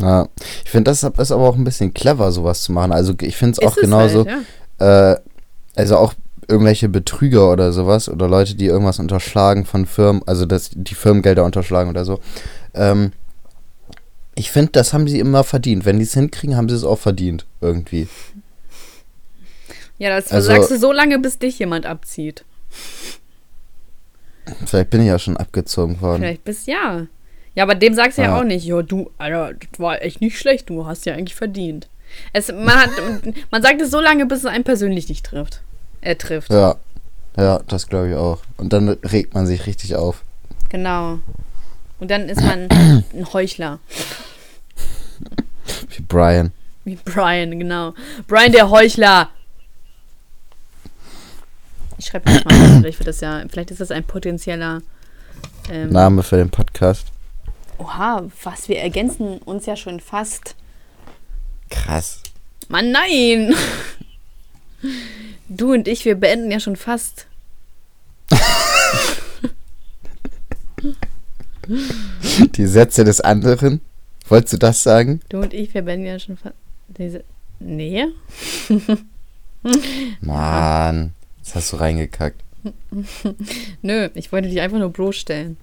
[0.00, 0.28] Ja,
[0.64, 2.92] ich finde, das ist aber auch ein bisschen clever, sowas zu machen.
[2.92, 4.38] Also ich finde es auch es genauso, Halt,
[4.80, 5.12] ja.
[5.12, 5.20] äh,
[5.76, 6.14] also auch
[6.48, 11.44] irgendwelche Betrüger oder sowas oder Leute, die irgendwas unterschlagen von Firmen, also dass die Firmengelder
[11.44, 12.18] unterschlagen oder so.
[12.74, 13.12] Ähm,
[14.34, 15.84] ich finde, das haben sie immer verdient.
[15.84, 18.08] Wenn die es hinkriegen, haben sie es auch verdient, irgendwie.
[19.98, 22.44] ja, das also- sagst du so lange, bis dich jemand abzieht.
[24.66, 26.22] Vielleicht bin ich ja schon abgezogen worden.
[26.22, 27.06] Vielleicht bis ja.
[27.54, 28.40] Ja, aber dem sagst du ja, Ja.
[28.40, 31.88] auch nicht, ja, du, Alter, das war echt nicht schlecht, du hast ja eigentlich verdient.
[32.32, 32.90] Es, man, hat,
[33.50, 35.60] man sagt es so lange, bis es einen persönlich nicht trifft.
[36.00, 36.50] Er trifft.
[36.50, 36.76] Ja,
[37.36, 38.40] ja, das glaube ich auch.
[38.56, 40.22] Und dann regt man sich richtig auf.
[40.70, 41.20] Genau.
[42.02, 43.78] Und dann ist man ein Heuchler.
[45.90, 46.50] Wie Brian.
[46.82, 47.94] Wie Brian, genau.
[48.26, 49.30] Brian der Heuchler.
[51.98, 52.80] Ich schreibe das mal.
[52.80, 54.82] vielleicht, wird das ja, vielleicht ist das ein potenzieller.
[55.70, 57.06] Ähm, Name für den Podcast.
[57.78, 58.68] Oha, was?
[58.68, 60.56] Wir ergänzen uns ja schon fast.
[61.70, 62.24] Krass.
[62.66, 63.54] Mann, nein!
[65.48, 67.28] Du und ich, wir beenden ja schon fast.
[71.68, 73.80] Die Sätze des anderen.
[74.28, 75.20] Wolltest du das sagen?
[75.28, 76.38] Du und ich, wir beenden ja schon.
[76.88, 77.24] Diese.
[77.60, 78.06] Nee?
[80.20, 81.12] Mann,
[81.44, 82.40] das hast du reingekackt.
[83.82, 85.56] Nö, ich wollte dich einfach nur bloßstellen.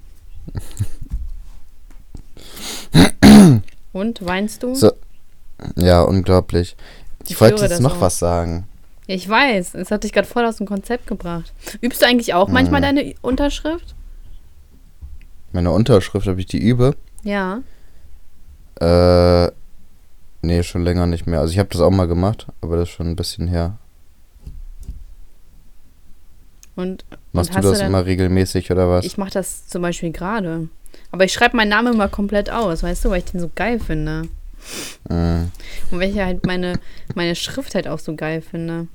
[3.93, 4.75] Und, weinst du?
[4.75, 4.91] So.
[5.75, 6.75] Ja, unglaublich.
[7.25, 8.01] Ich, Ich wollte jetzt noch auch.
[8.01, 8.65] was sagen.
[9.07, 11.51] Ja, ich weiß, es hat dich gerade voll aus dem Konzept gebracht.
[11.81, 12.85] Übst du eigentlich auch manchmal Mhm.
[12.85, 13.95] deine Unterschrift?
[15.51, 16.95] Meine Unterschrift, ob ich die übe?
[17.23, 17.61] Ja.
[18.79, 19.51] Äh,
[20.41, 21.39] nee, schon länger nicht mehr.
[21.41, 23.77] Also ich habe das auch mal gemacht, aber das ist schon ein bisschen her.
[26.75, 29.05] Und, Machst und du das dann- immer regelmäßig oder was?
[29.05, 30.69] Ich mache das zum Beispiel gerade.
[31.11, 33.79] Aber ich schreibe meinen Namen immer komplett aus, weißt du, weil ich den so geil
[33.79, 34.23] finde.
[35.09, 35.51] Mhm.
[35.91, 36.79] Und weil ich halt meine,
[37.15, 38.87] meine Schrift halt auch so geil finde.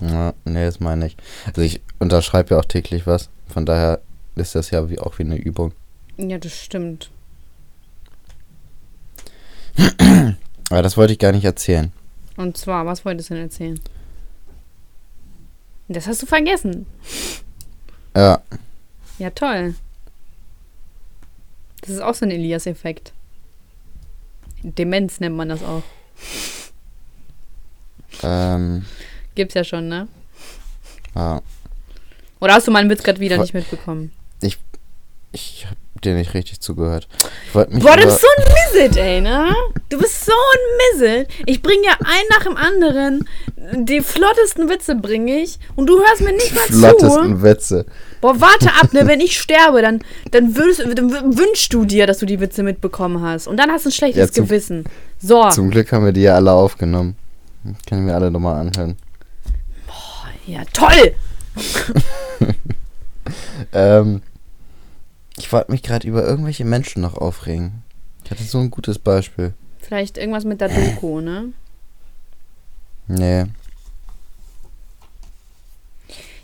[0.00, 1.16] Ja, nee, das meine ich.
[1.46, 3.28] Also ich unterschreibe ja auch täglich was.
[3.48, 4.00] Von daher
[4.36, 5.72] ist das ja wie, auch wie eine Übung.
[6.16, 7.10] Ja, das stimmt.
[10.70, 11.92] Aber das wollte ich gar nicht erzählen.
[12.36, 13.80] Und zwar, was wolltest du denn erzählen?
[15.88, 16.86] Das hast du vergessen.
[18.16, 18.40] Ja,
[19.18, 19.74] Ja, toll.
[21.82, 23.12] Das ist auch so ein Elias-Effekt.
[24.62, 25.82] Demenz nennt man das auch.
[28.22, 28.86] ähm,
[29.34, 30.08] Gibt's ja schon, ne?
[31.14, 31.42] ja.
[32.40, 34.12] Oder hast du meinen Witz gerade wieder nicht mitbekommen?
[35.32, 37.08] Ich habe dir nicht richtig zugehört.
[37.46, 37.66] Ich Boah,
[37.96, 39.52] du bist so ein Misset, ey, ne?
[39.88, 41.28] Du bist so ein Misset.
[41.46, 43.28] Ich bringe ja einen nach dem anderen.
[43.72, 45.58] Die flottesten Witze bringe ich.
[45.74, 46.72] Und du hörst mir nicht mal zu.
[46.78, 47.86] flottesten Witze.
[48.20, 49.06] Boah, warte ab, ne?
[49.08, 53.20] Wenn ich sterbe, dann, dann, würdest, dann wünschst du dir, dass du die Witze mitbekommen
[53.22, 53.48] hast.
[53.48, 54.84] Und dann hast du ein schlechtes Ja, zum- Gewissen.
[55.20, 55.48] So.
[55.50, 57.16] Zum Glück haben wir die ja alle aufgenommen.
[57.88, 58.96] Können wir alle nochmal anhören.
[60.46, 61.14] Ja, toll!
[63.72, 64.22] Ähm,
[65.36, 67.82] ich wollte mich gerade über irgendwelche Menschen noch aufregen.
[68.24, 69.52] Ich hatte so ein gutes Beispiel.
[69.78, 71.52] Vielleicht irgendwas mit der Doku, ne?
[73.06, 73.44] Nee.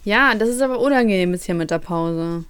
[0.05, 2.45] Ja, das ist aber unangenehm jetzt hier mit der Pause.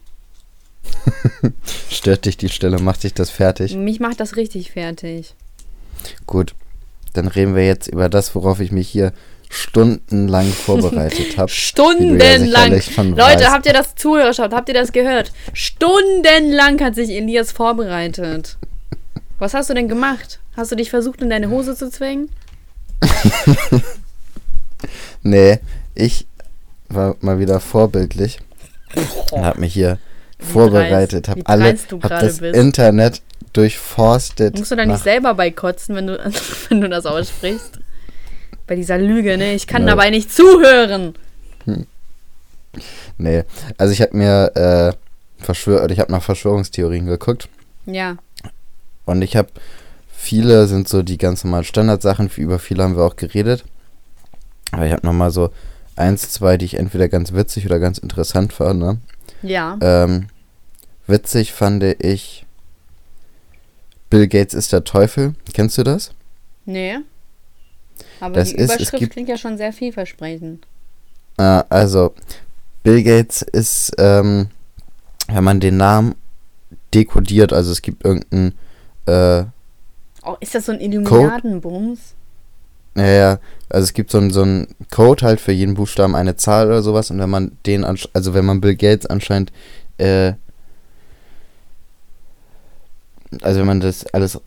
[1.90, 3.74] Stört dich die Stelle, macht dich das fertig?
[3.74, 5.34] Mich macht das richtig fertig.
[6.26, 6.54] Gut.
[7.12, 9.12] Dann reden wir jetzt über das, worauf ich mich hier
[9.50, 11.50] stundenlang vorbereitet habe.
[11.50, 12.80] Stundenlang.
[12.80, 13.50] schon Leute, weißt.
[13.50, 14.54] habt ihr das zugeschaut?
[14.54, 15.32] Habt ihr das gehört?
[15.52, 18.56] Stundenlang hat sich Elias vorbereitet.
[19.38, 20.38] Was hast du denn gemacht?
[20.56, 22.30] Hast du dich versucht, in deine Hose zu zwängen?
[25.22, 25.58] Nee,
[25.94, 26.26] ich
[26.88, 28.38] war mal wieder vorbildlich
[29.32, 29.98] und habe mich hier
[30.38, 32.56] vorbereitet, dreist- habe wie alle, hab das bist.
[32.56, 33.20] Internet
[33.52, 34.58] durchforstet.
[34.58, 36.18] Musst du da nicht selber bei kotzen, wenn du,
[36.70, 37.79] wenn du das aussprichst?
[38.70, 39.54] Bei dieser Lüge, ne?
[39.54, 39.88] Ich kann Ja.
[39.88, 41.14] dabei nicht zuhören.
[43.18, 43.42] Nee,
[43.78, 47.48] also ich habe mir äh, Verschwör ich habe nach Verschwörungstheorien geguckt
[47.86, 48.16] Ja.
[49.06, 49.48] und ich habe
[50.16, 53.64] viele sind so die ganz normalen Standardsachen, über viele haben wir auch geredet.
[54.70, 55.50] Aber ich habe noch mal so
[55.96, 58.98] eins, zwei, die ich entweder ganz witzig oder ganz interessant fand, ne?
[59.42, 59.78] Ja.
[59.80, 60.28] Ähm,
[61.08, 62.46] witzig fand ich
[64.10, 65.34] Bill Gates ist der Teufel.
[65.54, 66.12] Kennst du das?
[66.66, 66.98] Nee.
[68.20, 70.66] Aber Das die ist- es Überschrift gibt- klingt ja schon sehr vielversprechend.
[71.38, 72.14] Äh, also,
[72.82, 74.48] Bill Gates ist, ähm,
[75.28, 76.14] wenn man den Namen
[76.94, 78.54] dekodiert, also es gibt irgendeinen,
[79.06, 79.44] äh,
[80.22, 82.14] Oh, ist das so ein Illuminatenbums?
[82.94, 83.38] naja,
[83.70, 84.44] also es gibt so einen so
[84.90, 88.44] Code halt für jeden Buchstaben eine Zahl oder sowas und wenn man den, also wenn
[88.44, 89.52] man Bill Gates anscheinend,
[89.98, 90.32] äh,
[93.42, 94.40] also wenn man das alles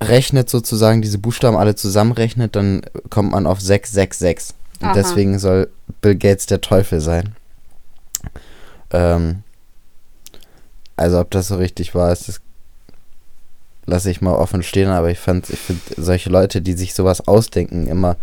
[0.00, 4.54] ausrechnet sozusagen, diese Buchstaben alle zusammenrechnet, dann kommt man auf 666.
[4.80, 4.94] Und Aha.
[4.94, 5.68] deswegen soll
[6.00, 7.34] Bill Gates der Teufel sein.
[8.90, 9.42] Ähm,
[10.96, 12.40] also ob das so richtig war, ist das
[13.86, 17.26] lasse ich mal offen stehen, aber ich fand, ich finde solche Leute, die sich sowas
[17.26, 18.16] ausdenken, immer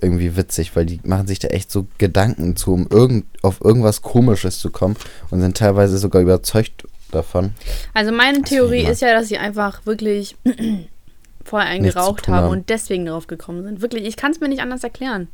[0.00, 4.02] irgendwie witzig, weil die machen sich da echt so Gedanken zu, um irgend, auf irgendwas
[4.02, 4.96] Komisches zu kommen
[5.30, 7.54] und sind teilweise sogar überzeugt davon.
[7.94, 10.36] Also meine Theorie ist ja, dass sie einfach wirklich
[11.46, 12.48] vorher einen geraucht haben haben.
[12.50, 13.80] und deswegen drauf gekommen sind.
[13.82, 15.28] Wirklich, ich kann es mir nicht anders erklären.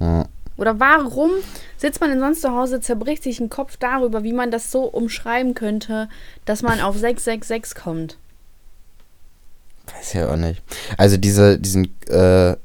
[0.00, 0.26] Ja.
[0.56, 1.30] Oder warum
[1.76, 4.84] sitzt man denn sonst zu Hause, zerbricht sich den Kopf darüber, wie man das so
[4.84, 6.08] umschreiben könnte,
[6.46, 8.16] dass man auf 666 kommt?
[9.94, 10.62] Weiß ja auch nicht.
[10.96, 12.56] Also diese, diesen, äh,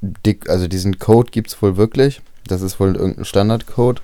[0.00, 2.22] dick, also diesen Code gibt es wohl wirklich.
[2.46, 4.00] Das ist wohl irgendein Standardcode.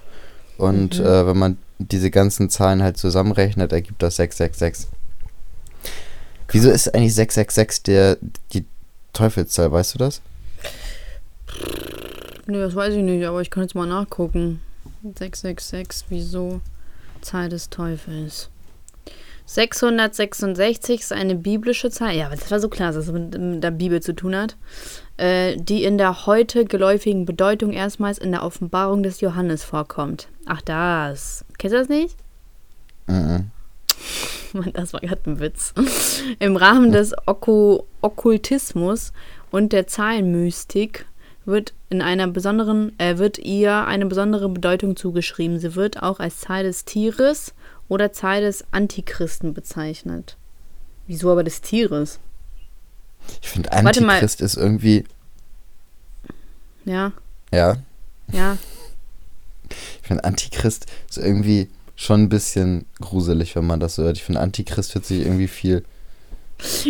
[0.58, 1.04] Und Mhm.
[1.06, 4.88] äh, wenn man diese ganzen Zahlen halt zusammenrechnet, ergibt das 666.
[6.48, 8.18] Wieso ist eigentlich 666 der,
[8.52, 8.64] die
[9.12, 10.22] Teufelszahl, weißt du das?
[12.46, 14.62] Nee, das weiß ich nicht, aber ich kann jetzt mal nachgucken.
[15.02, 16.60] 666, wieso?
[17.20, 18.48] Zahl des Teufels.
[19.44, 22.14] 666 ist eine biblische Zahl.
[22.14, 24.56] Ja, aber das war so klar, dass es mit, mit der Bibel zu tun hat.
[25.16, 30.28] Äh, die in der heute geläufigen Bedeutung erstmals in der Offenbarung des Johannes vorkommt.
[30.44, 31.44] Ach, das.
[31.56, 32.16] Kennst du das nicht?
[33.06, 33.50] Mhm.
[34.72, 35.74] Das war gerade ein Witz.
[36.38, 39.12] Im Rahmen des Okku Okkultismus
[39.50, 41.06] und der Zahlenmystik
[41.44, 45.58] wird in einer besonderen, äh, wird ihr eine besondere Bedeutung zugeschrieben.
[45.58, 47.54] Sie wird auch als Zahl des Tieres
[47.88, 50.36] oder Zahl des Antichristen bezeichnet.
[51.06, 52.20] Wieso aber des Tieres?
[53.40, 53.72] Ich finde.
[53.72, 55.04] Antichrist ist irgendwie,
[56.84, 57.12] Ja,
[57.52, 57.76] ja,
[58.30, 58.58] ja.
[59.70, 61.68] ich finde Antichrist ist irgendwie
[62.00, 64.16] schon ein bisschen gruselig, wenn man das so hört.
[64.16, 65.82] Ich finde Antichrist hört sich irgendwie viel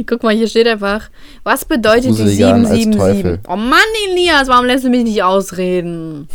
[0.07, 1.11] Guck mal, hier steht einfach,
[1.45, 2.97] was bedeutet die Gruseliger an als 777?
[3.23, 3.41] Teufel.
[3.49, 3.81] Oh Mann,
[4.11, 6.29] Elias, warum lässt du mich nicht ausreden?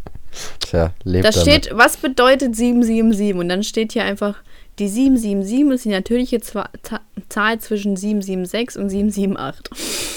[0.60, 1.42] Tja, lebt Da damit.
[1.46, 3.34] steht, was bedeutet 777?
[3.38, 4.36] Und dann steht hier einfach,
[4.78, 9.72] die 777 ist die natürliche Ta- Zahl zwischen 776 und 778.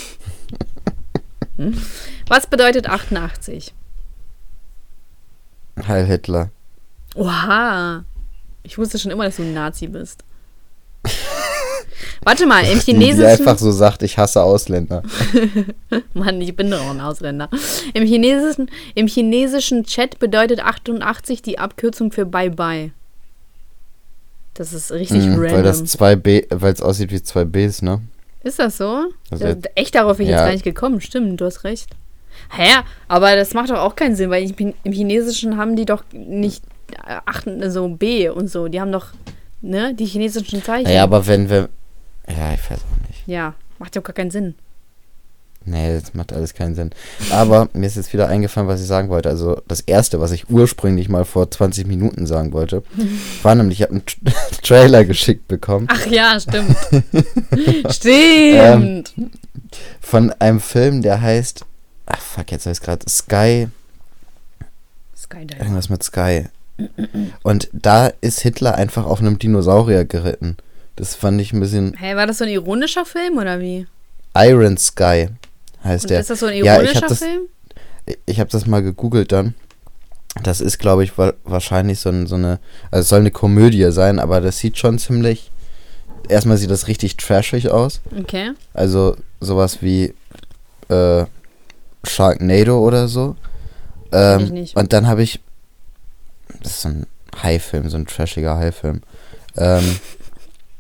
[1.57, 1.75] Hm?
[2.27, 3.73] Was bedeutet 88?
[5.87, 6.51] Heil Hitler.
[7.17, 8.03] Oha.
[8.63, 10.23] Ich wusste schon immer, dass du ein Nazi bist.
[12.23, 13.25] Warte mal, im Die, die Chinesischen.
[13.25, 15.03] einfach so sagt, ich hasse Ausländer.
[16.13, 17.49] Mann, ich bin doch auch ein Ausländer.
[17.93, 22.91] Im chinesischen, Im chinesischen Chat bedeutet 88 die Abkürzung für Bye Bye.
[24.55, 25.51] Das ist richtig Mhm, random.
[25.57, 28.01] weil das zwei B, weil es aussieht wie zwei Bs, ne?
[28.43, 29.05] ist das so?
[29.29, 30.45] Also Da- jetzt- Echt darauf bin ich jetzt ja.
[30.45, 30.99] gar nicht gekommen.
[31.01, 31.89] Stimmt, du hast recht.
[32.51, 32.69] Hä?
[33.07, 36.63] Aber das macht doch auch keinen Sinn, weil im im Chinesischen haben die doch nicht
[37.25, 38.67] achten, so B und so.
[38.67, 39.07] Die haben doch,
[39.61, 40.85] ne, die chinesischen Zeichen.
[40.85, 41.69] Naja, aber wenn wir.
[42.27, 43.23] Ja, ich weiß auch nicht.
[43.27, 44.55] Ja, macht ja gar keinen Sinn.
[45.69, 46.91] Nee, das macht alles keinen Sinn.
[47.29, 49.27] Aber mir ist jetzt wieder eingefallen, was ich sagen wollte.
[49.27, 52.83] Also das erste, was ich ursprünglich mal vor 20 Minuten sagen wollte,
[53.43, 54.31] war nämlich, ich habe einen Tra
[54.63, 56.75] Trailer geschickt bekommen Ach ja, stimmt.
[58.05, 59.13] Ähm, stimmt.
[59.99, 61.65] von einem Film, der heißt.
[62.05, 63.67] Ach fuck, jetzt heißt gerade Sky.
[65.17, 65.59] Skydive.
[65.59, 66.45] Irgendwas mit Sky.
[67.43, 70.57] Und da ist Hitler einfach auf einem Dinosaurier geritten.
[70.95, 71.95] Das fand ich ein bisschen.
[71.97, 73.87] Hä, war das so ein ironischer Film oder wie?
[74.35, 75.29] Iron Sky
[75.83, 76.19] heißt Und der.
[76.19, 77.41] ist das so ein Ja, ich ironischer hab das- Film?
[78.25, 79.53] Ich habe das mal gegoogelt dann.
[80.43, 82.59] Das ist, glaube ich, wa wahrscheinlich so, ein, so eine.
[82.91, 85.51] Also es soll eine Komödie sein, aber das sieht schon ziemlich.
[86.29, 88.01] Erstmal sieht das richtig trashig aus.
[88.19, 88.51] Okay.
[88.73, 90.13] Also sowas wie
[90.89, 91.25] äh,
[92.03, 93.35] Sharknado oder so.
[94.11, 94.75] Kenn ich Ähm, nicht.
[94.75, 95.39] und dann habe ich.
[96.61, 97.07] Das ist so ein
[97.41, 99.01] High-Film, so ein trashiger High-Film.
[99.57, 99.99] Ähm,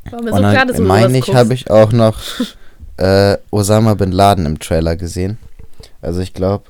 [0.11, 2.19] War mir so und klar, dann dass meine ich, habe ich auch noch
[2.97, 5.37] äh, Osama Bin Laden im Trailer gesehen.
[6.01, 6.65] Also ich glaube,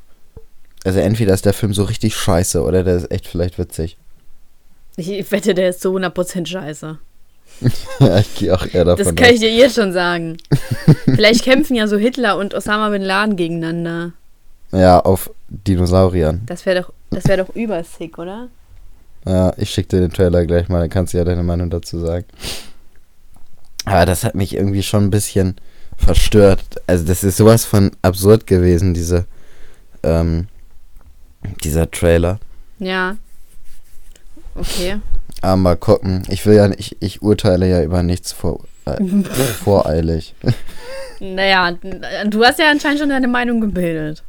[0.84, 3.98] also entweder ist der Film so richtig scheiße oder der ist echt vielleicht witzig.
[4.96, 6.98] Ich wette, der ist zu 100% scheiße.
[8.00, 10.38] ja, ich gehe auch eher davon Das kann ich dir jetzt schon sagen.
[11.06, 14.14] Vielleicht kämpfen ja so Hitler und Osama Bin Laden gegeneinander.
[14.72, 14.80] aus.
[14.80, 16.42] Ja, auf Dinosauriern.
[16.46, 18.48] Das wäre doch, das wäre doch übersick, oder?
[19.28, 22.00] Ja, ich schicke dir den Trailer gleich mal, dann kannst du ja deine Meinung dazu
[22.00, 22.26] sagen.
[23.86, 25.56] Aber das hat mich irgendwie schon ein bisschen
[25.98, 26.64] verstört.
[26.88, 29.26] Also das ist sowas von absurd gewesen, diese,
[30.04, 30.48] ähm,
[31.64, 32.40] dieser Trailer.
[32.80, 33.18] Ja.
[34.56, 34.98] Okay.
[35.42, 36.24] Aber mal gucken.
[36.30, 39.04] Ich will ja nicht, ich urteile ja über nichts vor, äh,
[39.64, 40.36] voreilig.
[41.20, 41.72] Naja,
[42.26, 44.24] du hast ja anscheinend schon deine Meinung gebildet.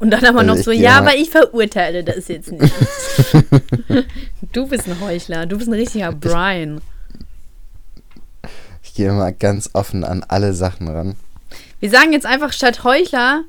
[0.00, 2.72] Und dann aber Also noch so, ja, aber ich verurteile das jetzt nicht.
[4.52, 5.46] du bist ein Heuchler.
[5.46, 6.80] Du bist ein richtiger Brian.
[8.82, 11.16] Ich gehe mal ganz offen an alle Sachen ran.
[11.80, 13.44] Wir sagen jetzt einfach statt Heuchler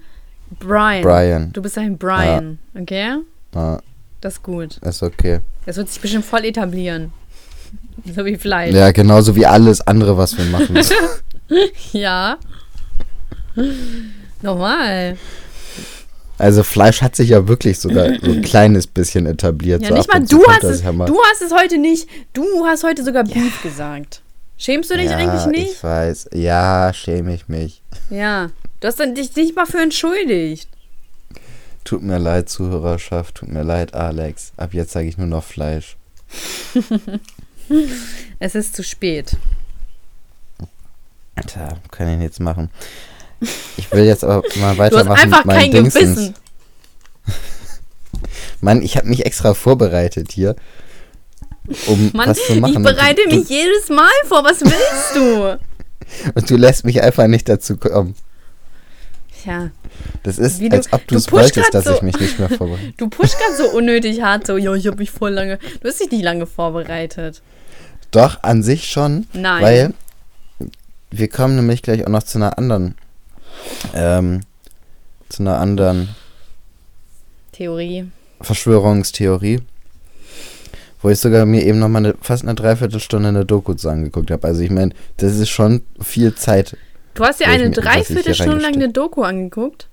[0.59, 1.01] Brian.
[1.03, 1.53] Brian.
[1.53, 3.17] Du bist ein Brian, okay?
[3.53, 3.79] Ja,
[4.21, 4.77] Das ist gut.
[4.77, 5.39] ist okay.
[5.65, 7.11] Das wird sich bestimmt voll etablieren.
[8.15, 8.73] So wie Fleisch.
[8.73, 10.77] Ja, genauso wie alles andere, was wir machen.
[11.91, 12.37] Ja.
[14.41, 15.17] Normal.
[16.39, 19.83] Also Fleisch hat sich ja wirklich sogar so ein kleines bisschen etabliert.
[19.83, 20.81] Ja, so nicht mal du hast es.
[20.81, 21.05] ja mal.
[21.05, 22.07] Du hast es heute nicht.
[22.33, 24.21] Du hast heute sogar Beef gesagt.
[24.57, 25.73] Schämst du dich ja, eigentlich nicht?
[25.73, 26.29] ich weiß.
[26.33, 27.81] Ja, schäme ich mich.
[28.09, 28.49] Ja.
[28.79, 30.69] Du hast dann dich nicht mal für entschuldigt.
[31.83, 33.35] Tut mir leid, Zuhörerschaft.
[33.35, 34.51] Tut mir leid, Alex.
[34.57, 35.97] Ab jetzt sage ich nur noch Fleisch.
[38.39, 39.37] Es ist zu spät.
[41.45, 42.69] Tja, kann ich nichts machen.
[43.77, 46.15] Ich will jetzt aber mal Du hast weitermachen einfach mit kein Dingsens.
[46.15, 46.33] Gewissen.
[48.61, 50.55] Mann, ich habe mich extra vorbereitet hier,
[51.87, 52.73] um Mann, was zu machen.
[52.73, 54.43] ich bereite du, mich jedes Mal vor.
[54.43, 55.59] Was willst du?
[56.33, 58.15] Und du lässt mich einfach nicht dazu kommen.
[59.41, 59.71] Tja,
[60.23, 62.49] Das ist, du- als ob du du es wolltest, dass so- ich mich nicht mehr
[62.57, 62.93] vorbereite.
[62.97, 64.47] du pushst gerade so unnötig hart.
[64.47, 65.57] So, ja, ich habe mich voll lange.
[65.81, 67.41] Du hast dich nicht lange vorbereitet.
[68.11, 69.27] Doch, an sich schon.
[69.33, 69.63] Nein.
[69.63, 69.93] Weil
[71.11, 72.95] wir kommen nämlich gleich auch noch zu einer anderen,
[73.93, 74.41] ähm,
[75.29, 76.09] zu einer anderen
[77.51, 78.09] Theorie.
[78.41, 79.59] Verschwörungstheorie,
[81.01, 84.31] wo ich sogar mir eben noch mal eine, fast eine Dreiviertelstunde eine Doku zu angeguckt
[84.31, 84.47] habe.
[84.47, 86.77] Also ich meine, das ist schon viel Zeit.
[87.15, 89.87] Du hast dir ich eine Dreiviertelstunde lang eine Doku angeguckt?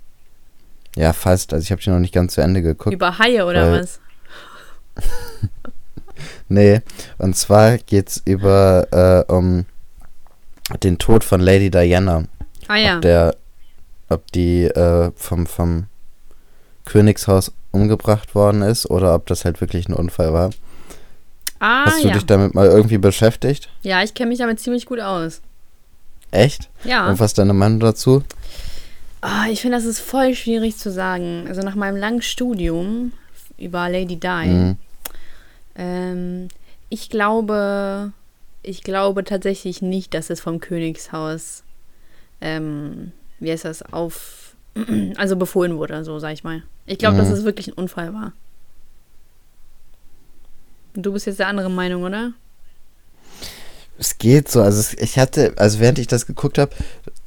[0.94, 1.52] Ja, fast.
[1.52, 2.94] Also ich habe die noch nicht ganz zu Ende geguckt.
[2.94, 4.00] Über Haie oder was?
[6.48, 6.80] Nee,
[7.18, 8.86] und zwar geht's über
[9.28, 9.66] äh, um
[10.82, 12.24] den Tod von Lady Diana.
[12.68, 12.96] Ah ja.
[12.96, 13.36] Ob der,
[14.08, 15.86] ob die äh, vom, vom
[16.84, 20.50] Königshaus umgebracht worden ist oder ob das halt wirklich ein Unfall war.
[21.58, 22.14] Ah Hast du ja.
[22.14, 23.68] dich damit mal irgendwie beschäftigt?
[23.82, 25.40] Ja, ich kenne mich damit ziemlich gut aus.
[26.30, 26.68] Echt?
[26.84, 27.08] Ja.
[27.08, 28.22] Und was ist deine Meinung dazu?
[29.22, 31.46] Ah, ich finde, das ist voll schwierig zu sagen.
[31.48, 33.12] Also nach meinem langen Studium
[33.58, 34.76] über Lady Di, Mhm.
[35.76, 36.48] ähm,
[36.90, 38.12] ich glaube,
[38.62, 41.62] ich glaube tatsächlich nicht, dass es vom Königshaus,
[42.40, 44.54] ähm, wie heißt das, auf,
[45.16, 46.62] also befohlen wurde, so sag ich mal.
[46.86, 47.34] Ich glaube, dass Mhm.
[47.34, 48.32] es wirklich ein Unfall war.
[50.94, 52.32] Du bist jetzt der andere Meinung, oder?
[53.98, 56.70] Es geht so, also ich hatte, also während ich das geguckt habe,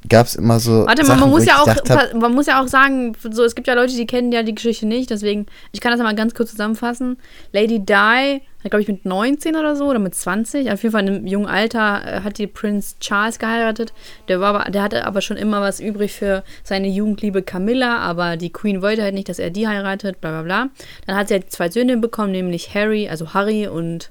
[0.08, 0.86] gab es immer so.
[0.86, 3.54] Warte mal, Sachen, man muss ja auch, hab, man muss ja auch sagen, so es
[3.56, 6.32] gibt ja Leute, die kennen ja die Geschichte nicht, deswegen ich kann das mal ganz
[6.34, 7.16] kurz zusammenfassen.
[7.52, 10.70] Lady Di glaube ich, mit 19 oder so oder mit 20.
[10.70, 13.92] Auf jeden Fall in einem jungen Alter äh, hat die Prinz Charles geheiratet.
[14.28, 18.36] Der, war aber, der hatte aber schon immer was übrig für seine Jugendliebe Camilla, aber
[18.36, 20.68] die Queen wollte halt nicht, dass er die heiratet, bla bla bla.
[21.06, 24.10] Dann hat sie halt zwei Söhne bekommen, nämlich Harry, also Harry und.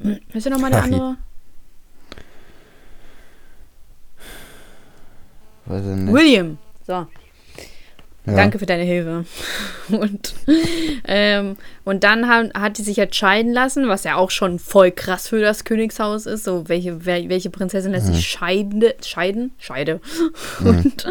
[0.00, 1.16] Hm, Wer ist denn nochmal der andere?
[5.66, 6.14] Weiß ich nicht.
[6.14, 6.58] William.
[6.86, 7.06] So.
[8.28, 8.36] Ja.
[8.36, 9.24] Danke für deine Hilfe.
[9.88, 10.34] Und,
[11.06, 15.28] ähm, und dann haben, hat die sich entscheiden lassen, was ja auch schon voll krass
[15.28, 16.44] für das Königshaus ist.
[16.44, 18.84] So, welche, welche Prinzessin lässt sich scheiden?
[19.02, 19.52] Scheiden?
[19.58, 20.00] Scheide.
[20.60, 21.06] Und,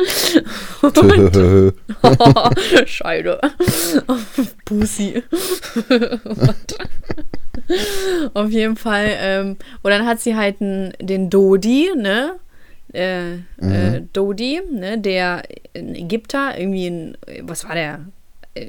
[0.83, 1.73] und
[2.85, 3.41] Scheide.
[4.65, 5.23] Pussy.
[8.35, 9.09] auf jeden Fall.
[9.19, 12.33] Ähm, und dann hat sie halt den Dodi, ne?
[12.93, 14.99] Äh, äh, Dodi, ne?
[14.99, 15.43] Der
[15.75, 17.99] ein Ägypter, irgendwie ein, was war der?
[18.53, 18.67] Äh,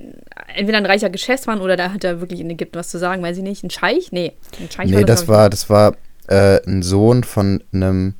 [0.54, 3.36] Entweder ein reicher Geschäftsmann oder da hat er wirklich in Ägypten was zu sagen, weiß
[3.36, 3.62] ich nicht.
[3.62, 4.12] Ein Scheich?
[4.12, 5.96] Nee, ein Scheich Nee, das glaub war, das war
[6.26, 8.14] äh, ein Sohn von einem,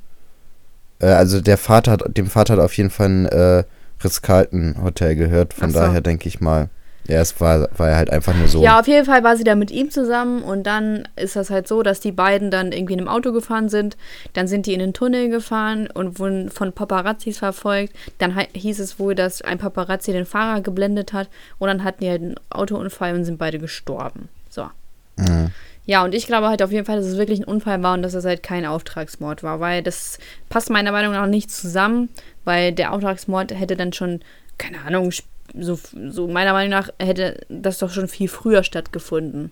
[0.99, 3.63] äh, also der Vater hat, dem Vater hat auf jeden Fall ein äh,
[4.03, 5.79] Ritz-Carlton-Hotel gehört, von so.
[5.79, 6.69] daher denke ich mal,
[7.09, 8.61] ja, es war, war halt einfach nur so.
[8.61, 11.67] Ja, auf jeden Fall war sie da mit ihm zusammen und dann ist das halt
[11.67, 13.97] so, dass die beiden dann irgendwie in einem Auto gefahren sind.
[14.33, 17.95] Dann sind die in den Tunnel gefahren und wurden von Paparazzis verfolgt.
[18.19, 22.09] Dann hieß es wohl, dass ein Paparazzi den Fahrer geblendet hat und dann hatten die
[22.11, 24.29] halt einen Autounfall und sind beide gestorben.
[24.47, 24.69] So.
[25.15, 25.49] Mhm.
[25.87, 28.03] Ja, und ich glaube halt auf jeden Fall, dass es wirklich ein Unfall war und
[28.03, 32.09] dass es halt kein Auftragsmord war, weil das passt meiner Meinung nach nicht zusammen,
[32.45, 34.19] weil der Auftragsmord hätte dann schon,
[34.59, 35.11] keine Ahnung,
[35.57, 35.79] so,
[36.09, 39.51] so meiner Meinung nach hätte das doch schon viel früher stattgefunden.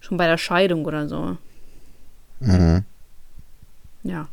[0.00, 1.36] Schon bei der Scheidung oder so.
[2.40, 2.84] Mhm.
[4.02, 4.28] Ja.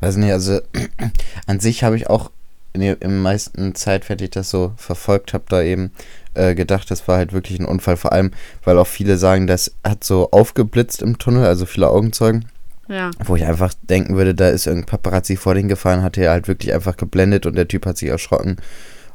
[0.00, 0.60] Weiß nicht, also
[1.46, 2.30] an sich habe ich auch
[2.72, 5.92] in der im meisten Zeit, wenn ich das so verfolgt habe, da eben
[6.34, 7.96] äh, gedacht, das war halt wirklich ein Unfall.
[7.96, 8.32] Vor allem,
[8.64, 12.46] weil auch viele sagen, das hat so aufgeblitzt im Tunnel, also viele Augenzeugen.
[12.90, 13.10] Ja.
[13.24, 16.48] Wo ich einfach denken würde, da ist irgendein Paparazzi vor den gefahren, hat er halt
[16.48, 18.56] wirklich einfach geblendet und der Typ hat sich erschrocken.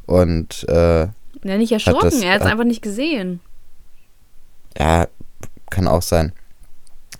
[0.05, 1.01] Und äh,
[1.43, 3.41] Ja, nicht erschrocken, das- er hat es hat- einfach nicht gesehen.
[4.77, 5.07] ja,
[5.69, 6.31] kann auch sein.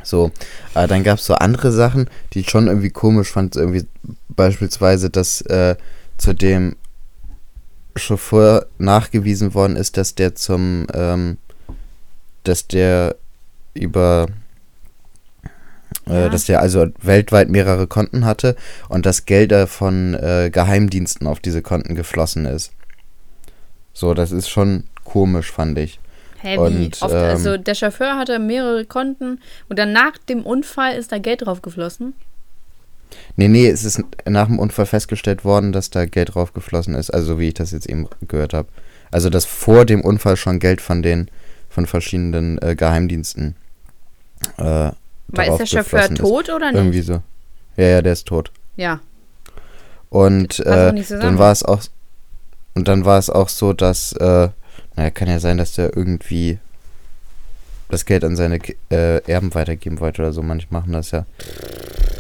[0.03, 0.32] So,
[0.74, 3.56] aber dann gab es so andere Sachen, die ich schon irgendwie komisch fand.
[3.56, 3.86] Irgendwie
[4.30, 5.76] beispielsweise, dass äh,
[6.18, 6.76] zu dem
[7.95, 11.38] Chauffeur nachgewiesen worden ist, dass der zum, ähm,
[12.43, 13.16] dass der
[13.74, 14.32] über, äh,
[16.08, 16.30] Ja.
[16.30, 18.56] dass der also weltweit mehrere Konten hatte
[18.89, 22.74] und das Geld da von äh, Geheimdiensten auf diese Konten geflossen ist.
[23.93, 25.99] So, das ist schon komisch, fand ich.
[26.43, 26.58] Wie?
[26.58, 31.12] Und, Auf, ähm, also der Chauffeur hatte mehrere Konten und dann nach dem Unfall ist
[31.12, 32.14] da Geld drauf geflossen.
[33.36, 37.39] Nee, nee, es ist nach dem Unfall festgestellt worden, dass da Geld draufgeflossen ist, also
[37.39, 38.68] wie ich das jetzt eben gehört habe.
[39.12, 41.30] Also dass vor dem Unfall schon Geld von den
[41.70, 43.56] von verschiedenen äh, Geheimdiensten
[44.58, 44.91] äh,
[45.28, 46.17] Weil ist der Chauffeur ist.
[46.17, 46.80] tot oder nicht?
[46.80, 47.21] Irgendwie so.
[47.78, 48.51] Ja, ja, der ist tot.
[48.76, 48.99] Ja.
[50.09, 51.82] Und äh, dann war es auch
[52.73, 54.49] und dann war es auch so, dass äh,
[54.95, 56.59] naja, kann ja sein, dass der irgendwie
[57.89, 58.59] das Geld an seine
[58.89, 60.41] äh, Erben weitergeben wollte oder so.
[60.41, 61.26] Manche machen das ja.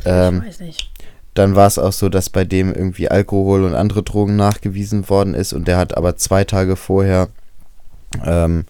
[0.05, 0.91] Ähm, ich weiß nicht.
[1.33, 5.33] dann war es auch so, dass bei dem irgendwie Alkohol und andere Drogen nachgewiesen worden
[5.33, 7.29] ist und der hat aber zwei Tage vorher
[8.25, 8.65] ähm,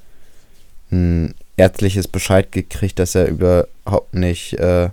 [0.91, 4.89] ein ärztliches Bescheid gekriegt, dass er überhaupt nicht, äh,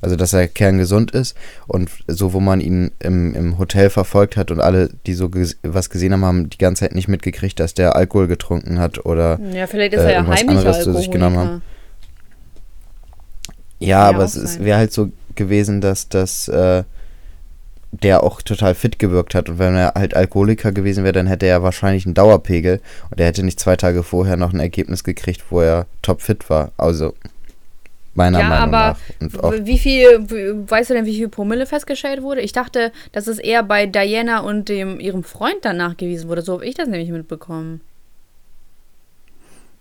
[0.00, 1.36] also dass er kerngesund ist.
[1.66, 5.58] Und so, wo man ihn im, im Hotel verfolgt hat und alle, die so ges
[5.62, 9.38] was gesehen haben, haben die ganze Zeit nicht mitgekriegt, dass der Alkohol getrunken hat oder
[9.52, 11.62] Ja, vielleicht ist äh, er ja heimlicher anderes zu sich genommen Alkoholiker.
[13.78, 16.84] Ja, ja aber es wäre halt so gewesen, dass das äh,
[17.92, 19.48] der auch total fit gewirkt hat.
[19.48, 22.80] Und wenn er halt Alkoholiker gewesen wäre, dann hätte er wahrscheinlich einen Dauerpegel
[23.10, 26.72] und er hätte nicht zwei Tage vorher noch ein Ergebnis gekriegt, wo er topfit war.
[26.76, 27.14] Also
[28.14, 28.98] meiner Ja, Meinung aber nach.
[29.20, 30.06] Und auch, Wie viel,
[30.68, 32.40] weißt du denn, wie viel Promille festgestellt wurde?
[32.40, 36.42] Ich dachte, dass es eher bei Diana und dem, ihrem Freund dann nachgewiesen wurde.
[36.42, 37.80] So habe ich das nämlich mitbekommen.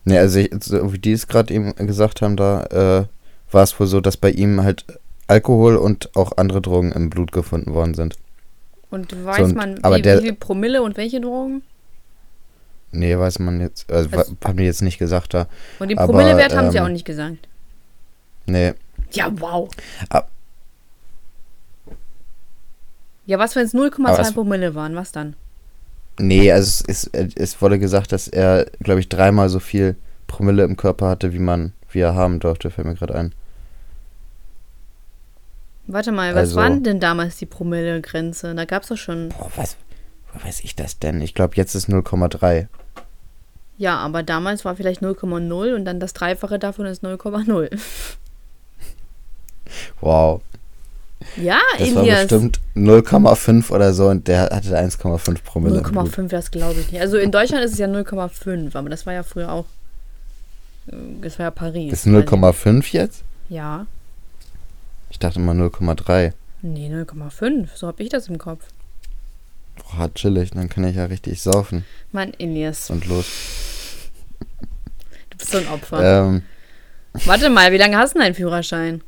[0.05, 3.05] ne, also ich, so wie die es gerade eben gesagt haben, da äh,
[3.51, 4.86] war es wohl so, dass bei ihm halt
[5.30, 8.15] Alkohol und auch andere Drogen im Blut gefunden worden sind.
[8.89, 11.61] Und weiß und- man, aber wie, der- wie viel Promille und welche Drogen?
[12.91, 15.47] Nee, weiß man jetzt, also, Also- haben die jetzt nicht gesagt da.
[15.77, 17.47] Und den Promillewert haben sie ähm, auch nicht gesagt.
[18.47, 18.73] Nee,
[19.11, 19.69] Ja, wow.
[20.09, 20.23] Ah.
[23.25, 24.95] Ja, was, wenn es Aber 0,2 es- Promille waren?
[24.95, 25.36] Was dann?
[26.19, 29.95] Nee, also es, ist, es wurde gesagt, dass er, glaube ich, dreimal so viel
[30.27, 33.34] Promille im Körper hatte, wie man, wie er haben durfte, fällt mir gerade ein.
[35.92, 38.54] Warte mal, was Also- waren denn damals die Promillegrenze?
[38.54, 39.30] Da gab es doch schon.
[39.30, 39.76] Boah, was,
[40.34, 41.20] wo weiß ich das denn?
[41.22, 42.68] Ich glaube, jetzt ist 0,3.
[43.78, 47.70] Ja, aber damals war vielleicht 0,0 und dann das Dreifache davon ist 0,0.
[50.02, 50.42] Wow.
[51.36, 55.78] Ja, Das war bestimmt 0,5 oder so und der hatte 1,5 Promille.
[55.78, 56.08] im Blut.
[56.10, 57.02] 0,5, das glaube ich nicht.
[57.02, 59.66] Also in Deutschland ist es ja 0,5, aber das war ja früher auch.
[60.88, 61.92] äh, Das war ja Paris.
[61.94, 63.24] Ist 0,5 jetzt?
[63.50, 63.86] Ja.
[65.10, 66.34] Ich dachte immer 0,3.
[66.62, 67.70] Nee, 0,5.
[67.76, 68.66] So habe ich das im Kopf.
[69.78, 73.26] Boah, chillig, dann kann ich ja richtig saufen Mann, Elias, und los.
[75.30, 76.26] du bist so ein Opfer.
[76.26, 76.43] Ähm,
[77.26, 79.01] Warte mal, wie lange hast du denn deinen Führerschein?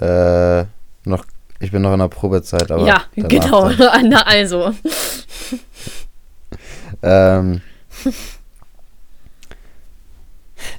[0.00, 0.64] äh,
[1.04, 1.24] noch,
[1.60, 2.86] ich bin noch in der Probezeit, aber.
[2.86, 3.64] ja, genau.
[4.24, 4.74] also.
[7.02, 7.60] Ähm,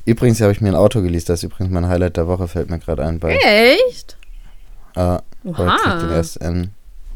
[0.06, 2.70] übrigens habe ich mir ein Auto geleast, das ist übrigens mein Highlight der Woche, fällt
[2.70, 3.20] mir gerade ein.
[3.20, 4.18] Bei, Echt?
[4.96, 6.16] äh, heute ich den Oha.
[6.16, 6.72] erst in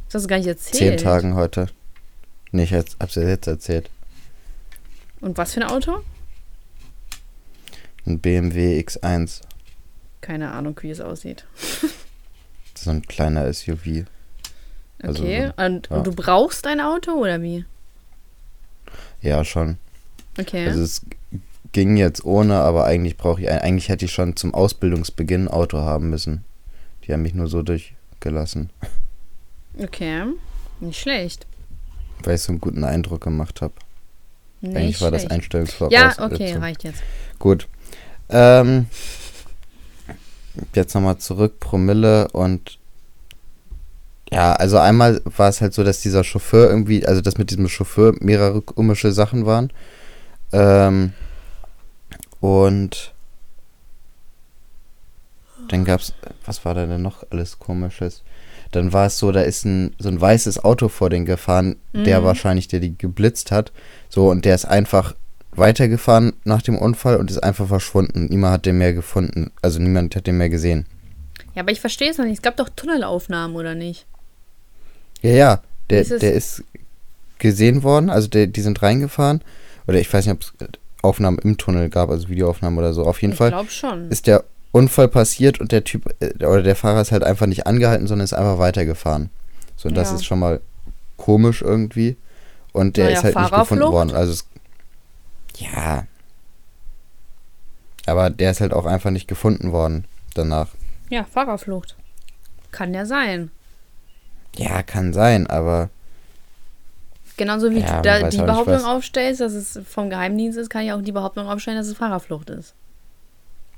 [0.07, 0.75] Das hast du gar nicht erzählt.
[0.77, 1.67] zehn Tagen heute.
[2.51, 3.89] Nee, ich hab's dir jetzt erzählt.
[5.21, 5.99] Und was für ein Auto?
[8.05, 9.41] Ein BMW X1.
[10.21, 11.45] Keine Ahnung, wie es aussieht.
[12.75, 14.05] So ein kleiner SUV.
[15.01, 15.51] Also Okay.
[15.55, 15.95] und, ja.
[15.95, 17.63] und du brauchst ein Auto oder wie?
[19.21, 19.77] Ja, schon.
[20.37, 20.67] Okay.
[20.67, 21.01] Also es
[21.73, 25.79] ging jetzt ohne, aber eigentlich brauche ich eigentlich hätte ich schon zum Ausbildungsbeginn ein Auto
[25.79, 26.45] haben müssen.
[27.03, 28.69] Die haben mich nur so durchgelassen,
[29.77, 30.23] okay.
[30.79, 31.45] Nicht schlecht.
[32.23, 33.73] weil ich so einen guten Eindruck gemacht habe.
[34.61, 35.33] Nicht Eigentlich war das schlecht.
[35.33, 36.19] Einstellungsvoraussetzung.
[36.19, 37.03] Ja, okay, reicht jetzt.
[37.39, 37.67] Gut.
[38.29, 38.85] Ähm,
[40.73, 42.79] jetzt nochmal zurück, Promille und
[44.31, 47.67] ja, also einmal war es halt so, dass dieser Chauffeur irgendwie, also dass mit diesem
[47.67, 49.71] Chauffeur mehrere komische Sachen waren.
[50.51, 51.13] Ähm,
[52.43, 53.13] und
[55.69, 56.13] dann gab's,
[56.45, 58.21] was war da denn noch alles komisches?
[58.71, 62.19] Dann war es so, da ist ein, so ein weißes Auto vor den gefahren, der
[62.19, 62.25] Mhm.
[62.25, 63.71] wahrscheinlich, der die geblitzt hat.
[64.09, 65.15] So, und der ist einfach
[65.51, 68.25] weitergefahren nach dem Unfall und ist einfach verschwunden.
[68.25, 69.51] Niemand hat den mehr gefunden.
[69.61, 70.85] Also niemand hat den mehr gesehen.
[71.55, 72.37] Ja, aber ich verstehe es noch nicht.
[72.37, 74.05] Es gab doch Tunnelaufnahmen, oder nicht?
[75.21, 76.63] Ja, ja, der, Ist es- der ist
[77.37, 79.41] gesehen worden, also der, die sind reingefahren.
[79.87, 80.51] Oder ich weiß nicht, ob es
[81.03, 83.05] Aufnahmen im Tunnel gab, also Videoaufnahmen oder so.
[83.05, 84.09] Auf jeden ich Fall schon.
[84.09, 87.67] ist der Unfall passiert und der Typ äh, oder der Fahrer ist halt einfach nicht
[87.67, 89.29] angehalten, sondern ist einfach weitergefahren.
[89.75, 90.15] So, und das Ja.
[90.15, 90.61] ist schon mal
[91.17, 92.17] komisch irgendwie.
[92.71, 94.15] Und der Naja, ist halt nicht gefunden worden.
[94.15, 94.47] Also es,
[95.57, 96.07] ja.
[98.05, 100.69] Aber der ist halt auch einfach nicht gefunden worden danach.
[101.09, 101.95] Ja, Fahrerflucht.
[102.71, 103.51] Kann ja sein.
[104.55, 105.89] Ja, kann sein, aber
[107.37, 110.91] Genauso wie Ja, du die nicht, Behauptung aufstellst, dass es vom Geheimdienst ist, kann ich
[110.91, 112.75] auch die Behauptung aufstellen, dass es Fahrerflucht ist.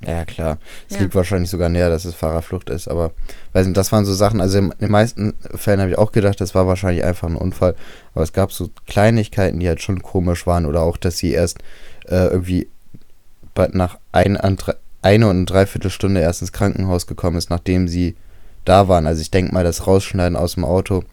[0.06, 0.58] ja klar.
[0.90, 1.02] Es Ja.
[1.02, 3.12] liegt wahrscheinlich sogar näher, dass es Fahrerflucht ist, aber
[3.54, 6.38] weiß nicht, das waren so Sachen, also in den meisten Fällen habe ich auch gedacht,
[6.40, 7.74] das war wahrscheinlich einfach ein Unfall,
[8.14, 11.58] aber es gab so Kleinigkeiten, die halt schon komisch waren oder auch, dass sie erst
[12.08, 12.68] äh, irgendwie
[13.72, 18.16] nach ein, eine und eine Dreiviertelstunde erst ins Krankenhaus gekommen ist, nachdem sie
[18.66, 19.06] da waren.
[19.06, 21.04] Also ich denke mal, das Rausschneiden aus dem Auto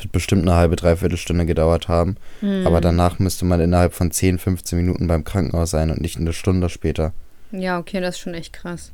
[0.00, 2.16] wird bestimmt eine halbe, dreiviertel Stunde gedauert haben.
[2.40, 2.66] Hm.
[2.66, 6.32] Aber danach müsste man innerhalb von 10, 15 Minuten beim Krankenhaus sein und nicht eine
[6.32, 7.12] Stunde später.
[7.52, 8.92] Ja, okay, das ist schon echt krass.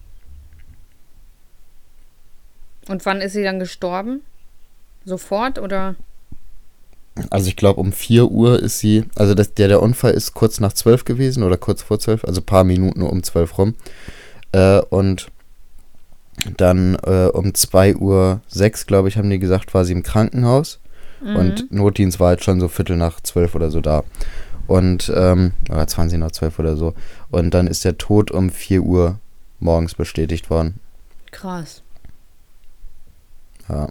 [2.89, 4.23] Und wann ist sie dann gestorben?
[5.05, 5.95] Sofort oder?
[7.31, 10.61] Also ich glaube, um 4 Uhr ist sie, also das, der, der Unfall ist kurz
[10.61, 13.75] nach 12 gewesen oder kurz vor 12, also ein paar Minuten um 12 rum.
[14.53, 15.31] Äh, und
[16.57, 20.80] dann äh, um 2 Uhr 6, glaube ich, haben die gesagt, war sie im Krankenhaus.
[21.23, 21.37] Mhm.
[21.37, 24.05] Und Notdienst war halt schon so Viertel nach 12 oder so da.
[24.67, 26.95] Und, ähm, oder 20 nach 12 oder so.
[27.31, 29.19] Und dann ist der Tod um 4 Uhr
[29.59, 30.79] morgens bestätigt worden.
[31.33, 31.83] Krass.
[33.69, 33.89] Ja.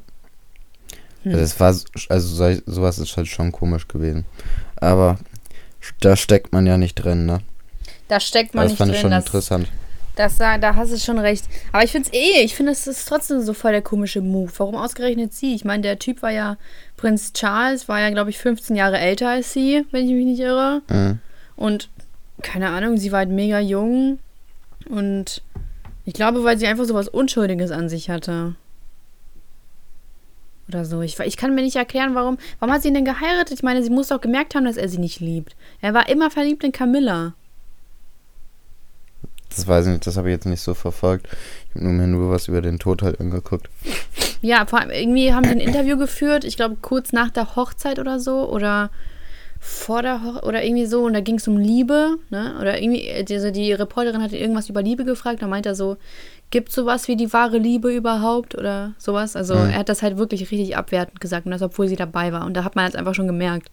[1.24, 1.32] Hm.
[1.34, 1.68] Also es war,
[2.10, 4.26] also so- sowas ist halt schon komisch gewesen.
[4.78, 5.18] Aber
[6.00, 7.42] da steckt man ja nicht drin, ne?
[8.08, 8.96] Da steckt man Das nicht fand drin.
[8.96, 9.68] ich schon das, interessant.
[10.20, 11.46] Das, da, hast du schon recht.
[11.72, 14.52] Aber ich finde es eh, ich finde, es ist trotzdem so voll der komische Move.
[14.58, 15.56] Warum ausgerechnet sie?
[15.56, 16.58] Ich meine, der Typ war ja,
[16.98, 20.42] Prinz Charles war ja, glaube ich, 15 Jahre älter als sie, wenn ich mich nicht
[20.42, 20.82] irre.
[20.90, 21.20] Mhm.
[21.56, 21.90] Und
[22.42, 24.20] keine Ahnung, sie war halt mega jung.
[24.90, 25.42] Und
[26.04, 28.56] ich glaube, weil sie einfach so was Unschuldiges an sich hatte.
[30.68, 31.02] Oder so.
[31.02, 32.38] Ich, ich kann mir nicht erklären, warum.
[32.60, 33.54] Warum hat sie ihn denn geheiratet?
[33.54, 35.56] Ich meine, sie muss doch gemerkt haben, dass er sie nicht liebt.
[35.80, 37.36] Er war immer verliebt in Camilla.
[39.56, 41.28] Das weiß ich nicht, das habe ich jetzt nicht so verfolgt.
[41.70, 43.70] Ich habe nur nur was über den Tod halt angeguckt.
[44.42, 48.00] Ja, vor allem irgendwie haben sie ein Interview geführt, ich glaube kurz nach der Hochzeit
[48.00, 48.90] oder so oder
[49.60, 52.56] vor der Hochzeit oder irgendwie so und da ging es um Liebe, ne?
[52.62, 55.98] Oder irgendwie, also die Reporterin hatte irgendwas über Liebe gefragt, da meint er so,
[56.52, 59.36] gibt sowas wie die wahre Liebe überhaupt oder sowas?
[59.36, 59.72] Also Mhm.
[59.72, 62.54] er hat das halt wirklich richtig abwertend gesagt und das, obwohl sie dabei war und
[62.54, 63.70] da hat man jetzt einfach schon gemerkt.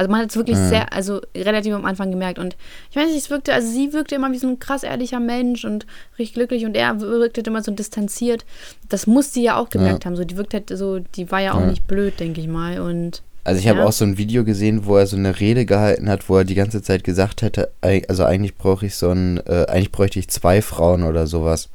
[0.00, 0.68] Also man hat es wirklich Mhm.
[0.70, 2.38] sehr, also relativ am Anfang gemerkt.
[2.38, 2.56] Und
[2.90, 5.66] ich weiß nicht, es wirkte, also sie wirkte immer wie so ein krass ehrlicher Mensch
[5.66, 5.84] und
[6.18, 8.46] richtig glücklich und er wirkte immer so distanziert.
[8.88, 10.16] Das muss sie ja auch gemerkt haben.
[10.16, 11.66] So, die wirkt halt so, die war ja auch Ja.
[11.66, 12.80] nicht blöd, denke ich mal.
[12.80, 13.84] Und Also ich habe Ja.
[13.84, 16.54] auch so ein Video gesehen, wo er so eine Rede gehalten hat, wo er die
[16.54, 17.70] ganze Zeit gesagt hätte,
[18.08, 21.68] also eigentlich brauche ich so ein, äh, eigentlich bräuchte ich zwei Frauen oder sowas.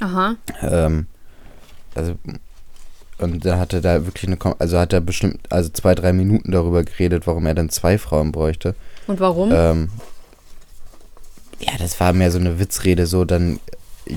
[0.00, 1.08] aha, Ähm,
[1.94, 2.14] also
[3.18, 6.82] und da hatte da wirklich eine, also hat er bestimmt, also zwei, drei Minuten darüber
[6.84, 8.74] geredet, warum er dann zwei Frauen bräuchte.
[9.06, 9.50] und warum?
[9.52, 9.88] Ähm,
[11.60, 13.58] ja, das war mehr so eine Witzrede, so dann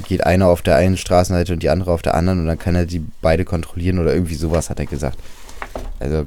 [0.08, 2.76] geht einer auf der einen Straßenseite und die andere auf der anderen und dann kann
[2.76, 5.18] er die beide kontrollieren oder irgendwie sowas hat er gesagt.
[6.00, 6.26] Also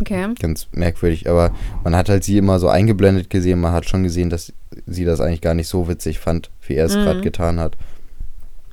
[0.00, 0.34] Okay.
[0.40, 1.52] ganz merkwürdig, aber
[1.84, 4.52] man hat halt sie immer so eingeblendet gesehen, man hat schon gesehen, dass
[4.86, 7.00] sie das eigentlich gar nicht so witzig fand, wie er es Mhm.
[7.04, 7.76] gerade getan hat.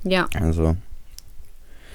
[0.04, 0.76] Ja, Also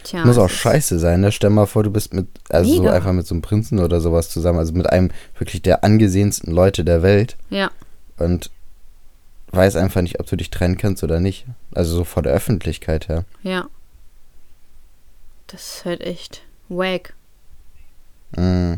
[0.04, 0.24] tja.
[0.24, 1.32] muss auch scheiße sein, ne?
[1.32, 2.92] Stell mal vor, du bist mit, also so Mega.
[2.94, 6.84] einfach mit so einem Prinzen oder sowas zusammen, also mit einem wirklich der angesehensten Leute
[6.84, 7.70] der Welt Ja,
[8.18, 8.50] und
[9.50, 11.46] weiß einfach nicht, ob du dich trennen kannst oder nicht.
[11.74, 13.24] Also so vor der Öffentlichkeit her.
[13.42, 13.66] ja.
[15.46, 17.12] Das ist halt echt wack.
[18.36, 18.74] Mm,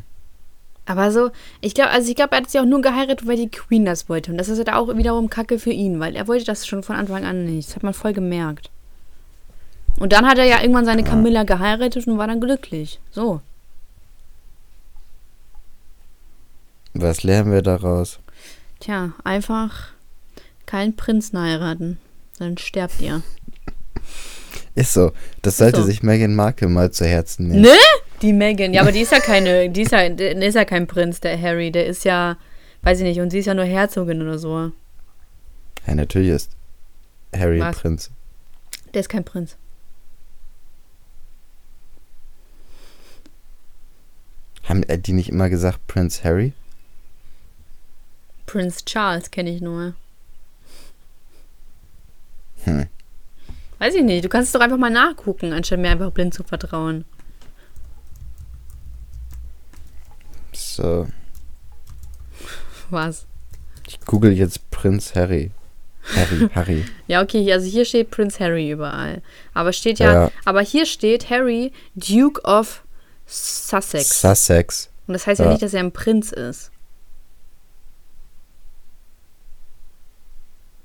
[0.85, 3.49] Aber so, ich glaube, also ich glaube, er hat sie auch nur geheiratet, weil die
[3.49, 4.31] Queen das wollte.
[4.33, 6.97] Und das ist halt auch wiederum Kacke für ihn, weil er wollte das schon von
[6.97, 7.69] Anfang an nicht.
[7.69, 8.71] Das hat man voll gemerkt.
[9.99, 13.01] Und dann hat er ja irgendwann seine Camilla geheiratet und war dann glücklich.
[13.11, 13.41] So.
[17.01, 18.19] was lernen wir daraus?
[18.81, 19.89] Tja, einfach
[20.67, 21.99] keinen Prinzen heiraten.
[22.39, 23.23] Dann sterbt ihr.
[24.75, 25.13] Ist so.
[25.43, 25.87] Das sollte so.
[25.87, 27.63] sich Meghan Markle mal zu Herzen nehmen.
[27.63, 27.77] Ne?
[28.23, 28.75] Die Megan.
[28.75, 31.41] Ja, aber die ist ja keine, die ist ja, der ist ja kein Prinz, der
[31.41, 31.71] Harry.
[31.71, 32.37] Der ist ja,
[32.83, 34.73] weiß ich nicht, und sie ist ja nur Herzogin oder so.
[35.87, 36.51] Ja, natürlich ist
[37.35, 37.77] Harry Was?
[37.77, 38.11] Prinz.
[38.93, 39.57] Der ist kein Prinz.
[44.69, 46.53] Haben äh, die nicht immer gesagt Prince Harry?
[48.47, 49.95] Prinz Charles kenne ich nur.
[52.65, 52.87] Hm.
[53.79, 54.25] Weiß ich nicht.
[54.25, 57.05] Du kannst es doch einfach mal nachgucken, anstatt mir einfach blind zu vertrauen.
[60.53, 61.07] So.
[62.91, 63.27] Was?
[63.87, 65.51] Ich google jetzt Prinz Harry.
[66.15, 66.85] Harry, Harry.
[67.09, 69.23] Ja, okay, also hier steht Prinz Harry überall.
[69.55, 70.31] Aber steht ja, Ja.
[70.45, 72.83] aber hier steht Harry, Duke of
[73.27, 74.21] Sussex.
[74.21, 74.91] Sussex.
[75.07, 75.47] Und das heißt ja.
[75.47, 75.51] Ja.
[75.53, 76.71] nicht, dass er ein Prinz ist.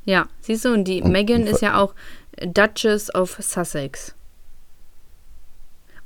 [0.05, 1.11] Ja, siehst du, und die Und-
[1.43, 1.93] und- ist ja auch
[2.41, 4.15] Duchess of Sussex.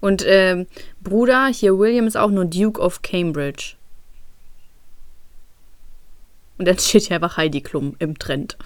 [0.01, 0.67] Und ähm,
[1.01, 3.75] Bruder, hier William ist auch nur Duke of Cambridge.
[6.57, 8.57] Und dann steht hier einfach Heidi Klum im Trend.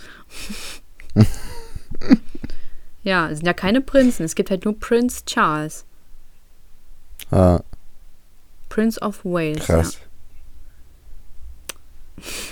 [3.04, 4.24] ja, es sind ja keine Prinzen.
[4.26, 5.86] Es gibt halt nur Prince Charles.
[7.32, 7.62] Ah,
[8.70, 9.66] Prince of Wales.
[9.66, 10.00] krass.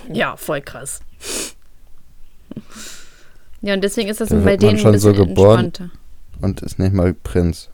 [0.07, 0.13] Ja.
[0.13, 1.01] ja, voll krass.
[3.61, 5.65] Ja, und deswegen ist das Da bei denen schon ein bisschen so geboren.
[5.65, 5.97] entspannter.
[6.41, 7.69] Und ist nicht mal Prinz.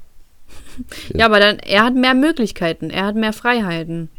[1.14, 4.10] Ja, aber dann, er hat mehr Möglichkeiten, er hat mehr Freiheiten.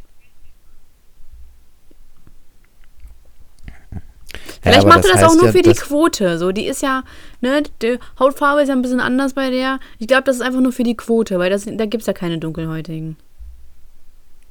[4.63, 6.39] Vielleicht aber macht er das auch heißt nur ja, für die Quote.
[6.39, 7.03] So, die ist ja,
[7.41, 9.79] ne, die Hautfarbe ist ja ein bisschen anders bei der.
[9.99, 12.13] Ich glaube, das ist einfach nur für die Quote, weil das, da gibt es ja
[12.13, 13.17] keine Dunkelhäutigen.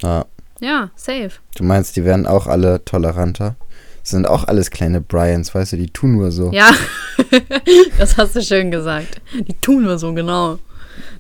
[0.03, 0.25] Ah,
[0.59, 1.31] Ja, safe.
[1.55, 3.55] du meinst, die werden auch alle toleranter?
[4.01, 6.51] Das sind auch alles kleine Bryans, weißt du, die tun nur so.
[6.51, 6.71] Ja,
[7.97, 9.21] das hast du schön gesagt.
[9.33, 10.59] Die tun nur so, genau.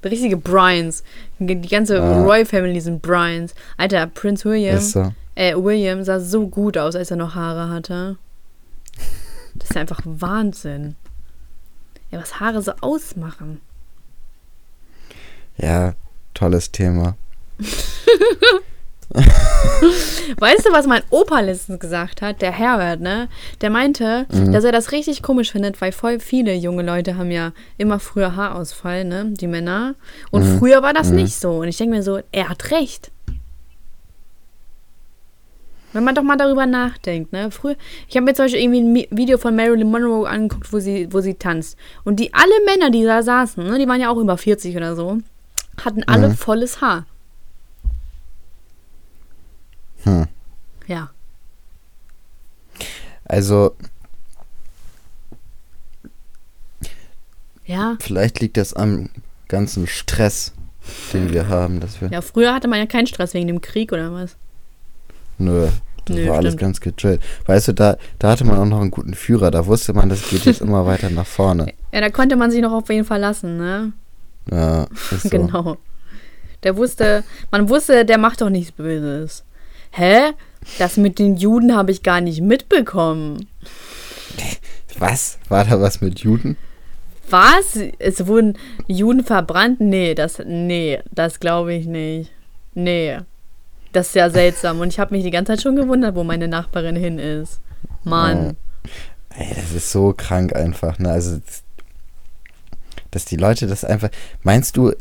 [0.03, 1.03] Richtige Bryans.
[1.39, 2.23] Die ganze Ah.
[2.23, 3.53] Roy Family sind Bryans.
[3.77, 4.79] Alter, Prince William.
[4.79, 5.13] So.
[5.35, 8.17] Äh, William sah so gut aus, als er noch Haare hatte.
[9.55, 10.95] Das ist einfach Wahnsinn.
[12.11, 13.61] Ja, was Haare so ausmachen.
[15.57, 15.93] Ja,
[16.33, 17.15] tolles Thema.
[20.39, 22.41] Weißt du, was mein Opa letztens gesagt hat?
[22.41, 23.29] Der Herbert, ne?
[23.61, 27.51] Der meinte, dass er das richtig komisch findet, weil voll viele junge Leute haben ja
[27.77, 29.25] immer früher Haarausfall, ne?
[29.29, 29.95] Die Männer.
[30.31, 31.59] Und früher war das nicht so.
[31.59, 33.11] Und ich denke mir so, er hat recht.
[35.93, 37.51] Wenn man doch mal darüber nachdenkt, ne?
[37.51, 37.75] Früher,
[38.09, 41.21] ich habe mir zum Beispiel irgendwie ein Video von Marilyn Monroe angeguckt, wo sie, wo
[41.21, 41.77] sie tanzt.
[42.03, 44.95] Und die alle Männer, die da saßen, ne, die waren ja auch über 40 oder
[44.95, 45.19] so,
[45.83, 47.05] hatten alle volles Haar.
[50.03, 50.27] Hm.
[50.87, 51.11] Ja.
[53.25, 53.75] Also,
[57.65, 57.95] Ja.
[58.01, 59.09] vielleicht liegt das am
[59.47, 60.53] ganzen Stress,
[61.13, 62.09] den wir haben, dass wir.
[62.09, 64.35] Ja, früher hatte man ja keinen Stress wegen dem Krieg oder was.
[65.37, 65.67] Nö,
[66.05, 66.61] das Nö, war alles stimmt.
[66.61, 67.21] ganz gechillt.
[67.45, 69.51] Weißt du, da, da hatte man auch noch einen guten Führer.
[69.51, 71.67] Da wusste man, das geht jetzt immer weiter nach vorne.
[71.93, 73.93] Ja, da konnte man sich noch auf wen verlassen, ne?
[74.49, 75.29] Ja, ist so.
[75.29, 75.77] Genau.
[76.63, 79.43] Der wusste, man wusste, der macht doch nichts Böses.
[79.91, 80.31] Hä?
[80.79, 83.47] Das mit den Juden habe ich gar nicht mitbekommen.
[84.97, 85.37] Was?
[85.49, 86.57] War da was mit Juden?
[87.29, 87.77] Was?
[87.99, 88.57] Es wurden
[88.87, 89.79] Juden verbrannt?
[89.79, 92.31] Nee, das, nee, das glaube ich nicht.
[92.73, 93.19] Nee.
[93.93, 94.79] Das ist ja seltsam.
[94.81, 97.59] Und ich habe mich die ganze Zeit schon gewundert, wo meine Nachbarin hin ist.
[98.03, 98.57] Mann.
[99.37, 101.09] Ey, das ist so krank einfach, ne?
[101.11, 101.63] Also, das-
[103.11, 104.09] dass die Leute das einfach.
[104.43, 104.93] Meinst du,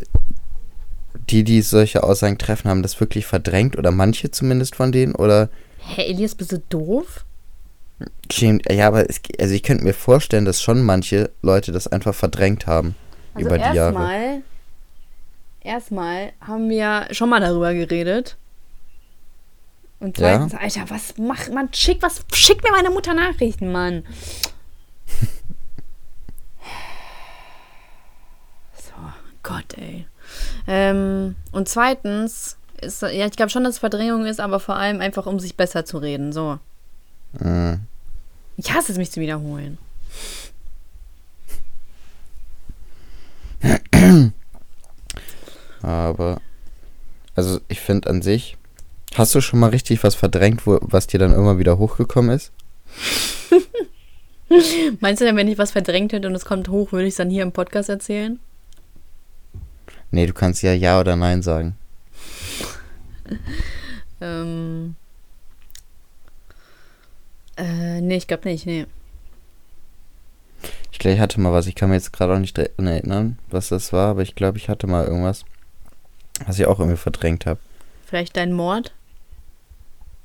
[1.31, 5.15] die, die solche Aussagen treffen, haben das wirklich verdrängt oder manche zumindest von denen?
[5.15, 7.25] Oder Hä, Elias, bist du doof?
[8.31, 8.71] schämt.
[8.71, 12.67] Ja, aber es, also ich könnte mir vorstellen, dass schon manche Leute das einfach verdrängt
[12.67, 12.95] haben
[13.35, 13.95] Also über die Jahre.
[13.95, 14.43] erstmal,
[15.63, 18.37] erstmal haben wir schon mal darüber geredet.
[20.03, 20.47] Und Ja?
[20.49, 21.73] zweitens, Alter, was macht man?
[21.73, 24.05] Schick was, schick mir meine Mutter Nachrichten, Mann.
[28.75, 28.93] so,
[29.45, 30.07] Gott, ey.
[30.67, 35.01] Ähm, und zweitens ist, ja, ich glaube schon, dass es Verdrängung ist, aber vor allem
[35.01, 36.33] einfach, um sich besser zu reden.
[36.33, 36.59] So.
[37.39, 37.83] Mhm.
[38.57, 39.79] Ich hasse es, mich zu wiederholen.
[45.83, 46.41] Aber,
[47.37, 48.57] also ich finde an sich,
[49.17, 52.53] hast du schon mal richtig was verdrängt, wo, was dir dann immer wieder hochgekommen ist?
[55.01, 57.17] Meinst du denn, wenn ich was verdrängt hätte und es kommt hoch, würde ich es
[57.17, 58.39] dann hier im Podcast erzählen?
[60.11, 61.77] Nee, du kannst ja Ja oder Nein sagen.
[64.23, 64.95] Ähm.
[67.57, 68.87] Äh, nee, ich glaube nicht, nee.
[70.93, 73.39] Ich glaube, ich hatte mal was, ich kann mir jetzt gerade auch nicht dran erinnern,
[73.51, 75.45] was das war, aber ich glaube, ich hatte mal irgendwas,
[76.47, 77.59] was ich auch irgendwie verdrängt habe.
[78.07, 78.93] Vielleicht dein Mord?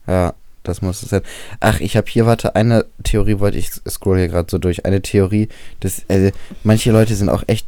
[0.07, 0.33] Ja,
[0.63, 1.21] das muss es sein.
[1.59, 4.85] Ach, ich habe hier, warte, eine Theorie wollte ich, scroll hier gerade so durch.
[4.85, 5.49] Eine Theorie,
[5.79, 6.31] dass, also,
[6.63, 7.67] manche Leute sind auch echt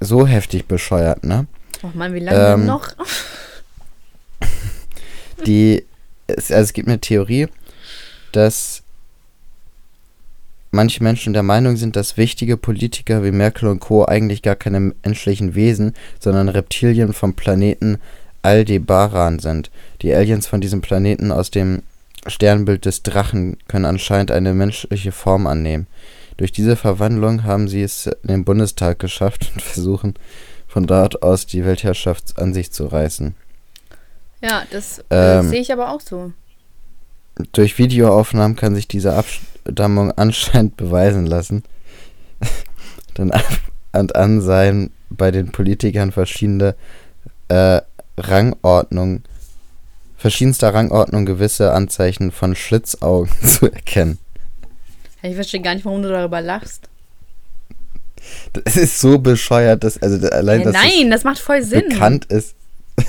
[0.00, 1.46] so heftig bescheuert, ne?
[1.82, 2.88] Oh Mann, wie lange Ähm, noch?
[5.46, 5.84] Die,
[6.26, 7.48] es, also es gibt eine Theorie,
[8.32, 8.82] dass
[10.70, 14.04] manche Menschen der Meinung sind, dass wichtige Politiker wie Merkel und Co.
[14.04, 17.98] eigentlich gar keine menschlichen Wesen, sondern Reptilien vom Planeten
[18.44, 19.70] Aldebaran sind.
[20.02, 21.82] Die Aliens von diesem Planeten aus dem
[22.26, 25.86] Sternbild des Drachen können anscheinend eine menschliche Form annehmen.
[26.36, 30.14] Durch diese Verwandlung haben sie es in den Bundestag geschafft und versuchen
[30.66, 33.34] von dort aus die Weltherrschaft an sich zu reißen.
[34.42, 36.32] Ja, das äh, ähm, sehe ich aber auch so.
[37.52, 41.62] Durch Videoaufnahmen kann sich diese Abstammung anscheinend beweisen lassen.
[43.14, 43.46] Dann ab
[43.92, 46.74] und an seien bei den Politikern verschiedene
[47.48, 47.80] äh,
[48.16, 49.22] Rangordnung,
[50.16, 54.18] verschiedenster Rangordnung gewisse Anzeichen von Schlitzaugen zu erkennen.
[55.22, 56.88] Ich verstehe gar nicht, warum du darüber lachst.
[58.52, 61.88] Das ist so bescheuert, dass also allein Hä, dass nein, das macht voll Sinn.
[61.88, 62.54] bekannt ist.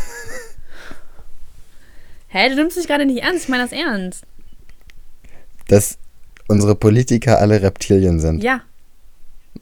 [2.27, 3.43] Hä, du nimmst dich gerade nicht ernst.
[3.43, 4.23] Ich meine das ernst.
[5.67, 5.97] dass
[6.47, 8.43] unsere Politiker alle Reptilien sind.
[8.43, 8.61] Ja,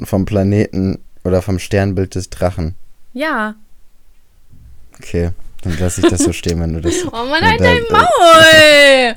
[0.02, 2.76] Vom Planeten oder vom Sternbild des Drachen.
[3.14, 3.56] ja.
[5.04, 5.32] Okay,
[5.62, 7.04] dann lasse ich das so stehen, wenn du das.
[7.12, 9.16] Oh Mann, halt da- dein Maul!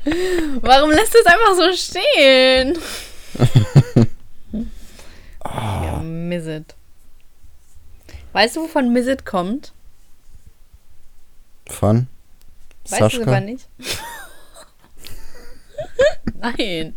[0.63, 2.77] Warum lässt du es einfach so stehen?
[5.45, 6.75] Ja, Misset.
[8.33, 9.73] Weißt du, wovon Misset kommt?
[11.69, 12.09] Von?
[12.91, 13.41] Weißt du sogar Sascha?
[13.41, 13.69] nicht?
[16.41, 16.95] Nein.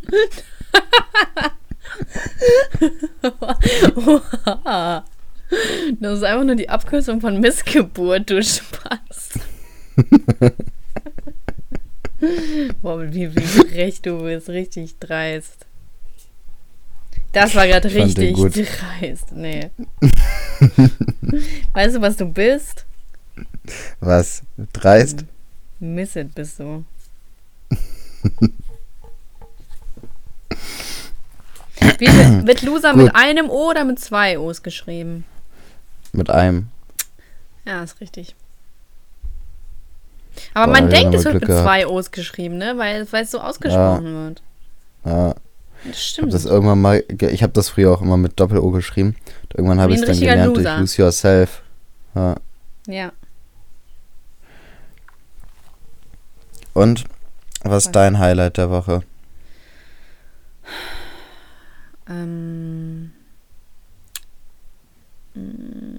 [3.94, 5.04] Oha.
[6.00, 9.30] Das ist einfach nur die Abkürzung von Missgeburt, du Spaß.
[12.82, 14.48] Boah, wie, wie frech du bist.
[14.48, 15.66] Richtig dreist.
[17.32, 19.32] Das war gerade richtig dreist.
[19.32, 19.70] Nee.
[21.72, 22.84] weißt du, was du bist?
[24.00, 24.42] Was?
[24.72, 25.24] Dreist?
[25.78, 26.84] Misset bist du.
[31.98, 32.06] Wie
[32.46, 33.14] wird, Loser mit Gut.
[33.14, 35.24] einem O oder mit zwei O's geschrieben?
[36.12, 36.68] Mit einem.
[37.64, 38.34] Ja, ist richtig.
[40.54, 42.74] Aber Boah, man denkt, es wird Glück mit zwei O's geschrieben, ne?
[42.76, 44.42] Weil, weil es so ausgesprochen wird.
[45.04, 45.36] Ja, Das
[45.82, 46.34] ich habe stimmt.
[46.34, 47.04] das irgendwann mal.
[47.20, 49.16] Ich habe das früher auch immer mit Doppel-O geschrieben.
[49.54, 50.62] Irgendwann habe ich es dann gelernt Loser.
[50.62, 51.62] durch Lose Yourself.
[52.14, 52.36] Ja.
[52.86, 53.12] ja.
[56.72, 57.04] Und
[57.62, 59.02] was ist dein Highlight der Woche?
[62.08, 63.12] Ähm,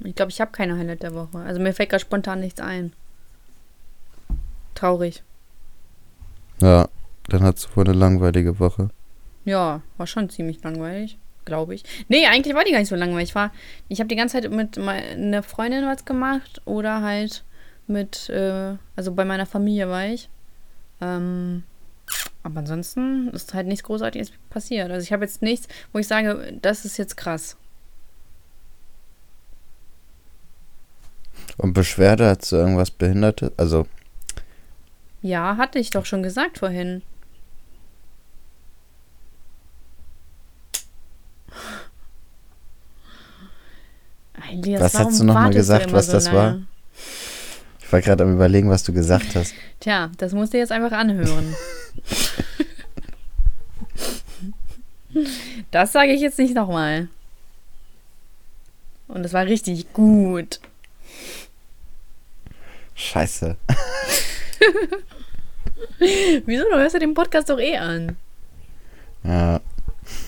[0.04, 1.40] ich glaube, ich habe keine Highlight der Woche.
[1.40, 2.94] Also mir fällt gerade spontan nichts ein.
[4.76, 5.24] Traurig.
[6.62, 6.88] Ja,
[7.30, 8.90] dann hast du wohl eine langweilige Woche.
[9.46, 11.84] Ja, war schon ziemlich langweilig, glaube ich.
[12.08, 13.30] Nee, eigentlich war die gar nicht so langweilig.
[13.30, 13.52] Ich, war,
[13.90, 17.44] ich habe die ganze Zeit mit meiner Freundin was gemacht oder halt
[17.88, 20.30] mit, äh, also bei meiner Familie war ich.
[21.02, 21.64] Ähm,
[22.44, 24.92] Aber ansonsten ist halt nichts Großartiges passiert.
[24.92, 27.58] Also ich habe jetzt nichts, wo ich sage, das ist jetzt krass.
[31.58, 33.52] Und Beschwerde, hast du irgendwas Behindertes?
[33.58, 33.88] Also,
[35.22, 37.02] Ja, hatte ich doch schon gesagt vorhin.
[44.50, 46.38] Elias, Was hast du noch mal wartest gesagt, immer was so das lange?
[46.38, 46.62] war?
[47.82, 49.54] ich war gerade am überlegen, was du gesagt hast.
[49.80, 51.56] Tja, das musst du jetzt einfach anhören.
[55.72, 57.10] das sage ich jetzt nicht nochmal.
[59.08, 60.62] Und das war richtig gut.
[63.02, 63.56] Scheiße.
[66.46, 66.64] Wieso?
[66.70, 68.16] Du hörst ja den Podcast doch eh an.
[69.24, 69.60] Ja,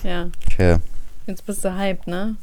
[0.02, 0.78] Ja, okay.
[1.26, 2.36] jetzt bist du hyped, ne?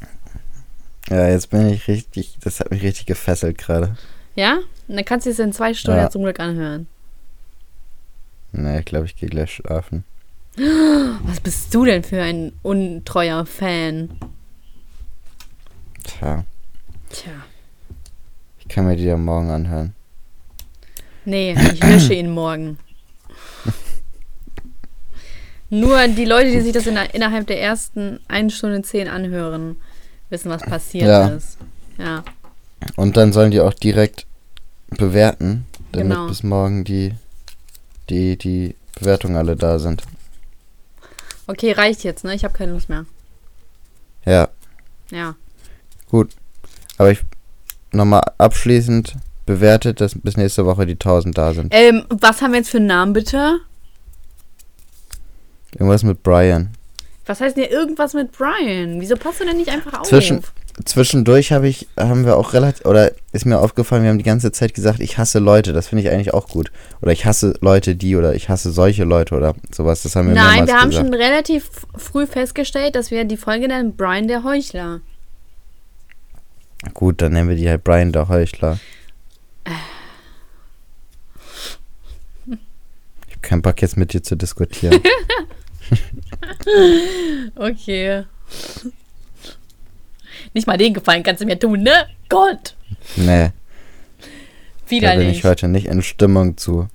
[1.08, 3.96] Ja, jetzt bin ich richtig, das hat mich richtig gefesselt gerade.
[4.34, 4.58] Ja?
[4.88, 6.10] Und dann kannst du es in zwei Stunden Ja.
[6.10, 6.86] zum Glück anhören.
[8.52, 10.04] Nee, ich glaube, ich gehe gleich schlafen.
[10.56, 14.10] Was bist du denn für ein untreuer Fan?
[16.04, 16.44] Tja,
[17.10, 17.32] Tja.
[18.58, 19.94] ich kann mir die ja morgen anhören.
[21.24, 22.78] Nee, ich lösche ihn morgen.
[25.70, 29.76] Nur die Leute, die sich das in, innerhalb der ersten 1 Stunde 10 anhören,
[30.28, 31.28] wissen, was passiert Ja.
[31.28, 31.56] ist.
[31.98, 32.24] Ja.
[32.96, 34.26] Und dann sollen die auch direkt
[34.90, 36.26] bewerten, damit Genau.
[36.26, 37.14] bis morgen die,
[38.10, 40.02] die, die Bewertungen alle da sind.
[41.46, 42.34] Okay, reicht jetzt, ne?
[42.34, 43.06] Ich habe keine Lust mehr.
[44.26, 44.48] Ja,
[45.10, 45.34] Ja.
[46.98, 47.20] aber ich
[47.92, 49.14] nochmal abschließend
[49.46, 51.72] bewertet, dass bis nächste Woche die 1000 da sind.
[51.74, 53.58] Ähm, was haben wir jetzt für einen Namen, bitte?
[55.74, 56.70] Irgendwas mit Brian.
[57.26, 59.00] Was heißt denn hier irgendwas mit Brian?
[59.00, 60.06] Wieso passt du denn nicht einfach auf?
[60.08, 60.42] Zwischen-
[60.86, 64.52] Zwischendurch habe ich, haben wir auch relativ, oder ist mir aufgefallen, wir haben die ganze
[64.52, 65.74] Zeit gesagt, ich hasse Leute.
[65.74, 66.72] Das finde ich eigentlich auch gut.
[67.02, 70.02] Oder ich hasse Leute, die, oder ich hasse solche Leute oder sowas.
[70.02, 71.06] Das haben wir Nein, wir haben gesagt.
[71.06, 75.02] schon relativ früh festgestellt, dass wir die Folge nennen Brian der Heuchler.
[76.94, 78.78] Gut, dann nennen wir die halt Brian der Heuchler.
[83.26, 85.00] Ich habe keinen Bock jetzt mit dir zu diskutieren.
[87.56, 88.24] Okay.
[90.54, 92.06] Nicht mal den Gefallen kannst du mir tun, ne?
[92.28, 92.76] Gott!
[93.16, 93.52] nee, da
[94.88, 95.38] bin Widerlich.
[95.38, 96.88] ich heute nicht in Stimmung zu.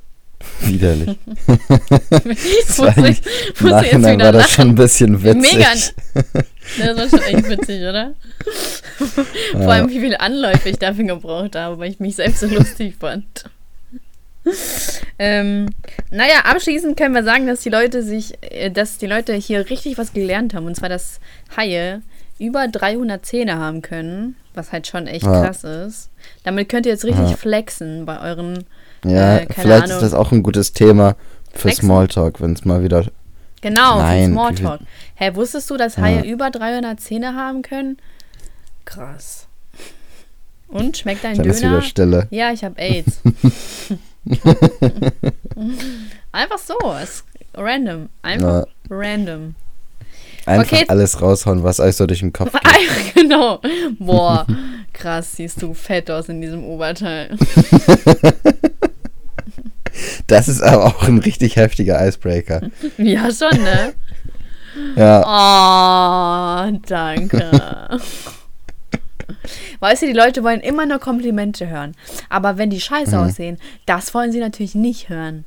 [0.62, 1.18] Widerlich.
[2.68, 4.50] Ich- Im ich jetzt Nachhinein wieder war das lachen.
[4.54, 5.54] schon ein bisschen witzig.
[5.54, 5.70] Mega.
[6.80, 8.14] Das war schon echt witzig, oder?
[9.54, 12.96] Vor allem, wie viele Anläufe ich dafür gebraucht habe, weil ich mich selbst so lustig
[13.00, 13.46] fand.
[15.20, 15.70] Ähm,
[16.12, 19.98] naja, abschließend können wir sagen, dass die Leute sich, äh, dass die Leute hier richtig
[19.98, 20.68] was gelernt haben.
[20.68, 21.20] Und zwar, dass
[21.58, 22.04] Haie
[22.38, 25.44] über 300 Zähne haben können, was halt schon echt Ja.
[25.44, 26.12] krass ist.
[26.44, 27.36] Damit könnt ihr jetzt richtig Ja.
[27.36, 28.66] flexen bei euren
[29.04, 29.98] Ja, Äh, vielleicht Ahnung.
[29.98, 31.16] ist das auch ein gutes Thema
[31.52, 31.86] für Flexen?
[31.86, 33.06] Smalltalk, wenn es mal wieder.
[33.62, 34.82] Genau, Nein, für Smalltalk.
[35.16, 36.04] Hä, wusstest du, dass Ja.
[36.04, 37.98] Haie über 300 Zähne haben können?
[38.86, 39.48] Krass.
[40.68, 41.82] Und schmeckt dein Dann ist wieder Döner?
[41.82, 42.28] Stille.
[42.30, 43.20] Ja, ich habe AIDS.
[46.32, 47.24] Einfach so, ist
[47.56, 48.10] random.
[48.22, 49.56] Einfach random.
[50.46, 50.86] Einfach Okay.
[50.88, 53.16] alles raushauen, was euch so durch den Kopf geht.
[53.16, 53.60] Genau.
[54.00, 54.46] Boah,
[54.94, 57.36] krass, siehst du fett aus in diesem Oberteil.
[60.28, 62.62] Das ist aber auch ein richtig heftiger Icebreaker.
[62.98, 63.94] Ja, schon, ne?
[64.96, 68.00] Ja, Oh, danke.
[69.80, 71.96] Weißt du, die Leute wollen immer nur Komplimente hören.
[72.30, 73.24] Aber wenn die scheiße Mhm.
[73.24, 75.46] aussehen, das wollen sie natürlich nicht hören.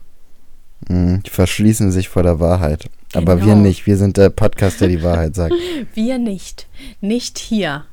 [0.89, 2.89] mh, die verschließen sich vor der Wahrheit.
[3.15, 3.57] Aber wir Genau.
[3.67, 3.87] nicht.
[3.87, 5.53] Wir sind der Podcast, der die Wahrheit sagt.
[5.95, 6.69] Wir nicht.
[7.01, 7.85] Nicht hier.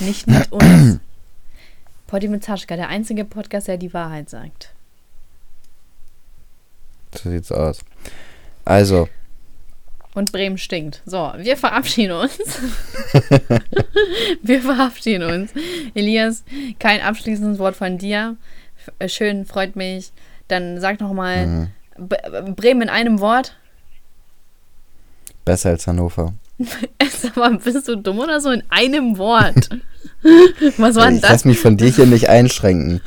[0.00, 0.98] Nicht mit uns.
[2.08, 4.74] Potti mit Zaschka, der einzige Podcast, der die Wahrheit sagt.
[7.14, 7.80] So sieht's aus.
[8.64, 9.08] Also,
[10.14, 11.00] Und Bremen stinkt.
[11.06, 12.38] So, wir verabschieden uns.
[14.42, 15.52] wir verabschieden uns.
[15.94, 16.44] Elias,
[16.78, 18.36] kein abschließendes Wort von dir.
[18.98, 20.12] Äh, Schön, freut mich.
[20.48, 21.68] Dann sag noch mal mh,
[21.98, 23.56] B- Bremen in einem Wort.
[25.46, 26.34] besser als Hannover.
[27.10, 28.50] Sag mal, bist du dumm oder so?
[28.50, 29.68] In einem Wort.
[30.76, 31.30] Was war denn Ich das?
[31.30, 33.00] lass mich von dir hier nicht einschränken.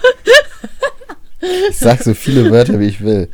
[1.70, 3.30] Ich sag so viele Wörter, wie ich will.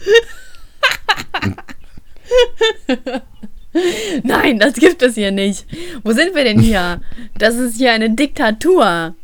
[4.23, 5.65] Nein, das gibt es hier nicht.
[6.03, 7.01] Wo sind wir denn hier?
[7.37, 9.15] Das ist hier eine Diktatur.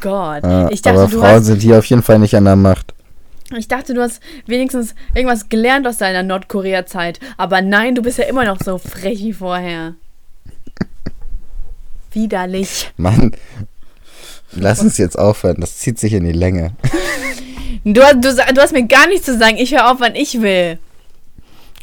[0.00, 0.44] Gott.
[0.44, 2.56] Ja, ich, dachte, aber du Frauen hast, sind hier auf jeden Fall nicht an der
[2.56, 2.94] Macht.
[3.56, 7.20] ich dachte, du hast wenigstens irgendwas gelernt aus deiner Nordkorea-Zeit.
[7.36, 9.94] Aber nein, du bist ja immer noch so frech wie vorher.
[12.12, 12.90] Widerlich.
[12.96, 13.32] Mann,
[14.52, 15.60] lass uns jetzt aufhören.
[15.60, 16.72] Das zieht sich in die Länge.
[17.84, 19.56] Du, hast- du, du hast mir gar nichts zu sagen.
[19.58, 20.78] Ich höre auf, wann ich will.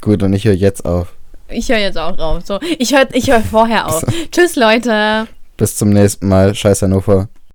[0.02, 1.14] Gut, und ich höre jetzt auf.
[1.50, 2.46] Ich höre jetzt auch auf.
[2.46, 4.04] So, ich höre ich hör vorher auf.
[4.32, 5.28] Tschüss, Leute.
[5.58, 6.56] Bis zum nächsten Mal.
[6.56, 7.30] Scheiß Hannover.